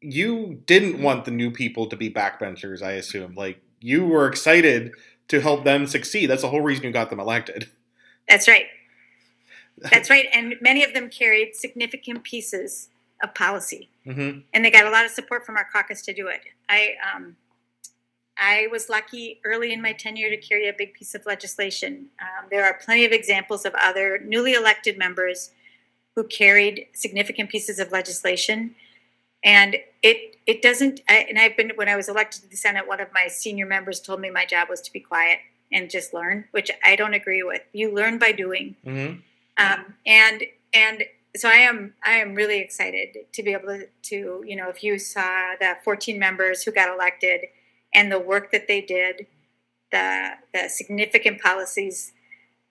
you 0.00 0.62
didn't 0.66 1.02
want 1.02 1.24
the 1.24 1.30
new 1.30 1.50
people 1.50 1.86
to 1.86 1.96
be 1.96 2.08
backbenchers. 2.08 2.82
I 2.82 2.92
assume, 2.92 3.34
like 3.34 3.60
you 3.86 4.04
were 4.04 4.26
excited 4.26 4.92
to 5.28 5.40
help 5.40 5.64
them 5.64 5.86
succeed. 5.86 6.26
That's 6.26 6.42
the 6.42 6.48
whole 6.48 6.60
reason 6.60 6.84
you 6.84 6.90
got 6.90 7.08
them 7.08 7.20
elected. 7.20 7.68
That's 8.28 8.48
right. 8.48 8.66
That's 9.78 10.10
right. 10.10 10.26
And 10.32 10.56
many 10.60 10.82
of 10.82 10.92
them 10.92 11.08
carried 11.08 11.54
significant 11.54 12.24
pieces 12.24 12.88
of 13.22 13.34
policy, 13.34 13.88
hmm 14.04 14.40
and 14.52 14.64
they 14.64 14.70
got 14.70 14.86
a 14.86 14.90
lot 14.90 15.04
of 15.04 15.10
support 15.10 15.46
from 15.46 15.56
our 15.56 15.66
caucus 15.72 16.02
to 16.02 16.12
do 16.12 16.26
it. 16.26 16.40
I 16.68 16.94
um, 17.14 17.36
I 18.36 18.68
was 18.70 18.88
lucky 18.88 19.40
early 19.44 19.72
in 19.72 19.80
my 19.80 19.92
tenure 19.92 20.30
to 20.30 20.36
carry 20.36 20.68
a 20.68 20.74
big 20.76 20.92
piece 20.92 21.14
of 21.14 21.24
legislation. 21.24 22.06
Um, 22.20 22.46
there 22.50 22.64
are 22.64 22.74
plenty 22.84 23.04
of 23.04 23.12
examples 23.12 23.64
of 23.64 23.74
other 23.80 24.18
newly 24.18 24.52
elected 24.52 24.98
members 24.98 25.50
who 26.14 26.24
carried 26.24 26.86
significant 26.92 27.50
pieces 27.50 27.78
of 27.78 27.92
legislation, 27.92 28.74
and 29.46 29.76
it 30.02 30.36
it 30.46 30.60
doesn't. 30.60 31.00
I, 31.08 31.26
and 31.28 31.38
I've 31.38 31.56
been 31.56 31.72
when 31.76 31.88
I 31.88 31.96
was 31.96 32.08
elected 32.08 32.42
to 32.42 32.48
the 32.50 32.56
Senate, 32.56 32.86
one 32.86 33.00
of 33.00 33.08
my 33.14 33.28
senior 33.28 33.66
members 33.66 34.00
told 34.00 34.20
me 34.20 34.28
my 34.28 34.44
job 34.44 34.68
was 34.68 34.82
to 34.82 34.92
be 34.92 35.00
quiet 35.00 35.38
and 35.72 35.88
just 35.88 36.12
learn, 36.12 36.44
which 36.50 36.70
I 36.84 36.96
don't 36.96 37.14
agree 37.14 37.42
with. 37.42 37.62
You 37.72 37.94
learn 37.94 38.18
by 38.18 38.32
doing 38.32 38.76
hmm 38.84 39.14
um, 39.58 39.94
and 40.04 40.42
and 40.74 41.04
so 41.36 41.48
I 41.48 41.56
am 41.56 41.94
I 42.04 42.12
am 42.12 42.34
really 42.34 42.58
excited 42.58 43.16
to 43.32 43.42
be 43.42 43.52
able 43.52 43.68
to, 43.68 43.86
to 44.10 44.44
you 44.46 44.56
know 44.56 44.68
if 44.68 44.82
you 44.82 44.98
saw 44.98 45.54
the 45.58 45.76
14 45.84 46.18
members 46.18 46.62
who 46.62 46.72
got 46.72 46.92
elected 46.92 47.42
and 47.94 48.10
the 48.12 48.18
work 48.18 48.52
that 48.52 48.68
they 48.68 48.80
did, 48.80 49.26
the 49.92 50.32
the 50.52 50.68
significant 50.68 51.40
policies 51.40 52.12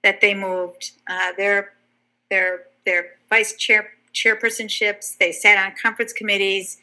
that 0.03 0.21
they 0.21 0.33
moved, 0.33 0.91
uh, 1.09 1.31
their 1.37 1.73
their 2.29 2.65
their 2.85 3.15
vice 3.29 3.55
chair 3.55 3.91
chairpersonships, 4.15 5.17
they 5.17 5.31
sat 5.31 5.63
on 5.63 5.73
conference 5.79 6.13
committees. 6.13 6.77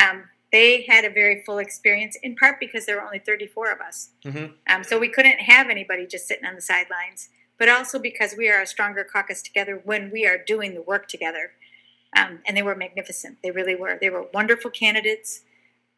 Um, 0.00 0.24
they 0.52 0.86
had 0.88 1.04
a 1.04 1.10
very 1.10 1.42
full 1.44 1.58
experience, 1.58 2.16
in 2.22 2.36
part 2.36 2.58
because 2.58 2.86
there 2.86 2.96
were 2.96 3.02
only 3.02 3.18
34 3.18 3.72
of 3.72 3.80
us. 3.80 4.10
hmm 4.24 4.46
Um, 4.66 4.84
so 4.84 4.98
we 4.98 5.08
couldn't 5.08 5.40
have 5.40 5.68
anybody 5.68 6.06
just 6.06 6.26
sitting 6.26 6.46
on 6.46 6.54
the 6.54 6.62
sidelines, 6.62 7.28
but 7.58 7.68
also 7.68 7.98
because 7.98 8.34
we 8.38 8.48
are 8.48 8.62
a 8.62 8.66
stronger 8.66 9.04
caucus 9.04 9.42
together 9.42 9.80
when 9.84 10.10
we 10.10 10.26
are 10.26 10.38
doing 10.38 10.74
the 10.74 10.82
work 10.82 11.08
together. 11.08 11.52
Um, 12.16 12.38
and 12.46 12.56
they 12.56 12.62
were 12.62 12.74
magnificent. 12.74 13.38
They 13.42 13.50
really 13.50 13.74
were. 13.74 13.98
They 14.00 14.08
were 14.08 14.26
wonderful 14.32 14.70
candidates. 14.70 15.42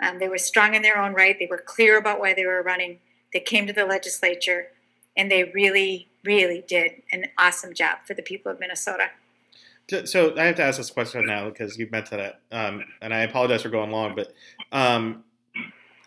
Um, 0.02 0.18
they 0.18 0.28
were 0.28 0.38
strong 0.38 0.74
in 0.74 0.82
their 0.82 0.98
own 0.98 1.12
right. 1.12 1.38
They 1.38 1.46
were 1.46 1.62
clear 1.64 1.96
about 1.96 2.18
why 2.18 2.34
they 2.34 2.46
were 2.46 2.62
running. 2.62 2.98
They 3.32 3.40
came 3.40 3.66
to 3.68 3.72
the 3.72 3.84
legislature, 3.84 4.68
and 5.16 5.30
they 5.30 5.44
really, 5.44 6.08
really 6.24 6.64
did 6.66 7.02
an 7.12 7.26
awesome 7.38 7.74
job 7.74 7.98
for 8.06 8.14
the 8.14 8.22
people 8.22 8.50
of 8.50 8.58
Minnesota. 8.58 9.10
So- 10.04 10.36
I 10.36 10.44
have 10.44 10.56
to 10.56 10.62
ask 10.62 10.78
this 10.78 10.90
question 10.90 11.26
now 11.26 11.48
because 11.48 11.78
you've 11.78 11.90
mentioned 11.90 12.20
it, 12.20 12.34
um, 12.52 12.84
and 13.00 13.12
I 13.12 13.20
apologize 13.20 13.62
for 13.62 13.68
going 13.68 13.90
long. 13.90 14.14
But 14.14 14.32
um, 14.72 15.24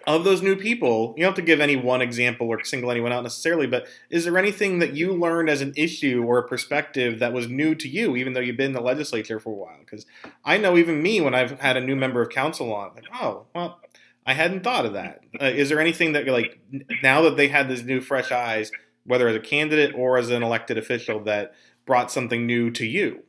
of 0.05 0.23
those 0.23 0.41
new 0.41 0.55
people, 0.55 1.13
you 1.15 1.23
don't 1.23 1.31
have 1.31 1.35
to 1.35 1.41
give 1.41 1.61
any 1.61 1.75
one 1.75 2.01
example 2.01 2.47
or 2.47 2.63
single 2.63 2.91
anyone 2.91 3.11
out 3.11 3.23
necessarily. 3.23 3.67
But 3.67 3.87
is 4.09 4.25
there 4.25 4.37
anything 4.37 4.79
that 4.79 4.93
you 4.93 5.13
learned 5.13 5.49
as 5.49 5.61
an 5.61 5.73
issue 5.75 6.23
or 6.25 6.39
a 6.39 6.47
perspective 6.47 7.19
that 7.19 7.33
was 7.33 7.47
new 7.47 7.73
to 7.75 7.87
you, 7.87 8.15
even 8.15 8.33
though 8.33 8.39
you've 8.39 8.57
been 8.57 8.67
in 8.67 8.73
the 8.73 8.81
legislature 8.81 9.39
for 9.39 9.51
a 9.51 9.55
while? 9.55 9.79
Because 9.79 10.05
I 10.43 10.57
know 10.57 10.77
even 10.77 11.01
me, 11.01 11.21
when 11.21 11.33
I've 11.33 11.59
had 11.59 11.77
a 11.77 11.81
new 11.81 11.95
member 11.95 12.21
of 12.21 12.29
council 12.29 12.73
on, 12.73 12.95
like, 12.95 13.05
oh, 13.13 13.45
well, 13.55 13.79
I 14.25 14.33
hadn't 14.33 14.63
thought 14.63 14.85
of 14.85 14.93
that. 14.93 15.21
Uh, 15.41 15.45
is 15.45 15.69
there 15.69 15.79
anything 15.79 16.13
that 16.13 16.27
like 16.27 16.59
now 17.01 17.21
that 17.23 17.37
they 17.37 17.47
had 17.47 17.69
these 17.69 17.83
new 17.83 18.01
fresh 18.01 18.31
eyes, 18.31 18.71
whether 19.05 19.27
as 19.27 19.35
a 19.35 19.39
candidate 19.39 19.93
or 19.95 20.17
as 20.17 20.29
an 20.29 20.43
elected 20.43 20.77
official, 20.77 21.21
that 21.25 21.53
brought 21.85 22.11
something 22.11 22.45
new 22.45 22.71
to 22.71 22.85
you? 22.85 23.23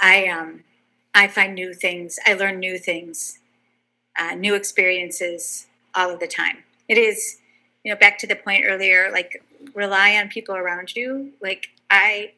I 0.00 0.26
um, 0.28 0.64
I 1.14 1.28
find 1.28 1.54
new 1.54 1.74
things. 1.74 2.18
I 2.26 2.34
learn 2.34 2.58
new 2.58 2.78
things, 2.78 3.38
uh, 4.18 4.34
new 4.34 4.54
experiences 4.54 5.66
all 5.94 6.10
of 6.10 6.20
the 6.20 6.26
time. 6.26 6.58
It 6.88 6.98
is, 6.98 7.38
you 7.84 7.92
know, 7.92 7.98
back 7.98 8.18
to 8.18 8.26
the 8.26 8.36
point 8.36 8.64
earlier. 8.66 9.10
Like 9.12 9.42
rely 9.74 10.16
on 10.16 10.28
people 10.28 10.54
around 10.54 10.94
you. 10.94 11.32
Like 11.40 11.68
I, 11.90 12.32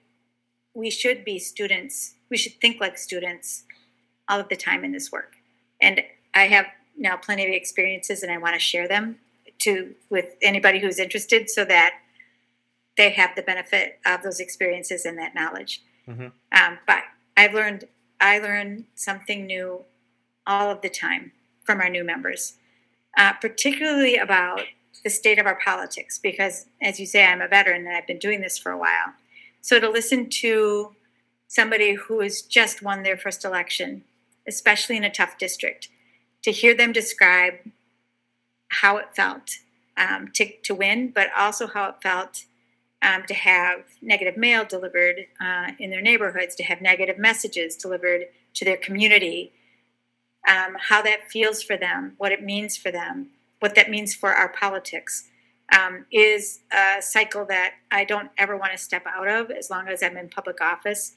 we 0.74 0.90
should 0.90 1.24
be 1.24 1.38
students. 1.38 2.14
We 2.30 2.36
should 2.36 2.60
think 2.60 2.80
like 2.80 2.96
students 2.96 3.64
all 4.28 4.40
of 4.40 4.48
the 4.48 4.56
time 4.56 4.84
in 4.84 4.92
this 4.92 5.10
work. 5.10 5.34
And 5.80 6.02
I 6.34 6.46
have 6.46 6.66
now 6.96 7.16
plenty 7.16 7.44
of 7.44 7.52
experiences, 7.52 8.22
and 8.22 8.30
I 8.30 8.38
want 8.38 8.54
to 8.54 8.60
share 8.60 8.86
them 8.86 9.18
to 9.60 9.94
with 10.08 10.36
anybody 10.40 10.78
who's 10.78 10.98
interested, 10.98 11.50
so 11.50 11.64
that 11.64 11.94
they 12.96 13.10
have 13.10 13.34
the 13.36 13.42
benefit 13.42 13.98
of 14.06 14.22
those 14.22 14.40
experiences 14.40 15.04
and 15.04 15.18
that 15.18 15.34
knowledge. 15.34 15.82
Mhm. 16.08 16.32
Um, 16.52 16.78
but 16.86 17.04
I've 17.40 17.54
learned 17.54 17.84
I 18.20 18.38
learn 18.38 18.84
something 18.94 19.46
new 19.46 19.86
all 20.46 20.70
of 20.70 20.82
the 20.82 20.90
time 20.90 21.32
from 21.64 21.80
our 21.80 21.88
new 21.88 22.04
members, 22.04 22.56
uh, 23.16 23.32
particularly 23.32 24.16
about 24.16 24.60
the 25.02 25.08
state 25.08 25.38
of 25.38 25.46
our 25.46 25.58
politics. 25.64 26.18
Because, 26.18 26.66
as 26.82 27.00
you 27.00 27.06
say, 27.06 27.24
I'm 27.24 27.40
a 27.40 27.48
veteran 27.48 27.86
and 27.86 27.96
I've 27.96 28.06
been 28.06 28.18
doing 28.18 28.42
this 28.42 28.58
for 28.58 28.70
a 28.70 28.76
while. 28.76 29.14
So 29.62 29.80
to 29.80 29.88
listen 29.88 30.28
to 30.42 30.94
somebody 31.48 31.94
who 31.94 32.20
has 32.20 32.42
just 32.42 32.82
won 32.82 33.04
their 33.04 33.16
first 33.16 33.42
election, 33.42 34.04
especially 34.46 34.98
in 34.98 35.04
a 35.04 35.10
tough 35.10 35.38
district, 35.38 35.88
to 36.42 36.50
hear 36.50 36.74
them 36.74 36.92
describe 36.92 37.54
how 38.68 38.98
it 38.98 39.16
felt 39.16 39.52
um, 39.96 40.28
to, 40.34 40.52
to 40.64 40.74
win, 40.74 41.10
but 41.10 41.28
also 41.34 41.66
how 41.66 41.88
it 41.88 42.02
felt 42.02 42.44
um, 43.02 43.24
to 43.26 43.34
have 43.34 43.84
negative 44.02 44.36
mail 44.36 44.64
delivered 44.64 45.26
uh, 45.40 45.72
in 45.78 45.90
their 45.90 46.02
neighborhoods, 46.02 46.54
to 46.56 46.62
have 46.64 46.80
negative 46.80 47.18
messages 47.18 47.76
delivered 47.76 48.26
to 48.54 48.64
their 48.64 48.76
community, 48.76 49.52
um, 50.48 50.76
how 50.88 51.02
that 51.02 51.30
feels 51.30 51.62
for 51.62 51.76
them, 51.76 52.14
what 52.18 52.32
it 52.32 52.42
means 52.42 52.76
for 52.76 52.90
them, 52.90 53.28
what 53.60 53.74
that 53.74 53.90
means 53.90 54.14
for 54.14 54.32
our 54.32 54.48
politics, 54.48 55.28
um, 55.72 56.04
is 56.10 56.60
a 56.72 57.00
cycle 57.00 57.44
that 57.46 57.74
I 57.90 58.04
don't 58.04 58.30
ever 58.36 58.56
want 58.56 58.72
to 58.72 58.78
step 58.78 59.06
out 59.06 59.28
of 59.28 59.50
as 59.50 59.70
long 59.70 59.88
as 59.88 60.02
I'm 60.02 60.16
in 60.16 60.28
public 60.28 60.60
office. 60.60 61.14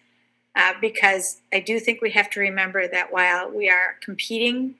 Uh, 0.55 0.73
because 0.79 1.41
I 1.51 1.59
do 1.59 1.79
think 1.79 1.99
we 1.99 2.11
have 2.11 2.29
to 2.31 2.39
remember 2.39 2.88
that 2.88 3.11
while 3.11 3.49
we 3.49 3.71
are 3.71 3.95
competing 4.03 4.75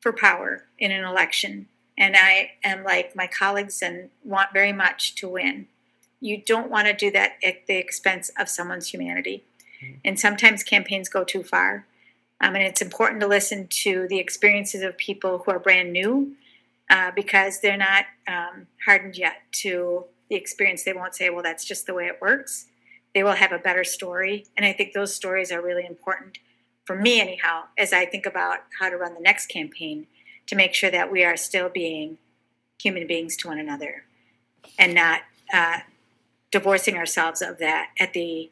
for 0.00 0.10
power 0.10 0.64
in 0.78 0.90
an 0.90 1.04
election, 1.04 1.68
and 1.98 2.16
I 2.16 2.52
am 2.64 2.82
like 2.82 3.14
my 3.14 3.26
colleagues 3.26 3.82
and 3.82 4.08
want 4.24 4.54
very 4.54 4.72
much 4.72 5.14
to 5.16 5.28
win, 5.28 5.66
you 6.20 6.42
don't 6.44 6.70
want 6.70 6.86
to 6.86 6.92
do 6.92 7.10
that 7.12 7.32
at 7.44 7.66
the 7.66 7.76
expense 7.76 8.30
of 8.38 8.48
someone's 8.48 8.88
humanity. 8.88 9.44
And 10.04 10.18
sometimes 10.18 10.64
campaigns 10.64 11.08
go 11.08 11.22
too 11.22 11.44
far. 11.44 11.86
Um, 12.40 12.54
and 12.54 12.64
it's 12.64 12.82
important 12.82 13.20
to 13.20 13.28
listen 13.28 13.68
to 13.84 14.06
the 14.08 14.18
experiences 14.18 14.82
of 14.82 14.96
people 14.96 15.38
who 15.38 15.52
are 15.52 15.58
brand 15.58 15.92
new 15.92 16.34
uh, 16.90 17.12
because 17.14 17.60
they're 17.60 17.76
not 17.76 18.06
um, 18.26 18.66
hardened 18.84 19.16
yet 19.16 19.42
to 19.52 20.04
the 20.28 20.36
experience. 20.36 20.82
They 20.82 20.92
won't 20.92 21.14
say, 21.14 21.30
well, 21.30 21.42
that's 21.42 21.64
just 21.64 21.86
the 21.86 21.94
way 21.94 22.06
it 22.06 22.20
works. 22.20 22.66
They 23.14 23.22
will 23.22 23.32
have 23.32 23.52
a 23.52 23.58
better 23.58 23.84
story. 23.84 24.46
And 24.56 24.66
I 24.66 24.72
think 24.72 24.94
those 24.94 25.14
stories 25.14 25.52
are 25.52 25.62
really 25.62 25.86
important 25.86 26.38
for 26.84 26.96
me, 26.96 27.20
anyhow, 27.20 27.64
as 27.76 27.92
I 27.92 28.06
think 28.06 28.24
about 28.24 28.60
how 28.80 28.88
to 28.88 28.96
run 28.96 29.12
the 29.14 29.20
next 29.20 29.46
campaign 29.48 30.06
to 30.46 30.56
make 30.56 30.72
sure 30.72 30.90
that 30.90 31.12
we 31.12 31.22
are 31.22 31.36
still 31.36 31.68
being 31.68 32.16
human 32.80 33.06
beings 33.06 33.36
to 33.36 33.48
one 33.48 33.58
another 33.58 34.04
and 34.78 34.94
not 34.94 35.20
uh, 35.52 35.80
divorcing 36.50 36.96
ourselves 36.96 37.42
of 37.42 37.58
that 37.58 37.90
at 37.98 38.12
the 38.12 38.50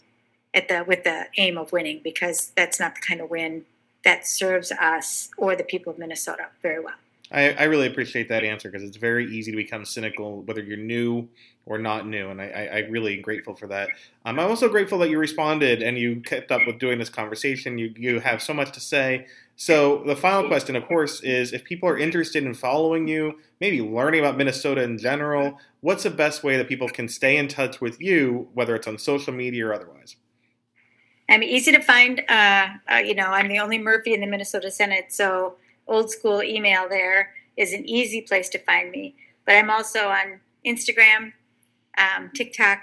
at 0.55 0.68
the 0.68 0.84
with 0.86 1.05
the 1.05 1.26
aim 1.36 1.59
of 1.59 1.72
winning 1.72 2.01
because 2.03 2.53
that's 2.57 2.80
not 2.80 2.94
the 2.94 3.01
kind 3.01 3.20
of 3.20 3.30
win 3.30 3.64
that 4.05 4.26
serves 4.26 4.70
us 4.72 5.30
or 5.36 5.57
the 5.57 5.64
people 5.64 5.92
of 5.92 5.99
Minnesota 5.99 6.47
very 6.62 6.82
well. 6.82 6.94
I, 7.33 7.51
I 7.51 7.64
really 7.64 7.87
appreciate 7.87 8.29
that 8.29 8.45
answer 8.45 8.70
because 8.70 8.87
it's 8.87 8.97
very 8.97 9.27
easy 9.27 9.51
to 9.51 9.57
become 9.57 9.85
cynical 9.85 10.43
whether 10.43 10.62
you're 10.62 10.77
new 10.77 11.29
or 11.64 11.79
not 11.79 12.07
new, 12.07 12.31
and 12.31 12.41
I, 12.41 12.45
I, 12.45 12.77
I 12.77 12.79
really 12.89 13.16
am 13.16 13.22
grateful 13.22 13.55
for 13.55 13.66
that. 13.66 13.89
Um, 14.24 14.39
I'm 14.39 14.49
also 14.49 14.68
grateful 14.68 14.99
that 14.99 15.11
you 15.11 15.18
responded 15.18 15.83
and 15.83 15.99
you 15.99 16.20
kept 16.20 16.53
up 16.53 16.62
with 16.64 16.79
doing 16.79 16.99
this 16.99 17.09
conversation. 17.09 17.79
You 17.79 17.93
you 17.97 18.20
have 18.20 18.41
so 18.41 18.55
much 18.55 18.72
to 18.72 18.81
say. 18.81 19.27
So 19.57 20.03
the 20.05 20.14
final 20.14 20.47
question, 20.47 20.77
of 20.77 20.87
course, 20.87 21.20
is 21.22 21.53
if 21.53 21.64
people 21.64 21.89
are 21.89 21.99
interested 21.99 22.45
in 22.45 22.55
following 22.55 23.09
you, 23.09 23.41
maybe 23.61 23.81
learning 23.81 24.20
about 24.20 24.37
Minnesota 24.37 24.83
in 24.83 24.99
general, 24.99 25.59
what's 25.81 26.03
the 26.03 26.11
best 26.11 26.45
way 26.45 26.57
that 26.59 26.68
people 26.68 26.89
can 26.89 27.09
stay 27.09 27.37
in 27.37 27.49
touch 27.49 27.81
with 27.81 28.01
you, 28.01 28.49
whether 28.55 28.77
it's 28.77 28.87
on 28.87 28.99
social 28.99 29.33
media 29.33 29.66
or 29.66 29.74
otherwise? 29.74 30.16
I'm 31.29 31.43
easy 31.43 31.72
to 31.72 31.81
find. 31.81 32.22
Uh, 32.29 32.68
uh, 32.89 32.97
you 32.99 33.14
know, 33.14 33.27
I'm 33.27 33.49
the 33.49 33.59
only 33.59 33.79
Murphy 33.79 34.14
in 34.14 34.20
the 34.20 34.27
Minnesota 34.27 34.70
Senate, 34.70 35.07
so 35.09 35.57
old 35.87 36.11
school 36.11 36.43
email 36.43 36.89
there 36.89 37.32
is 37.57 37.72
an 37.72 37.89
easy 37.89 38.20
place 38.20 38.49
to 38.51 38.59
find 38.59 38.91
me. 38.91 39.14
But 39.45 39.57
I'm 39.57 39.70
also 39.70 40.09
on 40.09 40.41
Instagram, 40.64 41.32
um, 41.99 42.30
TikTok, 42.34 42.80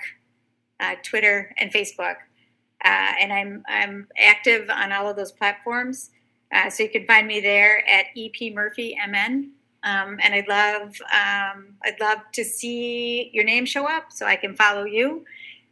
uh, 0.80 0.96
Twitter, 1.04 1.54
and 1.58 1.72
Facebook, 1.72 2.16
uh, 2.84 3.14
and 3.20 3.32
I'm 3.32 3.64
I'm 3.68 4.08
active 4.18 4.70
on 4.70 4.92
all 4.92 5.10
of 5.10 5.16
those 5.16 5.32
platforms. 5.32 6.12
Uh, 6.54 6.70
so 6.70 6.84
you 6.84 6.90
can 6.90 7.06
find 7.06 7.28
me 7.28 7.40
there 7.42 7.88
at 7.90 8.06
EP 8.16 8.54
Murphy 8.54 8.96
MN. 9.08 9.52
Um, 9.86 10.18
and 10.22 10.34
I'd 10.34 10.48
love 10.48 10.96
um, 11.12 11.76
I'd 11.84 12.00
love 12.00 12.20
to 12.34 12.44
see 12.46 13.30
your 13.34 13.44
name 13.44 13.66
show 13.66 13.86
up 13.86 14.12
so 14.12 14.26
I 14.26 14.38
can 14.38 14.56
follow 14.56 14.86
you 14.86 15.26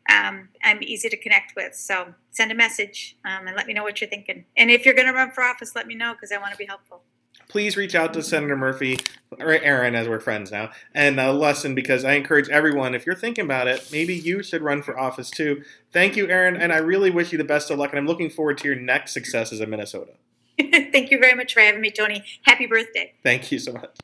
um, 0.10 0.50
I'm 0.64 0.80
easy 0.82 1.10
to 1.10 1.18
connect 1.18 1.56
with. 1.56 1.76
So 1.76 2.14
send 2.32 2.52
a 2.52 2.56
message 2.56 3.18
um, 3.26 3.48
and 3.48 3.56
let 3.56 3.68
me 3.68 3.74
know 3.74 3.84
what 3.84 4.02
you're 4.02 4.10
thinking. 4.10 4.46
And 4.58 4.72
if 4.72 4.86
you're 4.86 4.94
going 4.94 5.08
to 5.08 5.14
run 5.14 5.32
for 5.32 5.44
office, 5.44 5.76
let 5.76 5.88
me 5.88 5.96
know 5.96 6.14
because 6.14 6.32
I 6.32 6.38
want 6.38 6.52
to 6.52 6.58
be 6.58 6.66
helpful. 6.66 7.04
Please 7.52 7.76
reach 7.76 7.96
out 7.96 8.14
to 8.14 8.24
Senator 8.24 8.56
Murphy 8.56 8.98
or 9.38 9.52
Erin, 9.52 9.94
as 9.94 10.08
we're 10.08 10.22
friends 10.22 10.54
now, 10.54 10.72
and 10.96 11.20
uh, 11.20 11.34
Lesson, 11.34 11.76
because 11.76 12.06
I 12.06 12.14
encourage 12.14 12.48
everyone, 12.48 12.96
if 12.96 13.06
you're 13.06 13.14
thinking 13.14 13.44
about 13.44 13.68
it, 13.68 13.90
maybe 13.92 14.16
you 14.16 14.42
should 14.42 14.62
run 14.62 14.82
for 14.82 14.98
office 14.98 15.30
too. 15.30 15.62
Thank 15.92 16.16
you, 16.16 16.30
Erin, 16.30 16.56
and 16.56 16.72
I 16.72 16.78
really 16.78 17.10
wish 17.10 17.34
you 17.34 17.38
the 17.38 17.44
best 17.44 17.70
of 17.70 17.78
luck, 17.78 17.90
and 17.90 18.00
I'm 18.00 18.08
looking 18.08 18.30
forward 18.30 18.58
to 18.60 18.70
your 18.70 18.78
next 18.78 19.12
successes 19.12 19.60
in 19.60 19.70
Minnesota. 19.70 20.14
Thank 20.62 21.12
you 21.12 21.20
very 21.20 21.36
much 21.36 21.54
for 21.54 21.60
having 21.60 21.82
me, 21.82 21.92
Tony. 21.92 22.24
Happy 22.44 22.68
birthday. 22.68 23.12
Thank 23.22 23.52
you 23.52 23.60
so 23.60 23.74
much. 23.74 23.98